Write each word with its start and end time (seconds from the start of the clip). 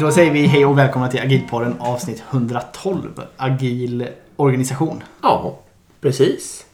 Då 0.00 0.10
säger 0.10 0.32
vi 0.32 0.46
hej 0.46 0.66
och 0.66 0.78
välkomna 0.78 1.08
till 1.08 1.20
Agilpodden 1.20 1.74
avsnitt 1.78 2.22
112. 2.30 3.22
Agil 3.36 4.08
organisation. 4.36 5.02
Ja, 5.22 5.58
precis. 6.00 6.66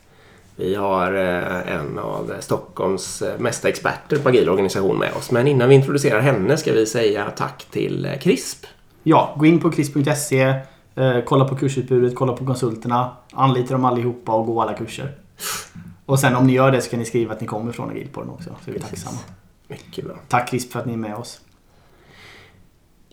Vi 0.57 0.75
har 0.75 1.15
eh, 1.15 1.75
en 1.75 1.99
av 1.99 2.35
Stockholms 2.41 3.23
eh, 3.23 3.39
mesta 3.39 3.69
experter 3.69 4.17
på 4.17 4.29
agil 4.29 4.49
organisation 4.49 4.99
med 4.99 5.13
oss. 5.13 5.31
Men 5.31 5.47
innan 5.49 5.69
vi 5.69 5.75
introducerar 5.75 6.21
henne 6.21 6.57
ska 6.57 6.73
vi 6.73 6.87
säga 6.87 7.31
tack 7.37 7.67
till 7.71 8.05
eh, 8.05 8.19
CRISP. 8.19 8.67
Ja, 9.03 9.35
gå 9.39 9.47
in 9.47 9.61
på 9.61 9.71
kris.se, 9.71 10.41
eh, 10.95 11.21
kolla 11.25 11.45
på 11.45 11.57
kursutbudet, 11.57 12.15
kolla 12.15 12.33
på 12.33 12.47
konsulterna, 12.47 13.17
anlita 13.33 13.75
dem 13.75 13.85
allihopa 13.85 14.33
och 14.33 14.47
gå 14.47 14.63
alla 14.63 14.75
kurser. 14.75 15.13
Och 16.07 16.19
sen 16.19 16.37
om 16.37 16.47
ni 16.47 16.53
gör 16.53 16.73
det 16.73 16.81
så 16.81 16.91
kan 16.91 16.99
ni 16.99 17.05
skriva 17.05 17.35
att 17.35 17.41
ni 17.41 17.47
kommer 17.47 17.73
från 17.73 17.91
Agilpodden 17.91 18.31
också. 18.31 18.51
Så 18.65 18.71
är 18.71 18.75
vi 18.75 18.81
Precis. 18.81 19.05
tacksamma. 19.05 19.23
Mycket 19.69 20.05
bra. 20.05 20.15
Tack 20.29 20.51
CRISP 20.51 20.73
för 20.73 20.81
att 20.81 20.87
ni 20.87 20.93
är 20.93 20.97
med 20.97 21.15
oss. 21.15 21.41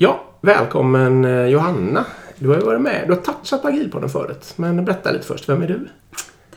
Ja, 0.03 0.23
välkommen 0.41 1.25
eh, 1.25 1.45
Johanna. 1.45 2.05
Du 2.39 2.47
har 2.47 2.55
ju 2.55 2.61
varit 2.61 2.81
med. 2.81 3.03
Du 3.07 3.13
har 3.13 3.21
touchat 3.21 3.65
agilpodden 3.65 4.09
förut. 4.09 4.53
Men 4.55 4.85
berätta 4.85 5.11
lite 5.11 5.25
först. 5.27 5.49
Vem 5.49 5.61
är 5.61 5.67
du? 5.67 5.89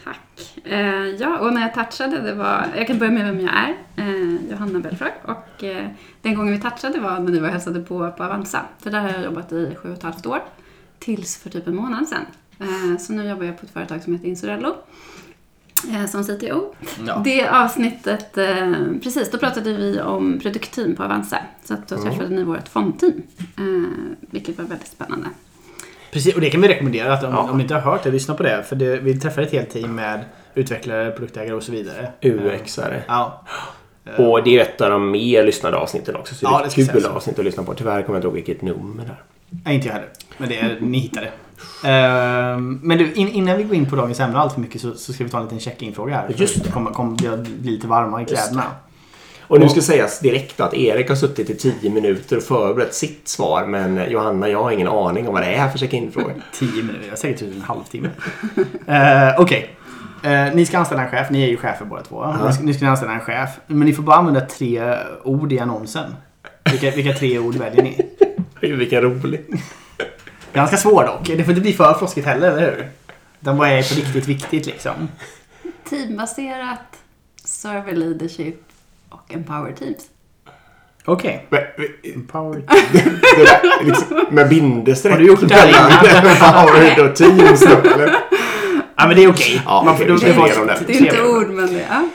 Tack. 0.05 0.59
Eh, 0.65 1.07
ja, 1.07 1.39
och 1.39 1.53
när 1.53 1.61
jag 1.61 1.75
touchade, 1.75 2.21
det 2.21 2.35
var, 2.35 2.67
jag 2.77 2.87
kan 2.87 2.99
börja 2.99 3.13
med 3.13 3.25
vem 3.25 3.41
jag 3.41 3.55
är. 3.55 3.77
Eh, 3.97 4.51
Johanna 4.51 4.79
Belfrag. 4.79 5.13
Och 5.25 5.65
eh, 5.65 5.87
den 6.23 6.35
gången 6.35 6.53
vi 6.53 6.61
touchade 6.61 7.01
var 7.01 7.19
när 7.19 7.33
vi 7.33 7.39
var 7.39 7.47
och 7.47 7.53
hälsade 7.53 7.81
på 7.81 8.11
på 8.11 8.25
Avanza. 8.25 8.61
För 8.79 8.91
där 8.91 9.01
har 9.01 9.09
jag 9.09 9.25
jobbat 9.25 9.53
i 9.53 9.77
sju 9.83 9.89
och 9.89 9.97
ett 9.97 10.03
halvt 10.03 10.27
år. 10.27 10.43
Tills 10.99 11.37
för 11.37 11.51
typ 11.51 11.67
en 11.67 11.77
månad 11.77 12.09
sedan. 12.09 12.27
Eh, 12.59 12.99
så 12.99 13.13
nu 13.13 13.29
jobbar 13.29 13.45
jag 13.45 13.61
på 13.61 13.67
ett 13.67 13.73
företag 13.73 14.03
som 14.03 14.13
heter 14.13 14.29
Insurello. 14.29 14.77
Eh, 15.93 16.07
som 16.07 16.25
CTO. 16.25 16.75
Ja. 17.07 17.23
Det 17.25 17.49
avsnittet, 17.49 18.39
eh, 18.39 18.73
precis, 19.03 19.31
då 19.31 19.39
pratade 19.39 19.73
vi 19.73 20.01
om 20.01 20.39
produktteam 20.43 20.97
på 20.97 21.03
Avanza. 21.03 21.39
Så 21.65 21.75
att 21.75 21.89
då 21.89 21.95
Mm. 21.97 22.09
träffade 22.11 22.29
ni 22.35 22.45
vårt 22.45 22.69
fondteam. 22.69 23.13
Eh, 23.59 23.65
vilket 24.21 24.59
var 24.59 24.65
väldigt 24.65 24.89
spännande. 24.89 25.27
Precis, 26.13 26.35
och 26.35 26.41
det 26.41 26.51
kan 26.51 26.61
vi 26.61 26.69
rekommendera 26.69 27.13
att 27.13 27.25
om, 27.25 27.33
Ja. 27.33 27.51
om 27.51 27.57
ni 27.59 27.63
inte 27.63 27.75
har 27.75 27.81
hört 27.81 28.03
det, 28.03 28.11
lyssna 28.11 28.35
på 28.35 28.43
det. 28.43 28.63
För 28.69 28.77
det, 28.77 28.97
vi 28.97 29.21
träffade 29.21 29.47
ett 29.47 29.53
helt 29.53 29.71
team 29.71 29.95
med 29.95 30.25
utvecklare, 30.55 31.11
produktägare 31.11 31.55
och 31.55 31.63
så 31.63 31.73
vidare. 31.73 32.13
UX-are. 32.21 33.01
Ja. 33.09 33.45
Och 34.19 34.43
det 34.45 34.59
är 34.59 34.63
ett 34.63 34.81
av 34.81 34.91
de 34.91 35.11
mer 35.11 35.45
lyssnade 35.45 35.77
avsnitten 35.77 36.17
också. 36.17 36.35
Så 36.35 36.45
Ja, 36.47 36.51
det 36.51 36.57
är 36.57 36.65
det 36.65 36.71
ska 36.71 36.81
ett 36.83 36.93
kul 36.93 37.07
avsnitt 37.07 37.39
att 37.39 37.45
lyssna 37.45 37.63
på. 37.63 37.75
Tyvärr 37.75 38.03
kommer 38.03 38.17
jag 38.17 38.19
inte 38.19 38.27
ihåg 38.27 38.35
vilket 38.35 38.63
nummer 38.63 39.05
där. 39.05 39.23
Nej, 39.65 39.75
inte 39.75 39.87
jag 39.89 39.95
heller. 39.95 40.09
Men 40.37 40.49
det 40.49 40.59
är, 40.59 40.79
ni 40.81 40.99
hittade. 40.99 41.31
Ehm, 41.85 42.81
men 42.83 42.99
du, 42.99 43.13
in, 43.13 43.29
innan 43.29 43.57
vi 43.57 43.63
går 43.63 43.75
in 43.75 43.91
på 43.91 43.97
dagens 43.97 44.21
ämne 44.21 44.39
allt 44.39 44.53
för 44.53 44.61
mycket 44.61 44.81
så, 44.81 44.95
så 44.95 45.13
ska 45.13 45.25
vi 45.25 45.31
ta 45.31 45.39
en 45.39 45.45
liten 45.45 45.61
check-in-fråga 45.61 46.15
här. 46.15 46.35
Just 46.37 46.65
det. 46.65 46.71
Kommer 46.71 46.91
kom, 46.91 47.17
bli, 47.17 47.29
lite 47.63 47.87
varmare 47.87 48.23
i 48.23 48.25
kläderna. 48.25 48.65
Och 49.47 49.61
nu 49.61 49.69
ska 49.69 49.81
sägas 49.81 50.21
direkt 50.21 50.61
att 50.61 50.75
Erik 50.75 51.09
har 51.09 51.17
suttit 51.17 51.51
i 51.51 51.55
tio 51.55 51.91
minuter 51.91 52.37
och 52.37 52.43
förberett 52.43 52.95
sitt 52.95 53.29
svar. 53.29 53.67
Men 53.67 54.11
Johanna, 54.11 54.49
jag 54.49 54.63
har 54.63 54.71
ingen 54.71 54.89
aning 54.89 55.29
om 55.29 55.35
vad 55.35 55.43
det 55.43 55.55
är 55.55 55.69
för 55.69 55.79
check-in-fråga. 55.79 56.35
Tio 56.53 56.83
minuter, 56.83 57.05
jag 57.05 57.11
har 57.11 57.17
säkert 57.17 57.39
typ 57.39 57.55
en 57.55 57.63
halvtimme. 57.63 58.09
uh, 58.89 59.41
Okej. 59.41 59.77
Eh, 60.23 60.55
ni 60.55 60.67
ska 60.67 60.79
anställa 60.79 61.05
en 61.05 61.11
chef, 61.11 61.31
ni 61.31 61.43
är 61.43 61.49
ju 61.49 61.57
chefer 61.57 61.85
båda 61.85 62.03
två. 62.03 62.35
Ni, 62.47 62.53
ska, 62.53 62.65
ni 62.65 62.75
ska 62.75 62.89
anställa 62.89 63.13
en 63.13 63.21
chef. 63.21 63.51
Men 63.67 63.81
ni 63.81 63.93
får 63.93 64.03
bara 64.03 64.17
använda 64.17 64.41
tre 64.41 64.97
ord 65.23 65.53
i 65.53 65.59
annonsen. 65.59 66.15
Vilka, 66.71 66.91
vilka 66.91 67.13
tre 67.13 67.39
ord 67.39 67.55
väljer 67.55 67.83
ni? 67.83 68.11
Vilken 68.61 69.03
rolig. 69.03 69.45
Ganska 70.55 70.77
svår 70.77 71.05
dock. 71.05 71.27
Det 71.27 71.45
får 71.45 71.51
inte 71.51 71.61
bli 71.61 71.73
för 71.73 71.95
floskigt 71.95 72.27
heller, 72.27 72.51
eller 72.51 72.61
hur? 72.61 72.89
Den 73.41 73.57
vad 73.57 73.69
är 73.69 73.83
på 73.83 73.95
riktigt 73.95 74.29
viktigt 74.29 74.67
liksom. 74.67 75.09
Teambaserat, 75.91 76.97
server 77.45 77.93
leadership 77.93 78.63
och 79.09 79.35
empower 79.35 79.73
teams. 79.73 80.09
Okej. 81.05 81.47
Men, 81.49 81.61
men, 81.77 82.27
Power. 82.27 82.63
det 82.93 83.45
där, 83.45 83.85
liksom, 83.85 84.27
med 84.31 84.49
bindestreck. 84.49 85.13
Har 85.13 85.21
du 85.21 85.27
gjort 85.27 85.49
det 85.49 85.55
här 85.55 85.69
innan? 85.69 86.67
Power 86.67 87.09
och 87.11 87.17
Teams 87.17 87.61
då, 87.61 87.89
eller? 87.89 88.15
Ja 88.97 89.07
men 89.07 89.17
det 89.17 89.25
är 89.25 89.31
okej. 89.31 89.63
Ja, 89.65 89.83
Man 89.85 89.97
får- 89.97 90.05
det 90.05 90.33
det. 90.67 90.79
Det 90.87 90.93
är 90.93 91.01
inte 91.01 91.23
ord, 91.23 91.49
men 91.51 91.67
det 91.67 91.87
ja. 91.91 92.09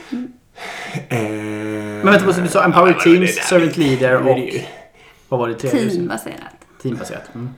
Eh, 1.09 1.19
Men 1.19 2.05
vänta, 2.05 2.25
du? 2.41 2.47
Sa 2.47 2.63
Empower 2.63 2.93
Teams, 2.93 3.35
Servant 3.35 3.77
Leader 3.77 4.27
och... 4.27 4.39
Vad 5.29 5.39
var 5.39 5.47
det 5.47 5.53
tredje? 5.53 5.89
teambaserat. 5.89 6.37
Teambaserat. 6.81 7.35
Mm. 7.35 7.49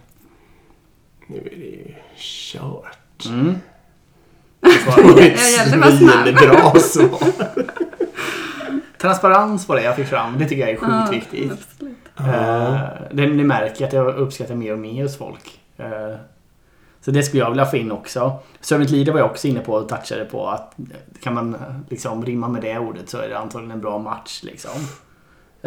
Nu 1.32 1.38
är 1.38 1.56
det 1.58 1.66
ju 1.66 1.94
kört. 2.18 3.26
Mm. 3.26 3.56
Jag 4.62 5.52
gällde 5.52 5.78
vara 5.78 5.92
snabb. 5.92 6.36
bra 6.36 6.80
svar. 6.80 7.20
Transparens 8.98 9.68
var 9.70 9.76
det 9.76 9.84
jag 9.84 9.96
fick 9.96 10.08
fram. 10.08 10.38
Det 10.40 10.46
tycker 10.46 10.62
jag 10.62 10.70
är 10.70 10.76
sjukt 10.76 10.92
Ja, 10.92 11.08
viktigt. 11.12 11.52
absolut. 11.52 11.98
Uh, 12.20 12.80
det, 13.12 13.28
ni 13.28 13.44
märker 13.44 13.88
att 13.88 13.94
jag 13.94 14.16
uppskattar 14.16 14.56
mer 14.56 14.74
och 14.74 14.80
mer 14.80 15.04
hos 15.04 15.18
folk. 15.18 15.60
Eh, 15.78 16.16
så 17.02 17.12
det 17.12 17.24
skulle 17.24 17.44
jag 17.44 17.50
vilja 17.50 17.66
få 17.66 17.78
in 17.78 17.92
också. 17.92 18.40
Servant 18.60 18.90
Leader 18.90 19.12
var 19.12 19.20
jag 19.20 19.32
också 19.32 19.48
inne 19.48 19.60
på 19.60 19.74
och 19.74 19.90
touchade 19.90 20.26
på 20.26 20.48
att 20.48 20.80
eh, 20.80 20.86
kan 21.24 21.34
man 21.34 21.58
liksom 21.90 22.26
rimma 22.26 22.48
med 22.48 22.62
det 22.62 22.80
ordet 22.80 23.10
så 23.10 23.18
är 23.18 23.30
det 23.30 23.38
antagligen 23.38 23.72
en 23.72 23.82
bra 23.82 23.98
match 23.98 24.44
liksom. 24.44 24.72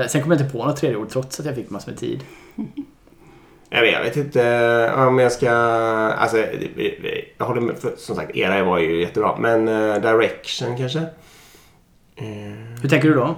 Sen 0.08 0.22
kom 0.22 0.30
jag 0.30 0.40
inte 0.40 0.52
på 0.52 0.64
något 0.64 0.76
tredje 0.76 0.96
ord 0.96 1.08
trots 1.08 1.40
att 1.40 1.46
jag 1.46 1.54
fick 1.54 1.70
massor 1.70 1.90
med 1.90 2.00
tid. 2.00 2.20
Jag 3.74 3.80
vet, 3.82 3.92
jag 3.92 4.02
vet 4.02 4.16
inte 4.16 4.92
om 4.96 5.18
jag 5.18 5.32
ska... 5.32 5.50
Alltså, 5.50 6.38
jag 7.38 7.46
håller 7.46 7.60
med. 7.60 7.78
För, 7.78 7.92
som 7.96 8.16
sagt, 8.16 8.36
era 8.36 8.64
var 8.64 8.78
ju 8.78 9.00
jättebra. 9.00 9.36
Men 9.38 9.68
eh, 9.68 9.94
direction 10.00 10.76
kanske? 10.78 10.98
Eh, 12.16 12.24
Hur 12.82 12.88
tänker 12.88 13.08
du 13.08 13.14
då? 13.14 13.34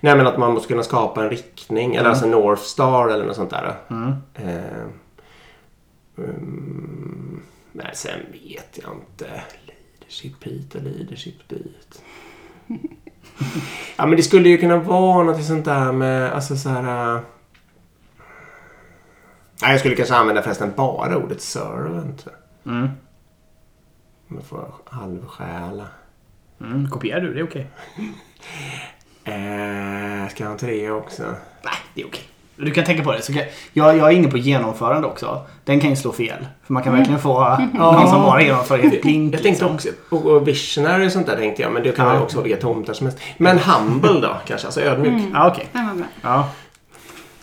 nej, 0.00 0.16
men 0.16 0.26
att 0.26 0.38
man 0.38 0.52
måste 0.54 0.68
kunna 0.68 0.82
skapa 0.82 1.22
en 1.24 1.30
riktning. 1.30 1.90
Eller 1.90 2.00
Mm. 2.00 2.10
alltså 2.10 2.26
North 2.26 2.62
Star 2.62 3.08
eller 3.08 3.24
något 3.26 3.36
sånt 3.36 3.50
där. 3.50 3.74
Mm. 3.90 4.12
Eh, 4.34 4.82
mm, 6.18 7.42
men 7.72 7.86
sen 7.94 8.18
vet 8.32 8.78
jag 8.82 8.92
inte. 8.94 9.42
Leadership 9.66 10.44
hit 10.44 10.74
och 10.74 10.82
leadership 10.82 11.48
dit. 11.48 12.02
ja, 13.96 14.06
men 14.06 14.16
det 14.16 14.22
skulle 14.22 14.48
ju 14.48 14.58
kunna 14.58 14.76
vara 14.76 15.22
något 15.24 15.44
sånt 15.44 15.64
där 15.64 15.92
med, 15.92 16.32
alltså 16.32 16.56
så 16.56 16.68
här... 16.68 17.20
Nej, 19.62 19.70
jag 19.70 19.80
skulle 19.80 19.96
kanske 19.96 20.14
använda 20.14 20.42
förresten 20.42 20.72
bara 20.76 21.16
ordet 21.16 21.40
servant. 21.42 22.26
Mm. 22.66 22.88
Om 24.30 24.36
jag 24.36 24.44
får 24.44 24.68
halvstjäla. 24.90 25.86
Mm. 26.60 26.90
Kopierar 26.90 27.20
du? 27.20 27.34
Det 27.34 27.40
är 27.40 27.44
okej. 27.44 27.66
Eh, 29.24 30.28
ska 30.28 30.42
jag 30.42 30.46
ha 30.48 30.52
en 30.52 30.58
trea 30.58 30.94
också? 30.94 31.22
Nej, 31.62 31.74
det 31.94 32.00
är 32.02 32.06
okej. 32.06 32.22
Du 32.56 32.70
kan 32.70 32.84
tänka 32.84 33.02
på 33.04 33.12
det. 33.12 33.22
Så 33.22 33.32
kan, 33.32 33.42
jag, 33.72 33.96
jag 33.98 34.12
är 34.12 34.16
inne 34.16 34.28
på 34.28 34.38
genomförande 34.38 35.08
också. 35.08 35.46
Den 35.64 35.80
kan 35.80 35.90
ju 35.90 35.96
slå 35.96 36.12
fel. 36.12 36.46
För 36.62 36.72
man 36.72 36.82
kan 36.82 36.96
verkligen 36.96 37.20
få 37.20 37.40
någon 37.74 38.08
som 38.08 38.22
bara 38.22 38.42
genomför 38.42 38.78
helt 38.78 39.02
blink. 39.02 39.34
Jag 39.34 39.42
tänkte 39.42 39.64
liksom. 39.64 39.74
också, 39.74 39.88
och, 40.10 40.26
och 40.26 40.48
visionary 40.48 41.06
och 41.08 41.12
sånt 41.12 41.26
där 41.26 41.36
tänkte 41.36 41.62
jag, 41.62 41.72
men 41.72 41.82
det 41.82 41.92
kan 41.96 42.06
Ja. 42.06 42.14
ju 42.14 42.20
också 42.20 42.36
vara 42.36 42.44
vilka 42.44 42.60
tomtar 42.60 42.92
som 42.92 43.06
helst. 43.06 43.22
Men 43.38 43.58
humble 43.58 44.20
då, 44.20 44.36
kanske, 44.46 44.66
alltså 44.66 44.80
ödmjuk. 44.80 45.22
Ja, 45.34 45.48
okej. 45.50 45.66
Den 45.72 45.86
var 45.86 45.94
bra. 46.22 46.48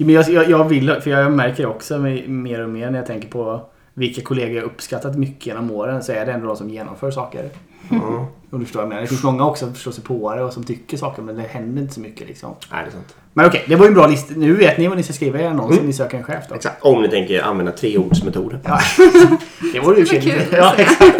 Men 0.05 0.15
jag, 0.15 0.29
jag, 0.29 0.49
jag 0.49 0.63
vill, 0.69 0.95
för 1.01 1.09
jag 1.09 1.31
märker 1.31 1.65
också 1.65 1.97
med- 1.99 2.29
mer 2.29 2.63
och 2.63 2.69
mer 2.69 2.89
när 2.89 2.99
jag 2.99 3.07
tänker 3.07 3.27
på 3.27 3.61
vilka 3.93 4.21
kollegor 4.21 4.55
jag 4.55 4.63
uppskattat 4.65 5.15
mycket 5.17 5.45
genom 5.47 5.71
åren 5.71 6.03
så 6.03 6.11
är 6.11 6.25
det 6.25 6.31
ändå 6.31 6.47
de 6.47 6.55
som 6.57 6.69
genomför 6.69 7.11
saker. 7.11 7.49
Mm. 7.91 8.03
Om 8.51 8.59
du 8.59 8.65
förstår 8.65 8.79
vad 8.79 8.83
jag 8.85 8.89
menar. 8.89 9.01
Det 9.01 9.07
finns 9.07 9.23
många 9.23 9.45
också 9.45 9.65
som 9.65 9.73
förstår 9.73 9.91
sig 9.91 10.03
på 10.03 10.35
det 10.35 10.43
och 10.43 10.53
som 10.53 10.63
tycker 10.63 10.97
saker 10.97 11.21
men 11.21 11.35
det 11.35 11.41
händer 11.41 11.81
inte 11.81 11.93
så 11.93 11.99
mycket 12.01 12.27
liksom. 12.27 12.55
Nej, 12.71 12.83
det 12.83 12.89
är 12.89 12.91
sant. 12.91 13.15
Men 13.33 13.45
okej, 13.45 13.63
det 13.67 13.75
var 13.75 13.85
ju 13.85 13.87
en 13.87 13.93
bra 13.93 14.07
lista. 14.07 14.33
Nu 14.37 14.53
vet 14.53 14.77
ni 14.77 14.87
vad 14.87 14.97
ni 14.97 15.03
ska 15.03 15.13
skriva 15.13 15.39
i 15.41 15.45
annonsen 15.47 15.73
Mm. 15.77 15.87
ni 15.87 15.93
söker 15.93 16.17
en 16.17 16.23
chef 16.23 16.43
då. 16.49 16.55
Exakt. 16.55 16.83
Om 16.85 17.01
ni 17.01 17.09
tänker 17.09 17.41
använda 17.43 17.71
treordsmetoden. 17.71 18.59
Ja. 18.63 18.79
det 19.73 19.79
vore 19.79 19.99
ju 19.99 20.05
kul. 20.05 20.21
kul. 20.21 20.41
Ja, 20.51 20.73
exakt. 20.77 21.15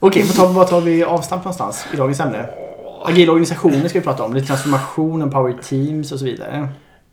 Okej, 0.00 0.22
vad 0.26 0.36
tar, 0.36 0.52
vad 0.52 0.68
tar 0.68 0.80
vi 0.80 1.04
avstamp 1.04 1.44
någonstans 1.44 1.86
i 1.92 1.96
dagens 1.96 2.20
ämne? 2.20 2.46
Agila 3.04 3.32
organisationer 3.32 3.88
ska 3.88 3.98
vi 3.98 4.04
prata 4.04 4.22
om. 4.24 4.34
Det 4.34 4.40
är 4.40 4.44
transformation, 4.44 5.30
power 5.30 5.52
teams 5.62 6.12
och 6.12 6.18
så 6.18 6.24
vidare. 6.24 6.68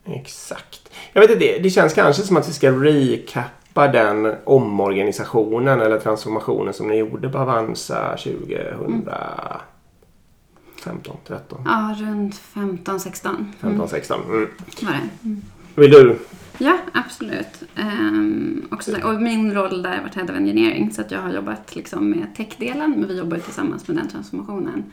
Exakt. 0.08 0.90
Jag 1.14 1.22
vet 1.22 1.32
inte, 1.32 1.46
det, 1.46 1.60
det 1.60 1.70
känns 1.70 1.94
kanske 1.94 2.22
som 2.24 2.38
att 2.38 2.50
vi 2.50 2.54
ska 2.54 2.72
recappa 2.72 3.88
den 3.88 4.36
omorganisationen 4.44 5.82
eller 5.82 6.00
transformationen 6.00 6.74
som 6.74 6.88
ni 6.88 6.98
gjorde 6.98 7.30
på 7.30 7.38
Avanza 7.38 8.18
2015, 8.18 11.18
13, 11.28 11.62
Ja, 11.66 11.96
runt 12.00 12.36
15, 12.36 13.00
16 13.00 13.54
15, 13.62 13.90
16. 13.90 14.20
Mm. 14.30 14.48
var 14.82 14.92
det. 14.92 15.10
Vill 15.82 15.92
du? 15.92 16.20
Ja, 16.58 16.78
absolut. 16.94 17.64
Ehm, 17.76 18.68
också, 18.72 18.92
så- 18.92 19.08
och 19.08 19.22
min 19.22 19.54
roll 19.54 19.82
där 19.82 19.96
har 19.96 20.02
varit 20.02 20.16
Head 20.16 20.24
of 20.24 20.30
Engineering 20.30 20.92
så 20.92 21.02
att 21.02 21.12
jag 21.12 21.20
har 21.22 21.34
jobbat 21.34 21.76
liksom 21.76 22.10
med 22.10 22.36
tech-delen 22.36 22.92
men 22.98 23.08
vi 23.08 23.18
jobbar 23.18 23.38
tillsammans 23.38 23.88
med 23.88 23.98
den 23.98 24.08
transformationen. 24.10 24.84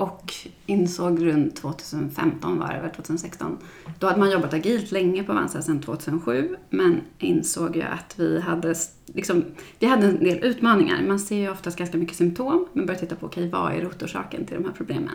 Och 0.00 0.34
insåg 0.66 1.26
runt 1.26 1.56
2015 1.56 2.58
var 2.58 2.72
det, 2.72 2.80
väl, 2.80 2.90
2016. 2.90 3.58
Då 3.98 4.06
hade 4.06 4.18
man 4.18 4.30
jobbat 4.30 4.54
agilt 4.54 4.92
länge 4.92 5.22
på 5.22 5.32
Avanza 5.32 5.62
sedan 5.62 5.80
2007 5.80 6.56
men 6.70 7.00
insåg 7.18 7.76
ju 7.76 7.82
att 7.82 8.14
vi 8.18 8.40
hade, 8.40 8.74
liksom, 9.06 9.44
vi 9.78 9.86
hade 9.86 10.06
en 10.06 10.24
del 10.24 10.44
utmaningar. 10.44 11.02
Man 11.02 11.18
ser 11.18 11.36
ju 11.36 11.50
oftast 11.50 11.78
ganska 11.78 11.98
mycket 11.98 12.16
symptom 12.16 12.66
men 12.72 12.86
börjar 12.86 13.00
titta 13.00 13.16
på 13.16 13.26
okej, 13.26 13.50
vad 13.50 13.72
är 13.72 13.80
rotorsaken 13.80 14.46
till 14.46 14.56
de 14.56 14.64
här 14.64 14.72
problemen? 14.72 15.14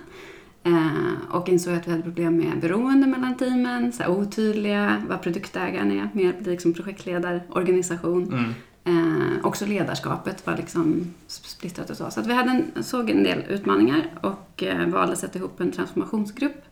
Eh, 0.63 1.35
och 1.35 1.49
insåg 1.49 1.73
att 1.73 1.87
vi 1.87 1.91
hade 1.91 2.03
problem 2.03 2.37
med 2.37 2.59
beroende 2.61 3.07
mellan 3.07 3.37
teamen, 3.37 3.91
så 3.91 4.03
här 4.03 4.11
otydliga, 4.11 5.01
vad 5.09 5.21
produktägaren 5.21 5.91
är, 5.91 6.09
mer 6.13 6.33
liksom 6.45 6.73
projektledarorganisation. 6.73 8.23
Mm. 8.23 8.53
Eh, 8.87 9.45
också 9.45 9.65
ledarskapet 9.65 10.47
var 10.47 10.57
liksom 10.57 11.13
splittrat 11.27 11.89
och 11.89 11.97
så. 11.97 12.11
Så 12.11 12.21
vi 12.21 12.33
hade 12.33 12.49
en, 12.49 12.83
såg 12.83 13.09
en 13.09 13.23
del 13.23 13.43
utmaningar 13.49 14.09
och 14.21 14.63
eh, 14.63 14.87
valde 14.87 15.13
att 15.13 15.19
sätta 15.19 15.39
ihop 15.39 15.59
en 15.59 15.71
transformationsgrupp. 15.71 16.63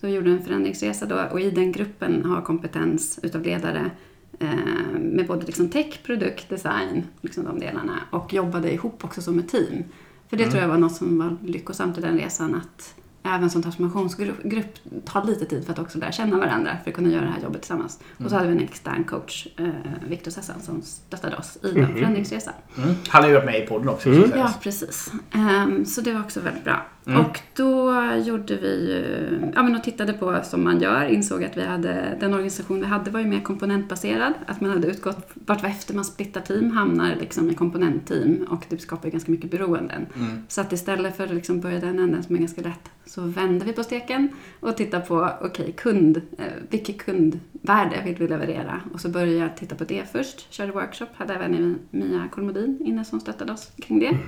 Så 0.00 0.06
vi 0.06 0.12
gjorde 0.12 0.30
en 0.30 0.42
förändringsresa 0.42 1.06
då 1.06 1.24
och 1.32 1.40
i 1.40 1.50
den 1.50 1.72
gruppen 1.72 2.24
har 2.24 2.42
kompetens 2.42 3.18
utav 3.22 3.42
ledare 3.42 3.90
eh, 4.38 4.98
med 5.00 5.26
både 5.26 5.46
liksom 5.46 5.68
tech, 5.68 6.02
produkt, 6.02 6.48
design, 6.48 7.02
liksom 7.20 7.44
de 7.44 7.58
delarna 7.58 8.00
och 8.10 8.32
jobbade 8.32 8.72
ihop 8.72 9.04
också 9.04 9.22
som 9.22 9.38
ett 9.38 9.48
team. 9.48 9.84
För 10.28 10.36
det 10.36 10.50
tror 10.50 10.62
jag 10.62 10.68
var 10.68 10.78
något 10.78 10.96
som 10.96 11.18
var 11.18 11.36
lyckosamt 11.42 11.98
i 11.98 12.00
den 12.00 12.18
resan 12.18 12.54
att 12.54 12.94
även 13.34 13.50
som 13.50 13.62
transformationsgrupp 13.62 14.42
grupp, 14.42 14.74
tar 15.04 15.24
lite 15.24 15.44
tid 15.44 15.64
för 15.64 15.72
att 15.72 15.78
också 15.78 15.98
lära 15.98 16.12
känna 16.12 16.38
varandra 16.38 16.76
för 16.84 16.90
att 16.90 16.96
kunna 16.96 17.08
göra 17.08 17.24
det 17.24 17.30
här 17.30 17.42
jobbet 17.42 17.62
tillsammans. 17.62 18.00
Och 18.24 18.30
så 18.30 18.36
hade 18.36 18.48
vi 18.48 18.54
en 18.54 18.60
extern 18.60 19.04
coach, 19.04 19.46
eh, 19.56 19.68
Viktor 20.08 20.30
Sessan, 20.30 20.60
som 20.60 20.82
stöttade 20.82 21.36
oss 21.36 21.58
i 21.62 21.72
den 21.72 21.94
förändringsresan. 21.94 22.54
Mm. 22.76 22.94
Han 23.08 23.22
har 23.22 23.28
ju 23.28 23.34
varit 23.34 23.46
med 23.46 23.62
i 23.62 23.66
podden 23.66 23.88
också. 23.88 24.08
Mm. 24.08 24.32
Ja, 24.36 24.52
precis. 24.62 25.12
Ehm, 25.32 25.84
så 25.84 26.00
det 26.00 26.12
var 26.12 26.20
också 26.20 26.40
väldigt 26.40 26.64
bra. 26.64 26.86
Mm. 27.08 27.20
Och 27.20 27.40
då 27.56 27.94
gjorde 28.24 28.56
vi 28.56 28.92
ju, 28.92 29.38
ja 29.54 29.62
men 29.62 29.76
och 29.76 29.82
tittade 29.82 30.12
på 30.12 30.40
som 30.44 30.64
man 30.64 30.80
gör, 30.80 31.04
insåg 31.04 31.44
att 31.44 31.56
vi 31.56 31.64
hade, 31.64 32.16
den 32.20 32.32
organisation 32.34 32.80
vi 32.80 32.86
hade 32.86 33.10
var 33.10 33.20
ju 33.20 33.26
mer 33.26 33.40
komponentbaserad. 33.40 34.32
Att 34.46 34.60
man 34.60 34.70
hade 34.70 34.86
utgått, 34.88 35.30
vart 35.34 35.64
efter 35.64 35.94
man 35.94 36.04
splittar 36.04 36.40
team 36.40 36.70
hamnar 36.70 37.16
liksom 37.20 37.50
i 37.50 37.54
komponentteam 37.54 38.46
och 38.50 38.64
det 38.68 38.78
skapar 38.78 39.04
ju 39.04 39.10
ganska 39.12 39.30
mycket 39.32 39.50
beroenden. 39.50 40.06
Mm. 40.16 40.42
Så 40.48 40.60
att 40.60 40.72
istället 40.72 41.16
för 41.16 41.24
att 41.24 41.34
liksom 41.34 41.60
börja 41.60 41.80
den 41.80 41.98
änden 41.98 42.22
som 42.22 42.34
är 42.34 42.40
ganska 42.40 42.60
lätt 42.62 42.90
så 43.06 43.20
vänder 43.20 43.66
vi 43.66 43.72
på 43.72 43.82
steken 43.84 44.28
och 44.60 44.76
tittar 44.76 45.00
på, 45.00 45.30
okej, 45.40 45.74
kund, 45.76 46.16
eh, 46.38 46.44
vilket 46.70 46.98
kundvärde 46.98 48.02
vill 48.04 48.14
vi 48.16 48.28
leverera? 48.28 48.80
Och 48.94 49.00
så 49.00 49.08
började 49.08 49.32
jag 49.38 49.56
titta 49.56 49.74
på 49.74 49.84
det 49.84 50.02
först, 50.12 50.52
körde 50.52 50.72
workshop, 50.72 51.06
hade 51.14 51.34
även 51.34 51.78
Mia 51.90 52.28
Kolmodin 52.34 52.78
inne 52.84 53.04
som 53.04 53.20
stöttade 53.20 53.52
oss 53.52 53.70
kring 53.82 53.98
det. 54.00 54.18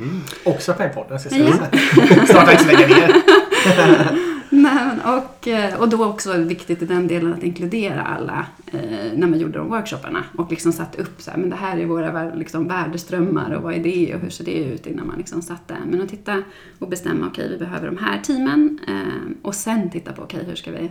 Också 0.44 0.74
med 0.78 0.90
i 0.90 0.94
podden, 0.94 1.18
ska 1.20 1.36
Ja. 1.36 1.44
jag 1.44 1.54
säga. 1.54 1.68
Att 2.42 2.69
lägga 2.72 2.86
ner. 2.86 3.22
Men 4.50 5.00
och, 5.00 5.48
eh, 5.48 5.80
och 5.80 5.88
då 5.88 6.04
också 6.04 6.36
viktigt 6.36 6.82
i 6.82 6.86
den 6.86 7.08
delen 7.08 7.32
att 7.32 7.42
inkludera 7.42 8.02
alla 8.02 8.46
eh, 8.66 9.12
när 9.14 9.26
man 9.26 9.38
gjorde 9.38 9.58
de 9.58 9.68
workshopparna 9.68 10.24
och 10.36 10.50
liksom 10.50 10.72
satte 10.72 11.02
upp 11.02 11.22
så 11.22 11.30
här, 11.30 11.38
men 11.38 11.50
det 11.50 11.56
här 11.56 11.78
är 11.78 11.86
våra 11.86 12.34
liksom, 12.34 12.68
värdeströmmar 12.68 13.50
och 13.50 13.62
vad 13.62 13.74
är 13.74 13.82
det 13.82 14.14
och 14.14 14.20
hur 14.20 14.30
ser 14.30 14.44
det 14.44 14.54
ut 14.54 14.86
innan 14.86 15.06
man 15.06 15.18
liksom 15.18 15.42
satte. 15.42 15.76
Men 15.86 16.02
att 16.02 16.08
titta 16.08 16.42
och 16.78 16.88
bestämma, 16.88 17.26
okej 17.26 17.48
vi 17.48 17.58
behöver 17.58 17.86
de 17.86 17.96
här 17.96 18.18
teamen 18.18 18.78
eh, 18.88 19.32
och 19.42 19.54
sen 19.54 19.90
titta 19.90 20.12
på, 20.12 20.22
okej 20.22 20.44
hur 20.46 20.54
ska 20.54 20.70
vi 20.70 20.90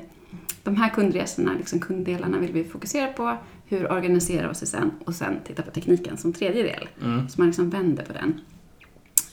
de 0.64 0.76
här 0.76 0.90
kundresorna, 0.90 1.54
liksom 1.58 1.80
kunddelarna 1.80 2.40
vill 2.40 2.52
vi 2.52 2.64
fokusera 2.64 3.08
på. 3.08 3.38
Hur 3.66 3.92
organiserar 3.92 4.44
vi 4.44 4.52
oss 4.52 4.70
sen? 4.70 4.92
Och 5.06 5.16
sen 5.16 5.38
titta 5.48 5.62
på 5.62 5.72
tekniken 5.72 6.18
som 6.18 6.34
tredje 6.34 6.64
del. 6.64 6.90
Mm. 7.04 7.30
Så 7.30 7.42
man 7.42 7.48
liksom 7.48 7.70
vänder 7.70 8.04
på 8.04 8.14
den. 8.14 8.42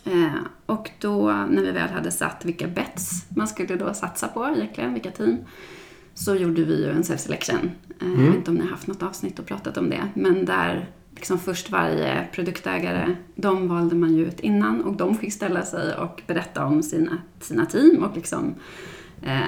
Eh, 0.06 0.34
och 0.66 0.90
då 1.00 1.32
när 1.50 1.62
vi 1.62 1.70
väl 1.70 1.90
hade 1.90 2.10
satt 2.10 2.44
vilka 2.44 2.68
bets 2.68 3.26
man 3.28 3.48
skulle 3.48 3.76
då 3.76 3.94
satsa 3.94 4.28
på 4.28 4.48
egentligen, 4.56 4.92
vilka 4.94 5.10
team, 5.10 5.36
så 6.14 6.34
gjorde 6.34 6.64
vi 6.64 6.84
ju 6.84 6.90
en 6.90 7.02
self-selection. 7.02 7.70
Eh, 8.00 8.08
Jag 8.08 8.26
vet 8.26 8.34
inte 8.36 8.50
om 8.50 8.56
ni 8.56 8.62
har 8.62 8.70
haft 8.70 8.86
något 8.86 9.02
avsnitt 9.02 9.38
och 9.38 9.46
pratat 9.46 9.76
om 9.76 9.90
det, 9.90 10.08
men 10.14 10.44
där 10.44 10.90
liksom 11.14 11.38
först 11.38 11.70
varje 11.70 12.26
produktägare, 12.32 13.16
de 13.34 13.68
valde 13.68 13.96
man 13.96 14.14
ju 14.16 14.26
ut 14.26 14.40
innan 14.40 14.84
och 14.84 14.96
de 14.96 15.14
fick 15.14 15.32
ställa 15.32 15.62
sig 15.62 15.94
och 15.96 16.22
berätta 16.26 16.64
om 16.66 16.82
sina, 16.82 17.18
sina 17.40 17.66
team 17.66 18.02
och 18.04 18.16
liksom 18.16 18.54
eh, 19.22 19.38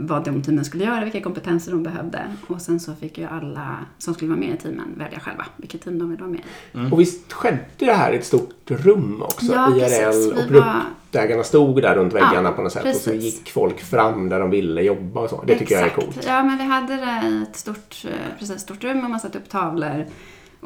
vad 0.00 0.24
de 0.24 0.42
teamen 0.42 0.64
skulle 0.64 0.84
göra, 0.84 1.04
vilka 1.04 1.20
kompetenser 1.20 1.72
de 1.72 1.82
behövde. 1.82 2.22
Och 2.46 2.60
sen 2.62 2.80
så 2.80 2.94
fick 2.94 3.18
ju 3.18 3.24
alla 3.24 3.76
som 3.98 4.14
skulle 4.14 4.28
vara 4.30 4.40
med 4.40 4.54
i 4.54 4.56
teamen 4.56 4.94
välja 4.96 5.20
själva 5.20 5.46
vilket 5.56 5.82
team 5.82 5.98
de 5.98 6.10
ville 6.10 6.22
vara 6.22 6.30
med 6.30 6.40
i. 6.40 6.92
Och 6.92 7.00
visst 7.00 7.32
skedde 7.32 7.58
det 7.76 7.92
här 7.92 8.12
i 8.12 8.16
ett 8.16 8.24
stort 8.26 8.54
rum 8.70 9.22
också? 9.22 9.46
Ja, 9.52 9.72
precis. 9.78 9.98
IRL 9.98 10.32
och 10.32 10.50
Vi 10.50 10.58
var- 10.58 10.80
produktägarna 11.10 11.42
stod 11.42 11.82
där 11.82 11.94
runt 11.94 12.12
väggarna 12.14 12.48
Ja, 12.48 12.52
på 12.52 12.62
något 12.62 12.72
sätt 12.72 12.86
och 12.86 12.94
så 13.00 13.10
precis. 13.10 13.24
gick 13.38 13.50
folk 13.50 13.80
fram 13.80 14.28
där 14.28 14.40
de 14.40 14.50
ville 14.50 14.82
jobba 14.82 15.20
och 15.20 15.30
så. 15.30 15.42
Det 15.46 15.58
tycker 15.58 15.74
jag 15.74 15.82
är 15.82 15.86
Exakt. 15.86 16.04
coolt. 16.04 16.26
Ja, 16.26 16.42
men 16.42 16.58
vi 16.58 16.64
hade 16.64 16.96
det 16.96 17.28
i 17.28 17.42
ett 17.42 17.56
stort, 17.56 18.04
eh, 18.04 18.38
precis, 18.38 18.60
stort 18.60 18.84
rum 18.84 19.04
och 19.04 19.10
man 19.10 19.20
satte 19.20 19.38
upp 19.38 19.48
tavlor. 19.48 20.06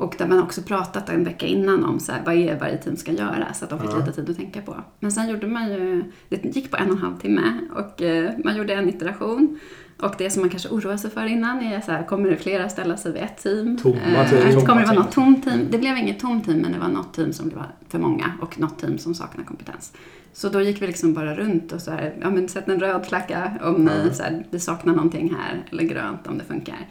Och 0.01 0.15
där 0.19 0.27
man 0.27 0.43
också 0.43 0.63
pratat 0.63 1.09
en 1.09 1.25
vecka 1.25 1.47
innan 1.47 1.85
om 1.85 2.01
så 2.01 2.13
här, 2.13 2.23
vad 2.25 2.35
är 2.35 2.59
varje 2.59 2.77
team 2.77 2.97
ska 2.97 3.13
göra 3.13 3.55
så 3.55 3.65
att 3.65 3.71
de 3.71 3.81
fick 3.81 3.97
lite 3.97 4.13
tid 4.13 4.31
att 4.31 4.37
tänka 4.37 4.63
på. 4.63 4.77
Men 5.01 5.13
sen 5.13 5.29
gjorde 5.29 5.47
man 5.47 5.73
ju, 5.73 6.05
det 6.29 6.45
gick 6.45 6.71
på 6.71 6.77
en 6.77 6.91
och 6.91 6.97
en 6.97 7.03
halv 7.03 7.19
timme 7.19 7.61
och 7.75 8.03
eh, 8.03 8.33
man 8.45 8.57
gjorde 8.57 8.75
en 8.75 8.89
iteration. 8.89 9.59
Och 10.03 10.15
det 10.19 10.31
som 10.31 10.43
man 10.43 10.51
kanske 10.51 10.69
oroar 10.69 10.97
sig 10.97 11.11
för 11.11 11.27
innan 11.27 11.63
är 11.63 11.81
så 11.81 11.93
här, 11.93 12.03
kommer 12.07 12.31
det 12.31 12.37
flera 12.37 12.69
ställa 12.69 12.97
sig 12.97 13.13
vid 13.13 13.23
ett 13.23 13.43
team? 13.43 13.77
Tomma 13.77 13.97
Eh, 13.97 14.31
team. 14.31 14.67
Kommer 14.67 14.81
det 14.81 14.87
vara 14.87 14.99
något 14.99 15.13
tomt 15.13 15.45
team? 15.45 15.61
Det 15.71 15.79
blev 15.79 15.97
inget 15.97 16.21
tomt 16.21 16.45
team 16.45 16.59
men 16.59 16.73
det 16.73 16.79
var 16.79 16.89
något 16.89 17.15
team 17.15 17.33
som 17.33 17.49
var 17.49 17.67
för 17.89 17.99
många 17.99 18.33
och 18.41 18.61
något 18.61 18.79
team 18.79 18.99
som 18.99 19.15
saknar 19.15 19.45
kompetens. 19.45 19.93
Så 20.33 20.49
då 20.49 20.61
gick 20.61 20.83
vi 20.83 20.87
liksom 20.87 21.15
bara 21.15 21.35
runt 21.35 21.73
och 21.73 21.81
så 21.81 21.91
här, 21.91 22.15
ja 22.21 22.31
men 22.31 22.49
sätt 22.49 22.69
en 22.69 22.81
röd 22.81 23.07
flagga 23.07 23.53
om 23.63 23.85
ni, 23.85 24.15
så 24.15 24.23
här, 24.23 24.47
det 24.51 24.61
saknar 24.61 24.95
någonting 24.95 25.35
här, 25.39 25.65
eller 25.71 25.83
grönt 25.83 26.27
om 26.27 26.39
det 26.39 26.45
funkar. 26.45 26.89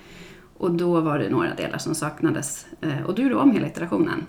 Och 0.60 0.72
då 0.72 1.02
var 1.02 1.20
det 1.20 1.30
några 1.30 1.56
delar 1.56 1.78
som 1.78 1.96
saknades 1.96 2.68
eh, 2.82 3.02
och 3.06 3.16
då 3.16 3.22
gjorde 3.22 3.36
om 3.36 3.52
hela 3.52 3.68
iterationen. 3.68 4.26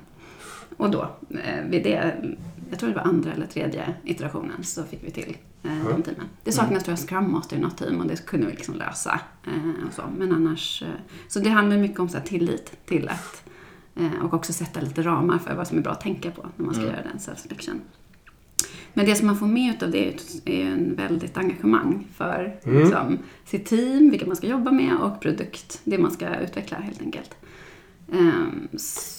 Och 0.77 0.91
då, 0.91 1.11
eh, 1.31 1.65
vid 1.69 1.83
det, 1.83 2.15
jag 2.71 2.79
tror 2.79 2.89
det 2.89 2.97
var 2.97 3.03
andra 3.03 3.33
eller 3.33 3.47
tredje 3.47 3.95
iterationen, 4.05 4.65
så 4.65 4.85
fick 4.85 5.05
vi 5.05 5.11
till 5.11 5.37
eh, 5.63 5.89
de 5.89 6.03
teamen. 6.03 6.27
Det 6.45 6.53
saknas 6.53 6.85
tror 6.85 6.93
jag 6.93 7.09
Scrum 7.09 7.33
Master 7.33 7.57
i 7.57 7.61
något 7.61 7.77
team 7.77 8.01
och 8.01 8.07
det 8.07 8.27
kunde 8.27 8.47
vi 8.47 8.53
liksom 8.53 8.75
lösa. 8.75 9.21
Eh, 9.47 9.91
så. 9.93 10.03
Men 10.19 10.33
annars, 10.33 10.83
eh, 10.83 10.89
så 11.29 11.39
det 11.39 11.51
handlar 11.51 11.77
mycket 11.77 12.01
om 12.01 12.09
så 12.09 12.19
här, 12.19 12.25
tillit 12.25 12.87
till 12.87 13.09
att 13.09 13.45
och 14.23 14.35
också 14.35 14.53
sätta 14.53 14.81
lite 14.81 15.03
ramar 15.03 15.39
för 15.39 15.55
vad 15.55 15.69
som 15.69 15.79
är 15.79 15.83
bra 15.83 15.93
att 15.93 16.01
tänka 16.01 16.31
på 16.31 16.47
när 16.57 16.67
man 16.67 16.75
ska 16.75 16.85
göra 16.85 17.03
den 17.03 17.19
self-selection. 17.19 17.81
Men 18.95 19.07
det 19.07 19.15
som 19.15 19.27
man 19.27 19.37
får 19.37 19.47
med 19.47 19.75
utav 19.75 19.91
det 19.91 19.99
är 20.09 20.13
ju- 20.45 20.63
en 20.73 20.95
väldigt 20.97 21.37
engagemang 21.39 22.07
för 22.17 22.57
liksom, 22.63 23.19
sitt 23.45 23.67
team, 23.67 24.11
vilka 24.11 24.27
man 24.27 24.37
ska 24.37 24.47
jobba 24.47 24.71
med 24.71 24.97
och 25.03 25.21
produkt, 25.21 25.81
det 25.85 25.99
man 25.99 26.11
ska 26.11 26.27
utveckla 26.37 26.77
helt 26.79 27.01
enkelt. 27.03 27.31
S- 28.75 29.17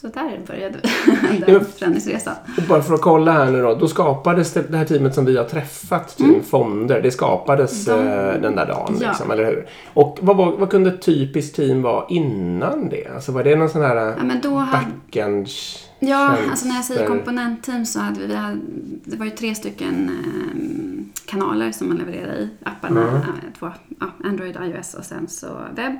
så 0.00 0.06
där 0.08 0.40
började 0.46 0.78
Ja. 1.06 1.46
den 1.46 1.64
förändringsresan. 1.64 2.34
Och 2.56 2.62
bara 2.68 2.82
för 2.82 2.94
att 2.94 3.00
kolla 3.00 3.32
här 3.32 3.50
nu 3.50 3.62
då. 3.62 3.74
Då 3.74 3.88
skapades 3.88 4.52
det, 4.52 4.62
det 4.62 4.76
här 4.76 4.84
teamet 4.84 5.14
som 5.14 5.24
vi 5.24 5.36
har 5.36 5.44
träffat, 5.44 6.16
Team 6.16 6.42
Fonder, 6.42 7.02
det 7.02 7.10
skapades 7.10 7.88
Mm. 7.88 8.06
De- 8.06 8.12
eh, 8.12 8.40
den 8.42 8.56
där 8.56 8.66
dagen. 8.66 8.96
Ja. 9.00 9.08
Liksom, 9.08 9.30
eller 9.30 9.44
hur? 9.44 9.66
Och 9.94 10.18
vad, 10.22 10.36
var, 10.36 10.52
vad 10.56 10.70
kunde 10.70 10.90
ett 10.90 11.02
typiskt 11.02 11.56
team 11.56 11.82
vara 11.82 12.04
innan 12.08 12.88
det? 12.88 13.06
Alltså 13.14 13.32
var 13.32 13.44
det 13.44 13.56
någon 13.56 13.68
sån 13.68 13.82
här 13.82 13.96
Ja, 13.96 14.24
men 14.24 14.40
då 14.40 14.54
hade, 14.54 14.86
backend 14.86 15.48
ja, 16.00 16.28
tjänster? 16.28 16.50
alltså 16.50 16.68
när 16.68 16.74
jag 16.74 16.84
säger 16.84 17.06
komponentteam 17.06 17.86
så 17.86 18.00
hade 18.00 18.20
vi, 18.20 18.26
vi 18.26 18.34
hade, 18.34 18.58
det 19.04 19.16
var 19.16 19.24
ju 19.24 19.30
tre 19.30 19.54
stycken 19.54 20.10
ehm, 20.24 21.12
kanaler 21.26 21.72
som 21.72 21.88
man 21.88 21.96
levererade 21.96 22.38
i 22.38 22.48
apparna. 22.64 23.08
Mm. 23.10 23.22
Två, 23.58 23.70
ja, 24.00 24.06
Android, 24.24 24.56
iOS 24.62 24.94
och 24.94 25.04
sen 25.04 25.28
så 25.28 25.46
webb. 25.76 25.96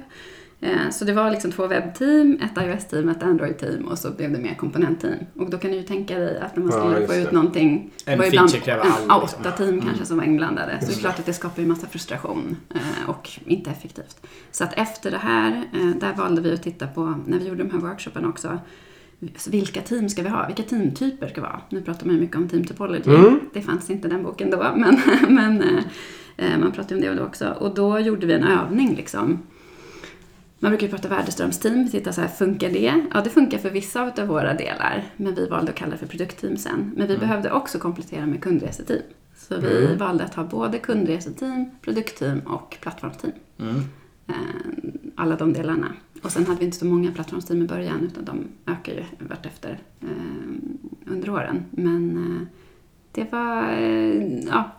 Eh, 0.60 0.90
Så 0.90 1.04
det 1.04 1.12
var 1.12 1.30
liksom 1.30 1.52
två 1.52 1.66
webbteam, 1.66 2.38
ett 2.42 2.64
iOS-team, 2.64 3.08
ett 3.08 3.22
Android-team 3.22 3.84
och 3.84 3.98
så 3.98 4.10
blev 4.10 4.32
det 4.32 4.38
mer 4.38 4.54
komponentteam. 4.54 5.14
Och 5.36 5.50
då 5.50 5.58
kan 5.58 5.70
du 5.70 5.76
ju 5.76 5.82
tänka 5.82 6.18
dig 6.18 6.38
att 6.40 6.56
när 6.56 6.62
man 6.64 6.72
Ja, 6.72 6.78
skulle 6.80 6.96
just 7.00 7.06
få 7.12 7.12
det. 7.18 7.22
ut 7.22 7.32
någonting, 7.32 7.90
det 8.04 8.12
En 8.12 8.18
var 8.18 8.24
ju 8.24 8.28
ibland 8.30 8.50
ja, 8.66 8.74
all, 8.74 8.88
ja, 9.08 9.20
liksom. 9.20 9.40
åtta 9.40 9.50
team 9.52 9.80
kanske 9.80 10.04
som 10.06 10.16
var 10.16 10.24
inblandade. 10.24 10.78
Så 10.80 10.86
det 10.86 10.92
är 10.92 10.98
klart 10.98 11.18
att 11.18 11.26
det 11.26 11.32
skapar 11.32 11.62
ju 11.62 11.68
massa 11.68 11.86
frustration 11.86 12.56
eh, 12.74 13.10
och 13.10 13.30
inte 13.44 13.70
effektivt. 13.70 14.26
Så 14.50 14.64
att 14.64 14.72
efter 14.78 15.10
det 15.10 15.18
här, 15.18 15.64
där 16.00 16.12
valde 16.14 16.40
vi 16.40 16.54
att 16.54 16.62
titta 16.62 16.86
på, 16.86 17.14
när 17.26 17.38
vi 17.38 17.48
gjorde 17.48 17.64
de 17.64 17.70
här 17.70 17.78
workshopen 17.78 18.24
också, 18.26 18.58
vilka 19.46 19.82
team 19.82 20.08
ska 20.08 20.22
vi 20.22 20.28
ha? 20.28 20.46
Vilka 20.46 20.62
teamtyper 20.62 21.28
ska 21.28 21.40
vi 21.40 21.46
ha? 21.46 21.60
Nu 21.68 21.82
pratar 21.82 22.06
man 22.06 22.14
ju 22.14 22.20
mycket 22.20 22.36
om 22.36 22.48
team 22.48 22.64
typology. 22.64 23.10
Mm. 23.10 23.40
Det 23.52 23.62
fanns 23.62 23.90
inte 23.90 24.08
den 24.08 24.22
boken 24.22 24.50
då, 24.50 24.72
men, 24.76 25.00
men 25.34 25.62
eh, 25.62 25.84
eh, 26.36 26.58
man 26.58 26.72
pratade 26.72 26.94
om 26.94 27.00
det 27.00 27.14
då 27.14 27.24
också. 27.24 27.48
Och 27.48 27.74
då 27.74 27.98
gjorde 27.98 28.26
vi 28.26 28.32
en 28.32 28.44
övning 28.44 28.94
liksom. 28.96 29.38
Man 30.60 30.70
brukar 30.70 30.86
ju 30.86 30.92
prata 30.92 31.08
värdeströmsteam, 31.08 31.88
titta 31.90 32.12
så 32.12 32.20
här, 32.20 32.28
funkar 32.28 32.70
det? 32.70 33.04
Ja, 33.14 33.20
det 33.20 33.30
funkar 33.30 33.58
för 33.58 33.70
vissa 33.70 34.12
av 34.18 34.26
våra 34.26 34.54
delar, 34.54 35.04
men 35.16 35.34
vi 35.34 35.46
valde 35.46 35.70
att 35.70 35.76
kalla 35.76 35.92
det 35.92 35.98
för 35.98 36.06
produktteam 36.06 36.56
sen. 36.56 36.92
Men 36.96 37.06
vi 37.06 37.18
behövde 37.18 37.52
också 37.52 37.78
komplettera 37.78 38.26
med 38.26 38.42
kundreseteam. 38.42 39.02
Så 39.36 39.56
vi 39.60 39.94
valde 39.96 40.24
att 40.24 40.34
ha 40.34 40.44
både 40.44 40.78
kundreseteam, 40.78 41.70
produktteam 41.82 42.40
och 42.40 42.76
plattformsteam. 42.80 43.32
Mm. 43.58 43.84
Eh, 44.28 44.34
Alla 45.14 45.36
de 45.36 45.52
delarna. 45.52 45.92
Och 46.22 46.30
sen 46.32 46.46
hade 46.46 46.58
vi 46.58 46.64
inte 46.64 46.76
så 46.78 46.84
många 46.86 47.12
plattformsteam 47.12 47.62
i 47.62 47.66
början, 47.66 48.04
utan 48.04 48.24
de 48.24 48.44
ökar 48.72 48.92
ju 48.92 49.04
vartefter 49.28 49.78
eh, 50.00 50.08
under 51.12 51.30
åren. 51.30 51.64
Men 51.70 52.16
eh, 52.16 52.46
det 53.12 53.32
var, 53.32 53.72
ja, 54.46 54.70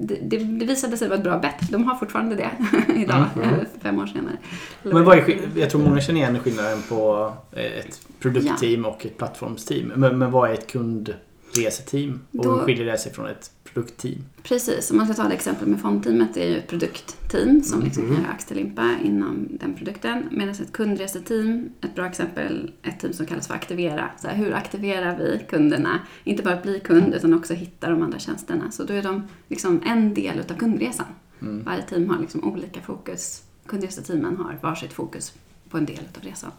det, 0.00 0.14
det, 0.14 0.36
visade 0.66 0.96
sig 0.96 1.08
vara 1.08 1.18
ett 1.18 1.24
bra 1.24 1.38
bett. 1.38 1.70
De 1.70 1.84
har 1.84 1.94
fortfarande 1.96 2.34
det 2.34 2.50
idag, 2.94 3.24
Mm, 3.36 3.48
eh, 3.48 3.60
fem 3.80 3.98
år 3.98 4.06
senare. 4.06 4.36
Men 4.82 5.04
vad 5.04 5.18
är, 5.18 5.38
jag 5.56 5.70
tror 5.70 5.80
många 5.82 6.00
känner 6.00 6.20
igen 6.20 6.38
skillnaden 6.38 6.78
på 6.88 7.32
ett 7.52 8.06
produktteam 8.20 8.84
och 8.84 9.06
ett 9.06 9.18
plattformsteam. 9.18 9.92
Men, 9.96 10.18
men 10.18 10.30
vad 10.30 10.50
är 10.50 10.54
ett 10.54 10.66
kund... 10.72 11.14
reseteam? 11.56 12.20
Och 12.38 12.44
Då- 12.44 12.52
hur 12.52 12.58
skiljer 12.64 12.86
det 12.86 12.98
sig 12.98 13.12
från 13.12 13.26
ett 13.26 13.50
produktteam? 13.74 14.24
Precis, 14.42 14.90
om 14.90 14.96
man 14.96 15.06
ska 15.06 15.14
ta 15.14 15.28
det 15.28 15.34
exempel 15.34 15.68
med 15.68 15.80
fondteamet, 15.80 16.34
det 16.34 16.42
är 16.44 16.48
ju 16.50 16.58
ett 16.58 16.68
produktteam 16.68 17.62
som 17.62 17.82
liksom 17.82 18.02
kan 18.02 18.16
göra 18.16 18.28
axellimpa 18.28 18.90
inom 19.04 19.48
den 19.50 19.74
produkten. 19.74 20.28
Medan 20.30 20.50
ett 20.50 20.72
kundreseteam, 20.72 21.70
ett 21.80 21.94
bra 21.94 22.06
exempel, 22.06 22.72
ett 22.82 23.00
team 23.00 23.12
som 23.12 23.26
kallas 23.26 23.46
för 23.46 23.54
aktivera. 23.54 24.10
Så 24.18 24.28
här, 24.28 24.36
hur 24.36 24.54
aktiverar 24.54 25.18
vi 25.18 25.44
kunderna? 25.48 25.98
Inte 26.24 26.42
bara 26.42 26.54
att 26.54 26.62
bli 26.62 26.80
kund 26.80 27.14
utan 27.14 27.34
också 27.34 27.54
hitta 27.54 27.90
de 27.90 28.02
andra 28.02 28.18
tjänsterna. 28.18 28.70
Så 28.70 28.84
då 28.84 28.94
är 28.94 29.02
de 29.02 29.22
liksom 29.48 29.82
en 29.86 30.14
del 30.14 30.38
utav 30.38 30.54
kundresan. 30.54 31.06
Varje 31.38 31.82
team 31.82 32.10
har 32.10 32.18
liksom 32.20 32.44
olika 32.44 32.80
fokus. 32.80 33.42
Kundreseteamen 33.66 34.36
har 34.36 34.58
varsitt 34.62 34.92
fokus 34.92 35.32
på 35.68 35.78
en 35.78 35.86
del 35.86 36.00
utav 36.10 36.22
resan 36.24 36.50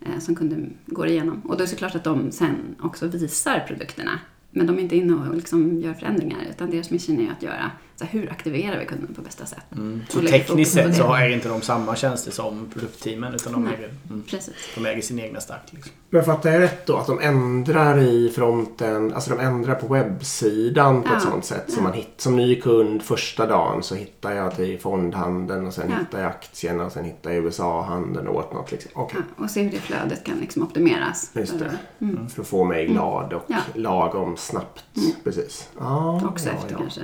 eh, 0.00 0.18
som 0.18 0.34
kunden 0.34 0.74
går 0.86 1.06
igenom. 1.06 1.40
Och 1.40 1.48
då 1.48 1.54
är 1.54 1.58
det 1.58 1.66
såklart 1.66 1.94
att 1.94 2.04
de 2.04 2.32
sen 2.32 2.76
också 2.80 3.06
visar 3.06 3.60
produkterna. 3.60 4.20
Men 4.56 4.66
de 4.66 4.78
är 4.78 4.82
inte 4.82 4.96
inne 4.96 5.28
och 5.28 5.34
liksom 5.34 5.80
gör 5.80 5.94
förändringar 5.94 6.38
utan 6.50 6.70
deras 6.70 6.90
mission 6.90 7.20
är 7.20 7.32
att 7.32 7.42
göra 7.42 7.70
så 7.96 8.04
här, 8.04 8.12
hur 8.20 8.30
aktiverar 8.30 8.78
vi 8.80 8.86
kunden 8.86 9.14
på 9.14 9.22
bästa 9.22 9.46
sätt. 9.46 9.64
Så 10.08 10.18
Och 10.18 10.24
lägger 10.24 10.38
tekniskt 10.38 10.72
sett 10.72 10.96
så 10.96 11.14
äger 11.14 11.34
inte 11.36 11.48
de 11.48 11.60
samma 11.62 11.96
tjänster 11.96 12.30
som 12.30 12.70
produktteamen 12.72 13.34
utan 13.34 13.52
de 13.52 13.64
Nej. 13.64 13.74
äger, 13.78 13.90
mm, 14.10 14.22
Precis. 14.22 14.54
de 14.74 14.86
äger 14.86 15.02
sin 15.02 15.18
egna 15.18 15.40
stack. 15.40 15.62
Liksom. 15.70 15.92
Men 16.10 16.24
fattar 16.24 16.50
jag 16.50 16.60
rätt 16.62 16.86
då 16.86 16.96
att 16.96 17.06
de 17.06 17.20
ändrar 17.20 17.98
i 17.98 18.28
fronten, 18.34 19.12
alltså 19.14 19.30
de 19.30 19.40
ändrar 19.40 19.74
på 19.74 19.86
webbsidan 19.94 21.02
på 21.02 21.08
Ja, 21.12 21.16
ett 21.16 21.22
sånt 21.22 21.44
sätt 21.44 21.64
som 21.66 21.76
ja. 21.76 21.82
man 21.82 21.92
hit, 21.92 22.08
som 22.16 22.36
ny 22.36 22.60
kund 22.60 23.02
första 23.02 23.46
dagen 23.46 23.82
så 23.82 23.94
hittar 23.94 24.32
jag 24.32 24.56
till 24.56 24.78
fondhandeln 24.80 25.66
och 25.66 25.74
sen 25.74 25.90
Ja. 25.90 25.96
hittar 25.98 26.18
jag 26.20 26.28
aktierna 26.28 26.84
och 26.86 26.92
sen 26.92 27.04
hittar 27.04 27.30
jag 27.30 27.44
USA-handeln 27.44 28.28
och 28.28 28.34
whatnot. 28.34 28.70
Liksom. 28.72 28.90
Okej, 28.94 29.18
Ja, 29.38 29.44
och 29.44 29.50
se 29.50 29.62
hur 29.62 29.70
det 29.70 29.76
flödet 29.78 30.24
kan 30.24 30.38
liksom 30.38 30.62
optimeras. 30.62 31.30
just 31.34 31.58
det. 31.58 31.78
Mm. 32.00 32.28
För 32.28 32.42
att 32.42 32.48
få 32.48 32.64
mig 32.64 32.86
glad 32.86 33.32
och 33.32 33.44
Ja. 33.46 33.56
lagom 33.74 34.36
snabbt. 34.46 34.84
Precis. 35.24 35.68
Ja, 35.78 36.20
Också 36.28 36.48
ja, 36.48 36.54
efter 36.54 36.72
ja. 36.72 36.78
kanske 36.78 37.00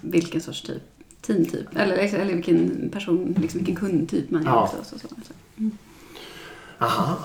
vilken 0.00 0.40
sorts 0.40 0.62
typ, 0.62 0.82
teamtyp. 1.26 1.66
Eller, 1.76 1.96
eller 1.96 2.34
vilken 2.34 2.90
person, 2.92 3.34
liksom 3.40 3.58
vilken 3.58 3.76
kundtyp 3.76 4.30
man 4.30 4.42
är 4.42 4.46
Ja. 4.50 4.62
också. 4.62 4.76
Så, 4.84 4.98
så, 4.98 5.08
så. 5.08 5.32
Aha. 6.78 7.18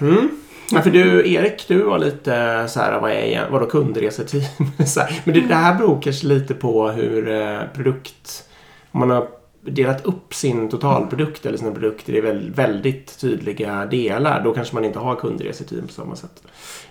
Mm. 0.00 0.28
Ja, 0.72 0.82
för 0.82 0.90
du, 0.90 1.32
Erik, 1.32 1.64
du 1.68 1.82
var 1.82 1.98
lite 1.98 2.66
så 2.68 2.80
här, 2.80 3.00
vad 3.00 3.10
är 3.10 3.50
vadå 3.50 3.66
kundreseteam? 3.66 4.42
Så 4.86 5.00
här. 5.00 5.20
Men 5.24 5.34
det, 5.34 5.40
det 5.40 5.54
här 5.54 5.78
beror 5.78 6.02
kanske 6.02 6.26
lite 6.26 6.54
på 6.54 6.88
hur 6.90 7.28
eh, 7.28 7.60
produkt, 7.74 8.44
om 8.90 9.00
man 9.00 9.10
har 9.10 9.28
delat 9.62 10.06
upp 10.06 10.34
sin 10.34 10.68
totalprodukt 10.68 11.46
eller 11.46 11.58
sina 11.58 11.70
produkter 11.70 12.16
i 12.16 12.20
väl, 12.20 12.50
väldigt 12.50 13.20
tydliga 13.20 13.86
delar, 13.86 14.44
då 14.44 14.54
kanske 14.54 14.74
man 14.74 14.84
inte 14.84 14.98
har 14.98 15.16
kundreseteam 15.16 15.86
på 15.86 15.92
samma 15.92 16.16
sätt. 16.16 16.42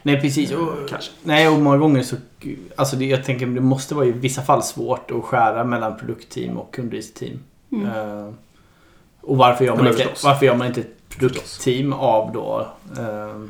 Nej 0.04 0.22
precis. 0.22 0.52
Och, 0.52 0.90
Kanske. 0.90 1.12
nej 1.24 1.48
och 1.48 1.60
många 1.60 1.78
gånger 1.78 2.04
så... 2.04 2.16
Alltså 2.76 2.96
det, 2.96 3.06
jag 3.06 3.24
tänker 3.24 3.46
det 3.46 3.62
måste 3.62 3.96
vara 3.96 4.06
i 4.06 4.12
vissa 4.12 4.42
fall 4.42 4.64
svårt 4.64 5.12
att 5.12 5.24
skära 5.24 5.64
mellan 5.64 5.98
produktteam 5.98 6.58
och 6.58 6.74
kundreseteam. 6.74 7.40
Mm. 7.72 7.86
Eh, 7.86 8.34
och 9.22 9.38
varför 9.38 9.66
gör, 9.66 9.76
man 9.76 9.88
inte, 9.88 9.98
förstås. 9.98 10.24
varför 10.24 10.46
gör 10.46 10.56
man 10.56 10.68
inte 10.68 10.82
ett 10.82 11.10
produktteam 11.10 11.94
av 11.94 12.32
då 12.34 12.68
eh, 12.98 13.44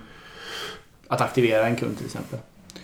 att 1.07 1.21
aktivera 1.21 1.67
en 1.67 1.75
kund 1.75 1.97
till 1.97 2.05
exempel? 2.05 2.39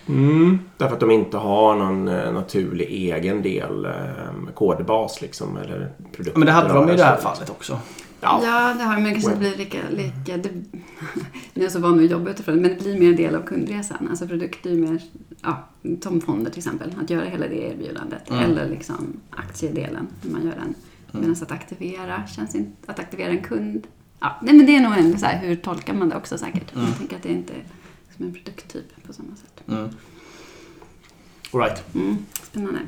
Mm. 0.08 0.60
Därför 0.78 0.94
att 0.94 1.00
de 1.00 1.12
inte 1.12 1.38
har 1.38 1.76
någon 1.76 2.08
eh, 2.08 2.34
naturlig 2.34 2.88
egen 2.90 3.42
del, 3.42 3.86
eh, 3.86 4.54
kodbas 4.54 5.22
liksom, 5.22 5.58
eller 5.58 5.92
produkt. 6.12 6.38
Men 6.38 6.46
det 6.46 6.52
hade 6.52 6.74
de 6.74 6.90
i 6.90 6.96
det 6.96 7.04
här 7.04 7.18
fallet 7.18 7.50
också. 7.50 7.80
Ja. 8.22 8.42
Ja, 8.44 8.74
det 8.78 8.84
har 8.84 8.94
men 8.94 9.04
det 9.04 9.12
kanske 9.12 9.30
inte 9.32 9.40
blir 9.40 9.56
lika... 9.56 9.78
lika 9.90 10.38
det, 10.38 10.50
jag 11.54 11.66
är 11.66 11.70
så 11.70 11.80
van 11.80 11.98
vid 11.98 12.06
att 12.06 12.12
jobba 12.12 12.32
utifrån 12.32 12.56
men 12.56 12.70
det 12.70 12.84
blir 12.84 13.00
mer 13.00 13.10
en 13.10 13.16
del 13.16 13.36
av 13.36 13.42
kundresan. 13.42 14.08
Alltså 14.10 14.28
produkt 14.28 14.66
är 14.66 14.76
mer, 14.76 15.02
ja, 15.42 15.68
som 16.04 16.22
fonder 16.22 16.52
till 16.52 16.60
exempel, 16.60 16.94
att 17.02 17.10
göra 17.10 17.26
hela 17.26 17.48
det 17.48 17.56
erbjudandet. 17.56 18.30
Mm. 18.30 18.44
Eller 18.44 18.70
liksom 18.70 19.14
aktiedelen, 19.30 20.08
hur 20.22 20.32
man 20.32 20.46
gör 20.46 20.56
den. 20.56 20.76
Medan 21.12 21.32
att 21.32 21.52
aktivera, 21.52 22.28
känns 22.28 22.56
inte, 22.56 22.92
att 22.92 23.00
aktivera 23.00 23.30
en 23.30 23.44
kund, 23.44 23.88
ja, 24.20 24.40
nej 24.42 24.54
men 24.54 24.66
det 24.66 24.76
är 24.76 24.82
nog 24.82 24.98
en, 24.98 25.20
så 25.20 25.26
här, 25.26 25.48
hur 25.48 25.56
tolkar 25.56 25.94
man 25.94 26.10
det 26.10 26.16
också 26.16 26.38
säkert. 26.38 26.76
Mm. 26.76 26.88
Jag 26.88 26.98
tänker 26.98 27.16
att 27.16 27.24
det 27.24 27.30
inte 27.30 27.54
är 27.54 27.64
som 28.16 28.26
en 28.26 28.34
produkttyp 28.34 29.08
på 29.08 29.14
samma 29.14 29.36
sätt. 29.36 29.64
Mm. 29.68 29.90
All 31.52 31.62
right. 31.62 31.96
Mm, 31.96 32.18
spännande. 32.44 32.80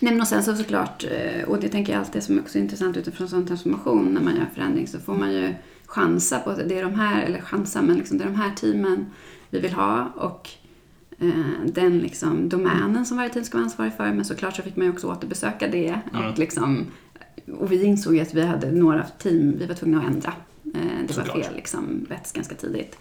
Nej, 0.00 0.12
men 0.12 0.20
och 0.20 0.28
sen 0.28 0.42
så 0.44 0.56
såklart, 0.56 1.04
eh, 1.04 1.48
och 1.48 1.60
det 1.60 1.68
tänker 1.68 1.92
jag 1.92 2.00
alltid 2.00 2.22
som 2.22 2.38
också 2.38 2.58
är 2.58 2.62
intressant 2.62 2.96
utifrån 2.96 3.28
sån 3.28 3.46
transformation, 3.46 4.14
när 4.14 4.20
man 4.20 4.36
gör 4.36 4.46
förändring 4.54 4.86
så 4.86 4.98
får 4.98 5.14
man 5.14 5.32
ju 5.32 5.54
chansa 5.86 6.38
på 6.38 6.50
att 6.50 6.68
det 6.68 6.78
är 6.78 6.82
de 6.82 6.94
här, 6.94 7.22
eller 7.22 7.40
chansa, 7.40 7.82
men 7.82 7.96
liksom 7.96 8.18
det 8.18 8.24
är 8.24 8.28
de 8.28 8.36
här 8.36 8.54
teamen 8.54 9.06
vi 9.50 9.60
vill 9.60 9.72
ha 9.72 10.12
och 10.16 10.50
eh, 11.18 11.64
den 11.64 11.98
liksom 11.98 12.48
domänen 12.48 13.06
som 13.06 13.16
varje 13.16 13.30
team 13.30 13.44
ska 13.44 13.58
vara 13.58 13.64
ansvarig 13.64 13.92
för. 13.96 14.12
Men 14.12 14.24
såklart 14.24 14.56
så 14.56 14.62
fick 14.62 14.76
man 14.76 14.86
ju 14.86 14.92
också 14.92 15.06
återbesöka 15.06 15.68
det. 15.68 16.00
Mm. 16.12 16.26
Och, 16.26 16.38
liksom, 16.38 16.86
och 17.58 17.72
vi 17.72 17.84
insåg 17.84 18.14
ju 18.14 18.20
att 18.20 18.34
vi 18.34 18.42
hade 18.42 18.72
några 18.72 19.02
team 19.02 19.58
vi 19.58 19.66
var 19.66 19.74
tvungna 19.74 19.98
att 19.98 20.06
ändra. 20.06 20.32
Eh, 20.64 20.80
det 21.06 21.16
var 21.16 21.24
Såklart. 21.24 21.44
fel 21.44 21.54
liksom, 21.54 22.06
rätt 22.08 22.32
ganska 22.32 22.54
tidigt. 22.54 22.98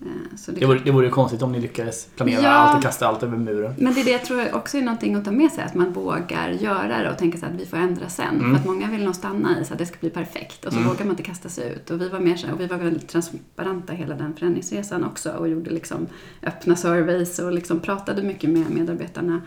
Eh, 0.00 0.36
så 0.36 0.50
Det 0.52 0.66
vore, 0.66 0.78
det 0.84 0.90
vore 0.90 1.10
konstigt 1.10 1.42
om 1.42 1.52
ni 1.52 1.60
lyckades 1.60 2.06
planera 2.16 2.42
Ja. 2.42 2.48
allt 2.50 2.76
och 2.76 2.82
kasta 2.82 3.06
allt 3.08 3.22
över 3.22 3.36
muren. 3.38 3.74
Men 3.78 3.94
det 3.94 4.00
är 4.00 4.04
det 4.04 4.10
jag 4.10 4.24
tror 4.24 4.54
också 4.54 4.76
är 4.78 4.82
någonting 4.82 5.14
att 5.14 5.24
ta 5.24 5.30
med 5.30 5.52
sig, 5.52 5.64
att 5.64 5.74
man 5.74 5.92
vågar 5.92 6.48
göra 6.48 7.02
det 7.02 7.10
och 7.10 7.18
tänka 7.18 7.38
sig 7.38 7.48
att 7.48 7.60
vi 7.60 7.66
får 7.66 7.76
ändra 7.76 8.08
sen. 8.08 8.34
Mm. 8.38 8.50
För 8.50 8.60
att 8.60 8.66
många 8.66 8.90
vill 8.90 9.04
nog 9.04 9.14
stanna 9.14 9.60
i 9.60 9.64
så 9.64 9.72
att 9.72 9.78
det 9.78 9.86
ska 9.86 9.96
bli 10.00 10.10
perfekt 10.10 10.64
och 10.64 10.72
så 10.72 10.78
Mm. 10.78 10.88
vågar 10.88 11.04
man 11.04 11.10
inte 11.10 11.22
kasta 11.22 11.48
sig 11.48 11.72
ut. 11.72 11.90
Och 11.90 12.00
vi 12.00 12.08
var 12.08 12.20
mer 12.20 12.50
och 12.52 12.60
vi 12.60 12.66
var 12.66 12.76
väldigt 12.76 13.08
transparenta 13.08 13.92
hela 13.92 14.14
den 14.14 14.34
förändringsresan 14.36 15.04
också 15.04 15.30
och 15.32 15.48
gjorde 15.48 15.70
liksom 15.70 16.06
öppna 16.42 16.76
surveys 16.76 17.38
och 17.38 17.52
liksom 17.52 17.80
pratade 17.80 18.22
mycket 18.22 18.50
med 18.50 18.70
medarbetarna 18.70 19.42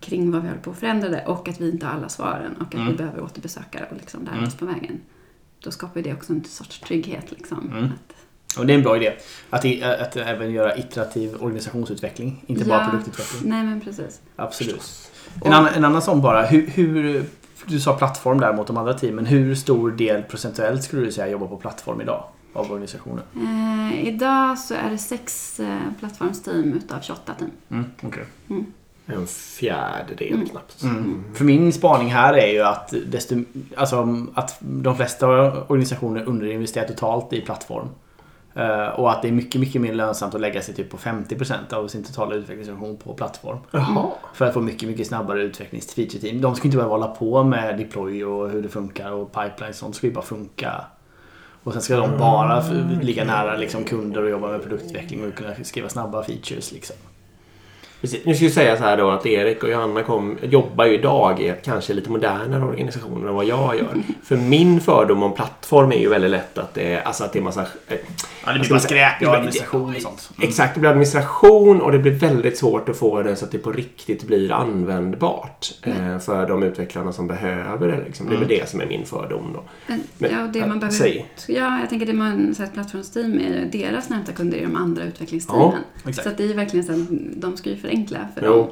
kring 0.00 0.30
vad 0.30 0.42
vi 0.42 0.48
höll 0.48 0.58
på 0.58 0.70
att 0.70 0.78
förändra 0.78 1.08
det 1.08 1.24
och 1.26 1.48
att 1.48 1.60
vi 1.60 1.70
inte 1.70 1.86
har 1.86 1.92
alla 1.94 2.08
svaren 2.08 2.56
och 2.56 2.62
att 2.62 2.74
Mm. 2.74 2.86
vi 2.86 2.92
behöver 2.94 3.22
återbesöka 3.22 3.78
det 3.78 3.86
och 3.90 3.96
liksom 3.96 4.24
lära 4.24 4.34
Mm. 4.34 4.48
oss 4.48 4.54
på 4.54 4.66
vägen. 4.66 5.00
Då 5.60 5.70
skapar 5.70 6.02
det 6.02 6.12
också 6.12 6.32
en 6.32 6.44
sorts 6.44 6.80
trygghet 6.80 7.30
liksom. 7.30 7.70
Mm. 7.72 7.84
Att, 7.84 8.14
Och 8.58 8.66
det 8.66 8.72
är 8.72 8.74
en 8.76 8.82
bra 8.82 8.96
idé. 8.96 9.12
Att, 9.50 9.64
i- 9.64 9.82
att 9.84 10.16
även 10.16 10.50
göra 10.52 10.76
iterativ 10.76 11.36
organisationsutveckling. 11.40 12.44
Inte 12.46 12.64
bara 12.64 12.78
Ja. 12.82 12.88
produktutveckling. 12.90 13.50
nej 13.50 13.62
men 13.64 13.80
precis. 13.80 14.20
Absolut. 14.36 15.10
En 15.44 15.52
annan, 15.52 15.74
en 15.74 15.84
annan 15.84 16.02
sån 16.02 16.22
bara. 16.22 16.42
Hur, 16.46 16.66
hur, 16.66 17.24
du 17.66 17.80
sa 17.80 17.96
plattform 17.96 18.40
där 18.40 18.52
mot 18.52 18.66
de 18.66 18.76
andra 18.76 18.94
teamen. 18.94 19.26
Hur 19.26 19.54
stor 19.54 19.90
del 19.90 20.22
procentuellt 20.22 20.82
skulle 20.84 21.02
du 21.04 21.12
säga 21.12 21.28
jobbar 21.28 21.46
på 21.46 21.56
plattform 21.56 22.00
idag? 22.00 22.24
Av 22.52 22.72
organisationen? 22.72 23.22
Eh, 23.36 24.08
idag 24.08 24.58
så 24.58 24.74
är 24.74 24.90
det 24.90 24.98
sex 24.98 25.60
eh, 25.60 25.78
plattformsteam 26.00 26.72
utav 26.72 27.00
28 27.00 27.34
team. 27.34 27.50
Mm, 27.70 27.84
okej. 28.02 28.24
En 29.06 29.26
fjärdedel 29.26 30.32
Mm. 30.34 30.46
knappt. 30.48 30.82
Mm. 30.82 31.24
För 31.34 31.44
min 31.44 31.72
spaning 31.72 32.08
här 32.08 32.34
är 32.34 32.52
ju 32.52 32.62
att, 32.62 32.94
desto, 33.06 33.36
alltså, 33.76 34.26
att 34.34 34.56
de 34.60 34.96
flesta 34.96 35.26
organisationer 35.62 36.24
underinvesterar 36.24 36.88
totalt 36.88 37.32
i 37.32 37.40
plattform. 37.40 37.88
Eh, 38.58 38.88
och 38.88 39.10
att 39.12 39.22
det 39.22 39.28
är 39.28 39.32
mycket, 39.32 39.60
mycket 39.60 39.80
mer 39.80 39.94
lönsamt 39.94 40.34
att 40.34 40.40
lägga 40.40 40.62
sig 40.62 40.74
typ 40.74 40.90
på 40.90 40.96
50% 40.96 41.72
av 41.72 41.88
sin 41.88 42.04
totala 42.04 42.34
utvecklingsorganisation 42.34 42.96
på 42.96 43.14
plattform. 43.14 43.58
Jaha. 43.70 44.06
För 44.34 44.44
att 44.46 44.54
få 44.54 44.60
mycket, 44.60 44.88
mycket 44.88 45.06
snabbare 45.06 45.42
utvecklings-feature-team. 45.42 46.40
De 46.40 46.54
ska 46.54 46.64
inte 46.68 46.76
behöva 46.76 46.94
hålla 46.94 47.08
på 47.08 47.44
med 47.44 47.78
deploy 47.78 48.24
och 48.24 48.50
hur 48.50 48.62
det 48.62 48.68
funkar 48.68 49.10
och 49.12 49.32
pipeline 49.32 49.68
och 49.70 49.74
sånt. 49.74 49.96
ska 49.96 50.06
ju 50.06 50.12
bara 50.12 50.24
funka. 50.24 50.84
Och 51.64 51.72
sen 51.72 51.82
ska 51.82 51.96
de 51.96 52.18
bara 52.18 52.58
f- 52.58 53.02
ligga 53.02 53.24
nära 53.24 53.56
liksom, 53.56 53.84
kunder 53.84 54.22
och 54.22 54.30
jobba 54.30 54.48
med 54.48 54.62
produktutveckling 54.62 55.26
och 55.28 55.34
kunna 55.34 55.54
skriva 55.64 55.88
snabba 55.88 56.22
features. 56.22 56.72
Liksom. 56.72 56.96
Precis. 58.00 58.24
Nu 58.24 58.34
ska 58.34 58.44
jag 58.44 58.54
säga 58.54 58.76
så 58.76 58.82
här 58.82 58.96
då 58.96 59.10
att 59.10 59.26
Erik 59.26 59.62
och 59.62 59.70
Johanna 59.70 60.02
kom, 60.02 60.38
jobbar 60.42 60.84
ju 60.86 60.94
idag 60.94 61.40
i 61.40 61.54
kanske 61.64 61.94
lite 61.94 62.10
modernare 62.10 62.64
organisationer 62.64 63.28
än 63.28 63.34
vad 63.34 63.44
jag 63.44 63.76
gör. 63.76 64.02
För 64.22 64.36
min 64.36 64.80
fördom 64.80 65.22
om 65.22 65.34
plattform 65.34 65.92
är 65.92 65.98
ju 65.98 66.08
väldigt 66.08 66.30
lätt 66.30 66.58
att 66.58 66.74
det 66.74 66.94
är, 66.94 67.02
alltså 67.02 67.24
att 67.24 67.32
det 67.32 67.38
är 67.38 67.42
massa... 67.42 67.66
eh, 67.88 67.98
Ja, 68.48 68.52
det 68.52 68.58
blir 68.58 68.64
Ska 68.64 68.74
bara 68.74 68.80
skräp 68.80 69.22
och 69.22 69.34
administration 69.34 69.94
och 69.96 70.02
sånt. 70.02 70.30
Mm. 70.36 70.48
Exakt, 70.48 70.74
det 70.74 70.80
blir 70.80 70.90
administration 70.90 71.80
och 71.80 71.92
det 71.92 71.98
blir 71.98 72.12
väldigt 72.12 72.58
svårt 72.58 72.88
att 72.88 72.96
få 72.96 73.22
det 73.22 73.36
så 73.36 73.44
att 73.44 73.50
det 73.50 73.58
på 73.58 73.72
riktigt 73.72 74.26
blir 74.26 74.52
användbart 74.52 75.74
eh, 75.82 76.18
för 76.18 76.48
de 76.48 76.62
utvecklarna 76.62 77.12
som 77.12 77.26
behöver 77.26 77.88
det. 77.88 78.04
Liksom. 78.04 78.28
Det 78.28 78.34
är 78.34 78.38
väl 78.38 78.48
det 78.48 78.68
som 78.68 78.80
är 78.80 78.86
min 78.86 79.06
fördom 79.06 79.50
då. 79.54 79.62
Men, 79.86 80.00
Men, 80.18 80.30
ja, 80.32 80.42
och 80.42 80.48
det 80.48 80.58
ja, 80.58 80.66
man 80.66 80.80
behöver, 80.80 80.98
säg. 80.98 81.26
Ja, 81.46 81.80
jag 81.80 81.88
tänker 81.88 82.06
det 82.06 82.12
man 82.12 82.54
ett 82.62 82.72
plattformsteam 82.72 83.32
är 83.38 83.38
ju 83.38 83.64
deras 83.64 84.08
närmsta 84.08 84.32
kunder 84.32 84.58
är 84.58 84.62
de 84.62 84.76
andra 84.76 85.04
utvecklingsteamen. 85.04 85.82
exakt. 85.96 86.22
så 86.22 86.28
att 86.28 86.36
det 86.36 86.42
är 86.42 86.48
ju 86.48 86.54
verkligen 86.54 86.86
så 86.86 86.92
att 86.92 87.08
de 87.36 87.56
ska 87.56 87.70
ju 87.70 87.76
förenkla 87.88 88.28
för 88.34 88.46
Jo. 88.46 88.52
dem. 88.52 88.68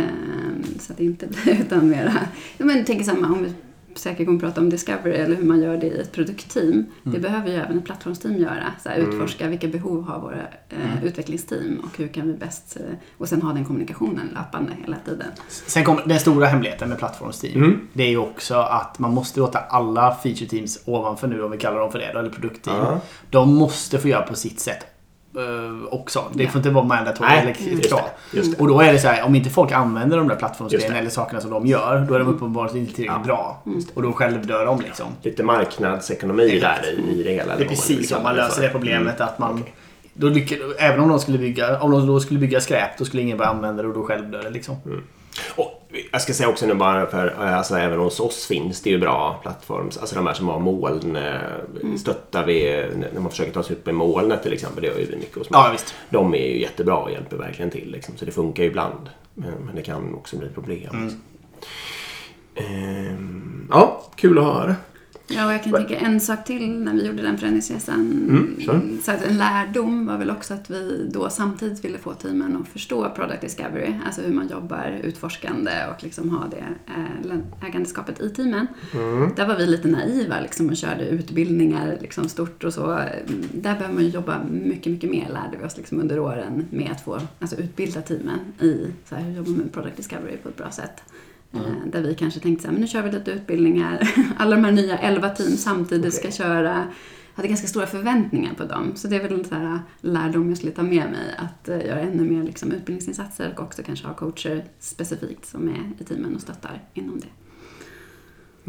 Ehm, 0.00 0.64
så 0.80 0.92
att 0.92 0.98
det 0.98 1.04
inte 1.04 1.26
blir 1.44 1.60
utan 1.60 1.88
mera... 1.88 2.12
Men 2.58 2.84
tänk 2.84 3.04
samma 3.04 3.26
om 3.26 3.42
vi 3.42 3.52
säkert 3.98 4.26
kommer 4.26 4.40
prata 4.40 4.60
om 4.60 4.70
discovery 4.70 5.14
eller 5.14 5.36
hur 5.36 5.44
man 5.44 5.62
gör 5.62 5.76
det 5.76 5.86
i 5.86 6.00
ett 6.00 6.12
produktteam. 6.12 6.84
Det 7.02 7.18
behöver 7.18 7.48
ju 7.48 7.54
även 7.54 7.78
ett 7.78 7.84
plattformsteam 7.84 8.36
göra. 8.36 8.72
Så 8.82 8.88
här, 8.88 8.96
utforska 8.96 9.48
vilka 9.48 9.68
behov 9.68 10.04
har 10.04 10.20
våra 10.20 10.40
eh, 10.68 11.04
utvecklingsteam 11.04 11.80
och 11.84 11.98
hur 11.98 12.08
kan 12.08 12.26
vi 12.26 12.32
bäst... 12.32 12.76
Eh, 12.80 12.96
och 13.18 13.28
sen 13.28 13.42
ha 13.42 13.52
den 13.52 13.64
kommunikationen 13.64 14.28
löpande 14.34 14.72
hela 14.82 14.96
tiden. 15.04 15.26
Sen 15.48 15.84
kommer 15.84 16.02
den 16.06 16.20
stora 16.20 16.46
hemligheten 16.46 16.88
med 16.88 16.98
plattformsteam. 16.98 17.64
Mm. 17.64 17.80
Det 17.92 18.02
är 18.02 18.10
ju 18.10 18.18
också 18.18 18.54
att 18.54 18.98
man 18.98 19.14
måste 19.14 19.40
låta 19.40 19.58
alla 19.58 20.14
feature 20.14 20.46
teams 20.46 20.82
ovanför 20.84 21.28
nu, 21.28 21.42
om 21.42 21.50
vi 21.50 21.58
kallar 21.58 21.80
dem 21.80 21.92
för 21.92 21.98
det, 21.98 22.04
eller 22.04 22.30
produktteam. 22.30 22.98
De 23.30 23.54
måste 23.54 23.98
få 23.98 24.08
göra 24.08 24.22
på 24.22 24.34
sitt 24.34 24.60
sätt 24.60 24.93
också. 25.90 26.24
Det 26.32 26.46
får 26.46 26.58
inte 26.58 26.70
vara 26.70 26.84
mandatory 26.84 27.28
Nej, 27.28 27.38
eller 27.40 27.72
just 27.76 27.88
krav. 27.90 28.00
det. 28.30 28.36
Just 28.36 28.52
det. 28.52 28.60
Och 28.62 28.68
då 28.68 28.80
är 28.80 28.92
det 28.92 28.98
så 28.98 29.08
här, 29.08 29.22
om 29.24 29.34
inte 29.34 29.50
folk 29.50 29.72
använder 29.72 30.16
de 30.16 30.28
där 30.28 30.36
plattformsgrejerna 30.36 30.98
eller 30.98 31.10
sakerna 31.10 31.40
som 31.40 31.50
de 31.50 31.66
gör, 31.66 32.06
då 32.08 32.14
är 32.14 32.18
de 32.18 32.28
uppenbarligen 32.28 32.78
inte 32.78 32.94
tillräckligt 32.94 33.26
Ja. 33.26 33.26
bra. 33.26 33.62
Och 33.94 34.02
då 34.02 34.12
självdör 34.12 34.66
de 34.66 34.80
liksom. 34.80 35.06
Lite 35.22 35.42
marknadsekonomi 35.42 36.58
där 36.60 36.80
i, 36.98 37.20
i 37.20 37.22
det 37.22 37.30
hela. 37.30 37.56
Det 37.56 37.64
är 37.64 37.68
precis 37.68 38.08
så 38.08 38.14
kalla 38.14 38.28
man 38.28 38.36
löser 38.36 38.62
det 38.62 38.68
problemet 38.68 39.14
Mm. 39.16 39.28
att 39.28 39.38
man 39.38 39.64
då 40.14 40.28
lyckas, 40.28 40.58
även 40.78 41.00
om 41.00 41.08
de 41.08 41.18
skulle 41.20 41.38
bygga 41.38 41.80
om 41.80 41.90
de 41.90 42.06
då 42.06 42.20
skulle 42.20 42.40
bygga 42.40 42.60
skräp 42.60 42.98
då 42.98 43.04
skulle 43.04 43.22
ingen 43.22 43.38
börja 43.38 43.50
använda 43.50 43.82
det 43.82 43.88
och 43.88 43.94
då 43.94 44.02
själv 44.02 44.30
dör 44.30 44.42
det 44.42 44.50
liksom. 44.50 44.76
Och 45.56 45.83
jag 46.12 46.22
ska 46.22 46.32
säga 46.32 46.48
också 46.48 46.66
nu 46.66 46.74
bara 46.74 47.06
för 47.06 47.26
eh, 47.26 47.58
alltså, 47.58 47.76
även 47.76 47.98
hos 47.98 48.20
oss 48.20 48.46
finns 48.46 48.82
det 48.82 48.90
ju 48.90 48.98
bra 48.98 49.38
plattforms. 49.42 49.98
Alltså 49.98 50.16
de 50.16 50.26
här 50.26 50.34
som 50.34 50.48
har 50.48 50.60
moln 50.60 51.16
eh, 51.16 51.96
stöttar 51.98 52.46
vi 52.46 52.86
när 53.12 53.20
man 53.20 53.30
försöker 53.30 53.52
ta 53.52 53.62
sig 53.62 53.76
upp 53.76 53.88
i 53.88 53.92
molnet 53.92 54.42
till 54.42 54.52
exempel. 54.52 54.82
Det 54.82 54.88
gör 54.88 54.98
ju 54.98 55.04
vi 55.04 55.16
mycket 55.16 55.38
hos. 55.38 55.46
Ja 55.50 55.68
visst. 55.72 55.94
De 56.10 56.34
är 56.34 56.46
ju 56.46 56.60
jättebra 56.60 56.96
och 56.96 57.10
hjälper 57.10 57.36
verkligen 57.36 57.70
till. 57.70 57.90
Liksom. 57.90 58.16
Så 58.16 58.24
det 58.24 58.32
funkar 58.32 58.62
ju 58.62 58.68
ibland. 58.68 59.10
Men, 59.34 59.70
det 59.74 59.82
kan 59.82 60.14
också 60.14 60.36
bli 60.36 60.48
problem. 60.48 60.90
Mm. 60.92 61.10
Ehm, 62.54 63.68
ja, 63.70 64.02
kul 64.16 64.38
att 64.38 64.44
höra. 64.44 64.76
Ja, 65.26 65.46
och 65.46 65.52
jag 65.52 65.62
kan 65.62 65.72
tänka 65.72 65.96
en 65.96 66.20
sak 66.20 66.44
till 66.44 66.70
när 66.70 66.94
vi 66.94 67.06
gjorde 67.06 67.22
den 67.22 67.38
förändringsresan. 67.38 68.26
Mm, 68.28 68.56
kör. 68.60 69.02
så 69.02 69.10
att 69.10 69.24
en 69.24 69.38
lärdom 69.38 70.06
var 70.06 70.18
väl 70.18 70.30
också 70.30 70.54
att 70.54 70.70
vi 70.70 71.10
då 71.12 71.30
samtidigt 71.30 71.84
ville 71.84 71.98
få 71.98 72.12
teamen 72.12 72.56
att 72.56 72.68
förstå 72.68 73.10
product 73.10 73.40
discovery, 73.40 73.94
alltså 74.06 74.22
hur 74.22 74.34
man 74.34 74.48
jobbar 74.48 75.00
utforskande 75.02 75.70
och 75.94 76.04
liksom 76.04 76.30
ha 76.30 76.46
det 76.46 76.64
eh, 76.86 77.68
ägandeskapet 77.68 78.20
i 78.20 78.30
teamen. 78.30 78.66
Mm. 78.94 79.30
Där 79.36 79.46
var 79.46 79.56
vi 79.56 79.66
lite 79.66 79.88
naiva 79.88 80.40
liksom 80.40 80.68
och 80.68 80.76
körde 80.76 81.08
utbildningar 81.08 81.98
liksom 82.00 82.28
stort 82.28 82.64
och 82.64 82.74
så. 82.74 82.86
Där 83.52 83.74
behöver 83.74 83.94
man 83.94 84.08
jobba 84.08 84.40
mycket, 84.50 84.92
mycket 84.92 85.10
mer 85.10 85.28
lärde 85.28 85.56
vi 85.60 85.66
oss 85.66 85.76
liksom 85.76 86.00
under 86.00 86.18
åren 86.18 86.66
med 86.70 86.90
att 86.90 87.00
få 87.00 87.20
alltså 87.40 87.56
utbilda 87.56 88.02
teamen 88.02 88.38
i 88.60 88.86
så 89.08 89.14
här, 89.14 89.22
hur 89.22 89.36
jobbar 89.36 89.50
man 89.50 89.60
med 89.60 89.72
product 89.72 89.96
discovery 89.96 90.36
på 90.36 90.48
ett 90.48 90.56
bra 90.56 90.70
sätt. 90.70 91.02
Eh, 91.54 91.86
Där 91.86 92.02
vi 92.02 92.14
kanske 92.14 92.40
tänkte 92.40 92.62
så 92.62 92.68
här, 92.68 92.72
men 92.72 92.80
nu 92.80 92.86
kör 92.86 93.02
vi 93.02 93.10
lite 93.10 93.30
utbildningar. 93.30 94.08
Alla 94.38 94.56
de 94.56 94.64
här 94.64 94.72
nya 94.72 94.98
11 94.98 95.28
team 95.30 95.56
samtidigt 95.56 96.14
ska 96.14 96.28
Okej. 96.28 96.32
köra. 96.38 96.86
hade 97.34 97.48
ganska 97.48 97.66
stora 97.66 97.86
förväntningar 97.86 98.54
på 98.54 98.64
dem. 98.64 98.92
Så 98.96 99.08
det 99.08 99.16
är 99.16 99.22
väl 99.22 99.32
en 99.32 99.44
här 99.50 99.78
lärdom 100.00 100.48
jag 100.48 100.58
skulle 100.58 100.72
ta 100.72 100.82
med 100.82 101.10
mig. 101.10 101.34
Att 101.38 101.68
eh, 101.68 101.86
göra 101.86 102.00
ännu 102.00 102.30
mer 102.30 102.42
liksom, 102.42 102.72
utbildningsinsatser 102.72 103.54
och 103.56 103.62
också 103.62 103.82
kanske 103.82 104.06
ha 104.06 104.14
coacher 104.14 104.64
specifikt 104.78 105.46
som 105.46 105.68
är 105.68 105.90
i 106.00 106.04
teamen 106.04 106.34
och 106.34 106.40
stöttar 106.40 106.82
inom 106.94 107.20
det. 107.20 107.28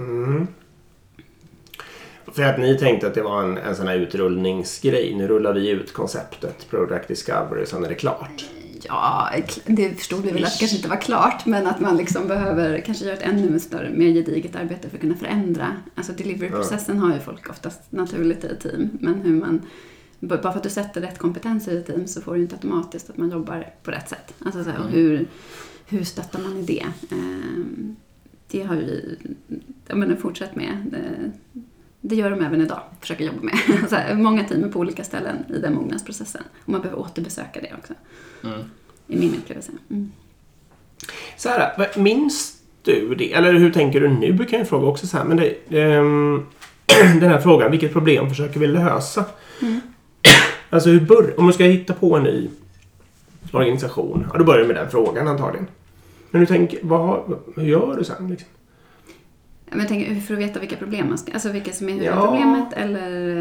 Mm. 0.01 0.48
För 2.34 2.44
att 2.44 2.60
ni 2.60 2.77
tänkte 2.77 3.08
att 3.08 3.13
det 3.13 3.22
var 3.22 3.44
en, 3.44 3.58
en 3.58 3.75
sån 3.75 3.88
här 3.88 3.96
utrullningsgrej. 3.96 5.15
Nu 5.15 5.27
rullar 5.27 5.54
vi 5.54 5.70
ut 5.70 5.94
konceptet 5.94 6.70
Product 6.70 7.08
Discovery, 7.08 7.65
sen 7.65 7.84
är 7.84 7.89
det 7.89 7.96
klart. 7.96 8.46
Ja, 8.88 9.30
det 9.65 9.89
förstod 9.96 10.24
vi 10.25 10.32
väl 10.32 10.44
att 10.46 10.54
det 10.54 10.60
kanske 10.60 10.77
inte 10.77 10.89
var 10.89 11.01
klart, 11.01 11.46
men 11.46 11.68
att 11.68 11.80
man 11.80 11.98
liksom 11.98 12.27
behöver 12.27 12.80
kanske 12.82 13.06
göra 13.06 13.15
ett 13.18 13.22
ännu 13.24 13.60
större, 13.60 13.89
mer 13.89 14.12
gediget 14.13 14.56
arbete 14.56 14.89
för 14.89 14.98
att 14.98 15.01
kunna 15.01 15.15
förändra. 15.15 15.68
Alltså 15.96 16.13
delivery-processen 16.13 17.00
har 17.00 17.13
ju 17.13 17.20
folk 17.20 17.50
oftast 17.50 17.82
naturligt 17.92 18.44
i 18.44 18.56
team, 18.56 18.89
men 19.00 19.13
hur 19.22 19.36
man 19.36 19.62
bara 20.20 20.42
för 20.42 20.50
att 20.50 20.63
du 20.63 20.70
sätter 20.70 21.01
rätt 21.01 21.18
kompetenser 21.18 21.72
i 21.72 21.77
ett 21.77 21.86
team 21.86 22.08
så 22.08 22.22
får 22.22 22.36
du 22.36 22.42
inte 22.42 22.56
automatiskt 22.56 23.10
att 23.10 23.18
man 23.18 23.30
jobbar 23.32 23.70
på 23.84 23.92
rätt 23.92 24.10
sätt. 24.10 24.34
Alltså 24.46 24.63
så 24.63 24.70
här, 24.70 24.80
och 24.80 24.89
hur, 24.89 25.27
hur 25.86 26.04
stöttar 26.04 26.39
man 26.39 26.58
i 26.58 26.62
det? 26.62 26.86
Ehm, 27.12 27.96
Det 28.51 28.63
har 28.63 28.75
vi 28.75 29.18
jag 29.88 29.98
menar, 29.98 30.15
fortsatt 30.15 30.56
med. 30.56 30.86
Det, 30.92 31.32
det 32.01 32.15
gör 32.15 32.30
de 32.32 32.46
även 32.46 32.62
idag, 32.62 32.82
försöker 33.01 33.25
jobba 33.25 33.42
med. 33.42 33.57
Så 33.90 33.96
här, 33.96 34.16
många 34.16 34.44
team 34.44 34.64
är 34.64 34.70
på 34.70 34.79
olika 34.79 35.03
ställen 35.03 35.38
i 35.50 35.59
den 35.59 35.74
mognadsprocessen. 35.75 36.44
Och 36.64 36.70
man 36.70 36.81
behöver 36.81 37.01
återbesöka 37.01 37.62
det 37.62 37.74
också. 37.77 37.94
Mm. 38.44 38.59
I 39.07 39.15
min 39.18 39.35
upplevelse. 39.35 39.72
Mm. 39.89 40.11
Så 41.37 41.50
här, 41.50 41.87
minns 42.00 42.53
du 42.81 43.15
det? 43.15 43.33
Eller 43.33 43.53
hur 43.53 43.72
tänker 43.72 44.01
du 44.01 44.09
nu? 44.09 44.37
kan 44.46 44.59
jag 44.59 44.68
fråga 44.70 44.87
också 44.87 45.07
så 45.07 45.18
här. 45.18 45.24
Men 45.25 45.37
det, 45.37 45.79
ehm, 45.81 46.46
den 47.20 47.29
här 47.29 47.39
frågan, 47.39 47.72
vilket 47.72 47.94
problem 47.94 48.29
försöker 48.29 48.59
vi 48.59 48.68
lösa? 48.68 49.25
Mm. 49.61 49.79
Alltså 50.70 50.89
hur 50.89 51.00
bör, 51.00 51.39
om 51.39 51.48
du 51.48 51.53
ska 51.53 51.63
hitta 51.63 51.94
på 51.94 52.15
en 52.18 52.24
ny 52.24 52.50
organisation, 53.51 54.25
ja, 54.33 54.37
då 54.37 54.44
börjar 54.44 54.61
du 54.61 54.68
med 54.68 54.75
den 54.75 54.89
frågan 54.91 55.27
antagligen. 55.27 55.68
Men 56.31 56.41
du 56.41 56.48
tänker, 56.48 56.79
vad, 56.81 57.39
hur 57.55 57.63
gör 57.63 57.96
du 57.98 58.03
sen? 58.03 58.27
Liksom? 58.29 58.48
Men 59.70 59.79
jag 59.79 59.87
tänker, 59.87 60.15
för 60.15 60.33
att 60.33 60.39
veta 60.39 60.59
vilka 60.59 60.75
problem 60.75 61.07
man 61.09 61.18
ska... 61.18 61.33
Alltså 61.33 61.50
vilka 61.51 61.72
som 61.72 61.89
är 61.89 61.91
Ja. 61.91 61.98
huvudproblemet 62.13 62.74
eller... 62.74 63.35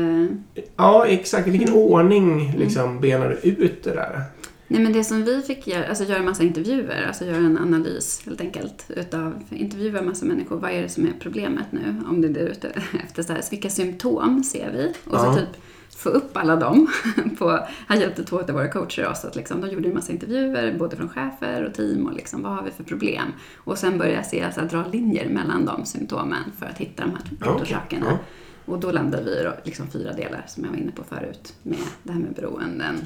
eh, 0.55 0.63
Ja, 0.77 1.07
exakt. 1.07 1.49
I 1.49 1.51
vilken 1.51 1.69
Mm. 1.69 1.81
ordning 1.81 2.55
liksom, 2.59 3.01
benar 3.01 3.29
du 3.43 3.49
ut 3.51 3.83
det 3.85 3.91
där? 3.95 4.23
Nej 4.69 4.83
men 4.83 4.93
det 4.93 5.05
som 5.05 5.25
vi 5.25 5.43
fick 5.43 5.67
göra, 5.67 5.89
alltså 5.89 6.05
göra 6.05 6.19
en 6.19 6.25
massa 6.25 6.43
intervjuer, 6.43 7.05
alltså 7.07 7.25
göra 7.25 7.37
en 7.37 7.59
analys 7.59 8.23
helt 8.27 8.41
enkelt. 8.41 8.85
Utav, 8.89 9.43
intervjua 9.51 9.99
en 9.99 10.07
massa 10.07 10.27
människor, 10.27 10.57
vad 10.59 10.71
är 10.71 10.83
det 10.83 10.89
som 10.89 11.05
är 11.07 11.13
problemet 11.21 11.67
nu? 11.71 12.03
Om 12.09 12.21
det 12.21 12.29
är 12.29 12.33
det 12.33 12.41
du 12.41 12.47
är 12.47 12.51
ute 12.51 12.69
efter, 13.05 13.23
så 13.23 13.33
här, 13.33 13.41
så 13.41 13.51
vilka 13.51 13.71
symptom 13.71 14.45
ser 14.45 14.71
vi? 14.73 14.95
Och 15.11 15.21
så 15.21 15.27
Ja. 15.27 15.35
typ 15.37 15.61
få 15.97 16.09
upp 16.09 16.37
alla 16.37 16.57
dem. 16.57 16.87
På, 17.39 17.67
här 17.89 18.01
hjälpte 18.01 18.25
två 18.25 18.41
av 18.41 18.51
våra 18.51 18.69
coacher 18.69 19.09
oss 19.09 19.25
att 19.25 19.37
liksom, 19.37 19.61
de 19.61 19.71
gjorde 19.71 19.89
en 19.89 19.95
massa 19.95 20.13
intervjuer, 20.13 20.79
både 20.79 20.97
från 20.97 21.09
chefer 21.09 21.65
och 21.65 21.75
team 21.75 22.07
och 22.07 22.13
liksom, 22.15 22.43
vad 22.43 22.53
har 22.53 22.63
vi 22.63 22.71
för 22.71 22.85
problem? 22.85 23.33
Och 23.57 23.79
sen 23.79 23.99
börja 23.99 24.23
se, 24.23 24.43
alltså, 24.43 24.61
dra 24.61 24.85
linjer 24.93 25.29
mellan 25.29 25.65
de 25.65 25.85
symptomen 25.87 26.43
för 26.59 26.67
att 26.67 26.79
hitta 26.79 27.03
de 27.03 27.11
här 27.11 27.55
orsakerna. 27.63 28.07
Ja. 28.09 28.19
Och 28.67 28.81
då 28.81 28.93
landade 28.93 29.25
vi 29.25 29.31
i 29.31 29.49
liksom 29.65 29.87
fyra 29.87 30.13
delar 30.13 30.45
som 30.47 30.65
jag 30.65 30.71
var 30.71 30.79
inne 30.79 30.93
på 30.93 31.05
förut. 31.05 31.55
Med 31.63 31.79
det 32.03 32.13
här 32.13 32.21
med 32.21 32.33
beroenden, 32.35 32.97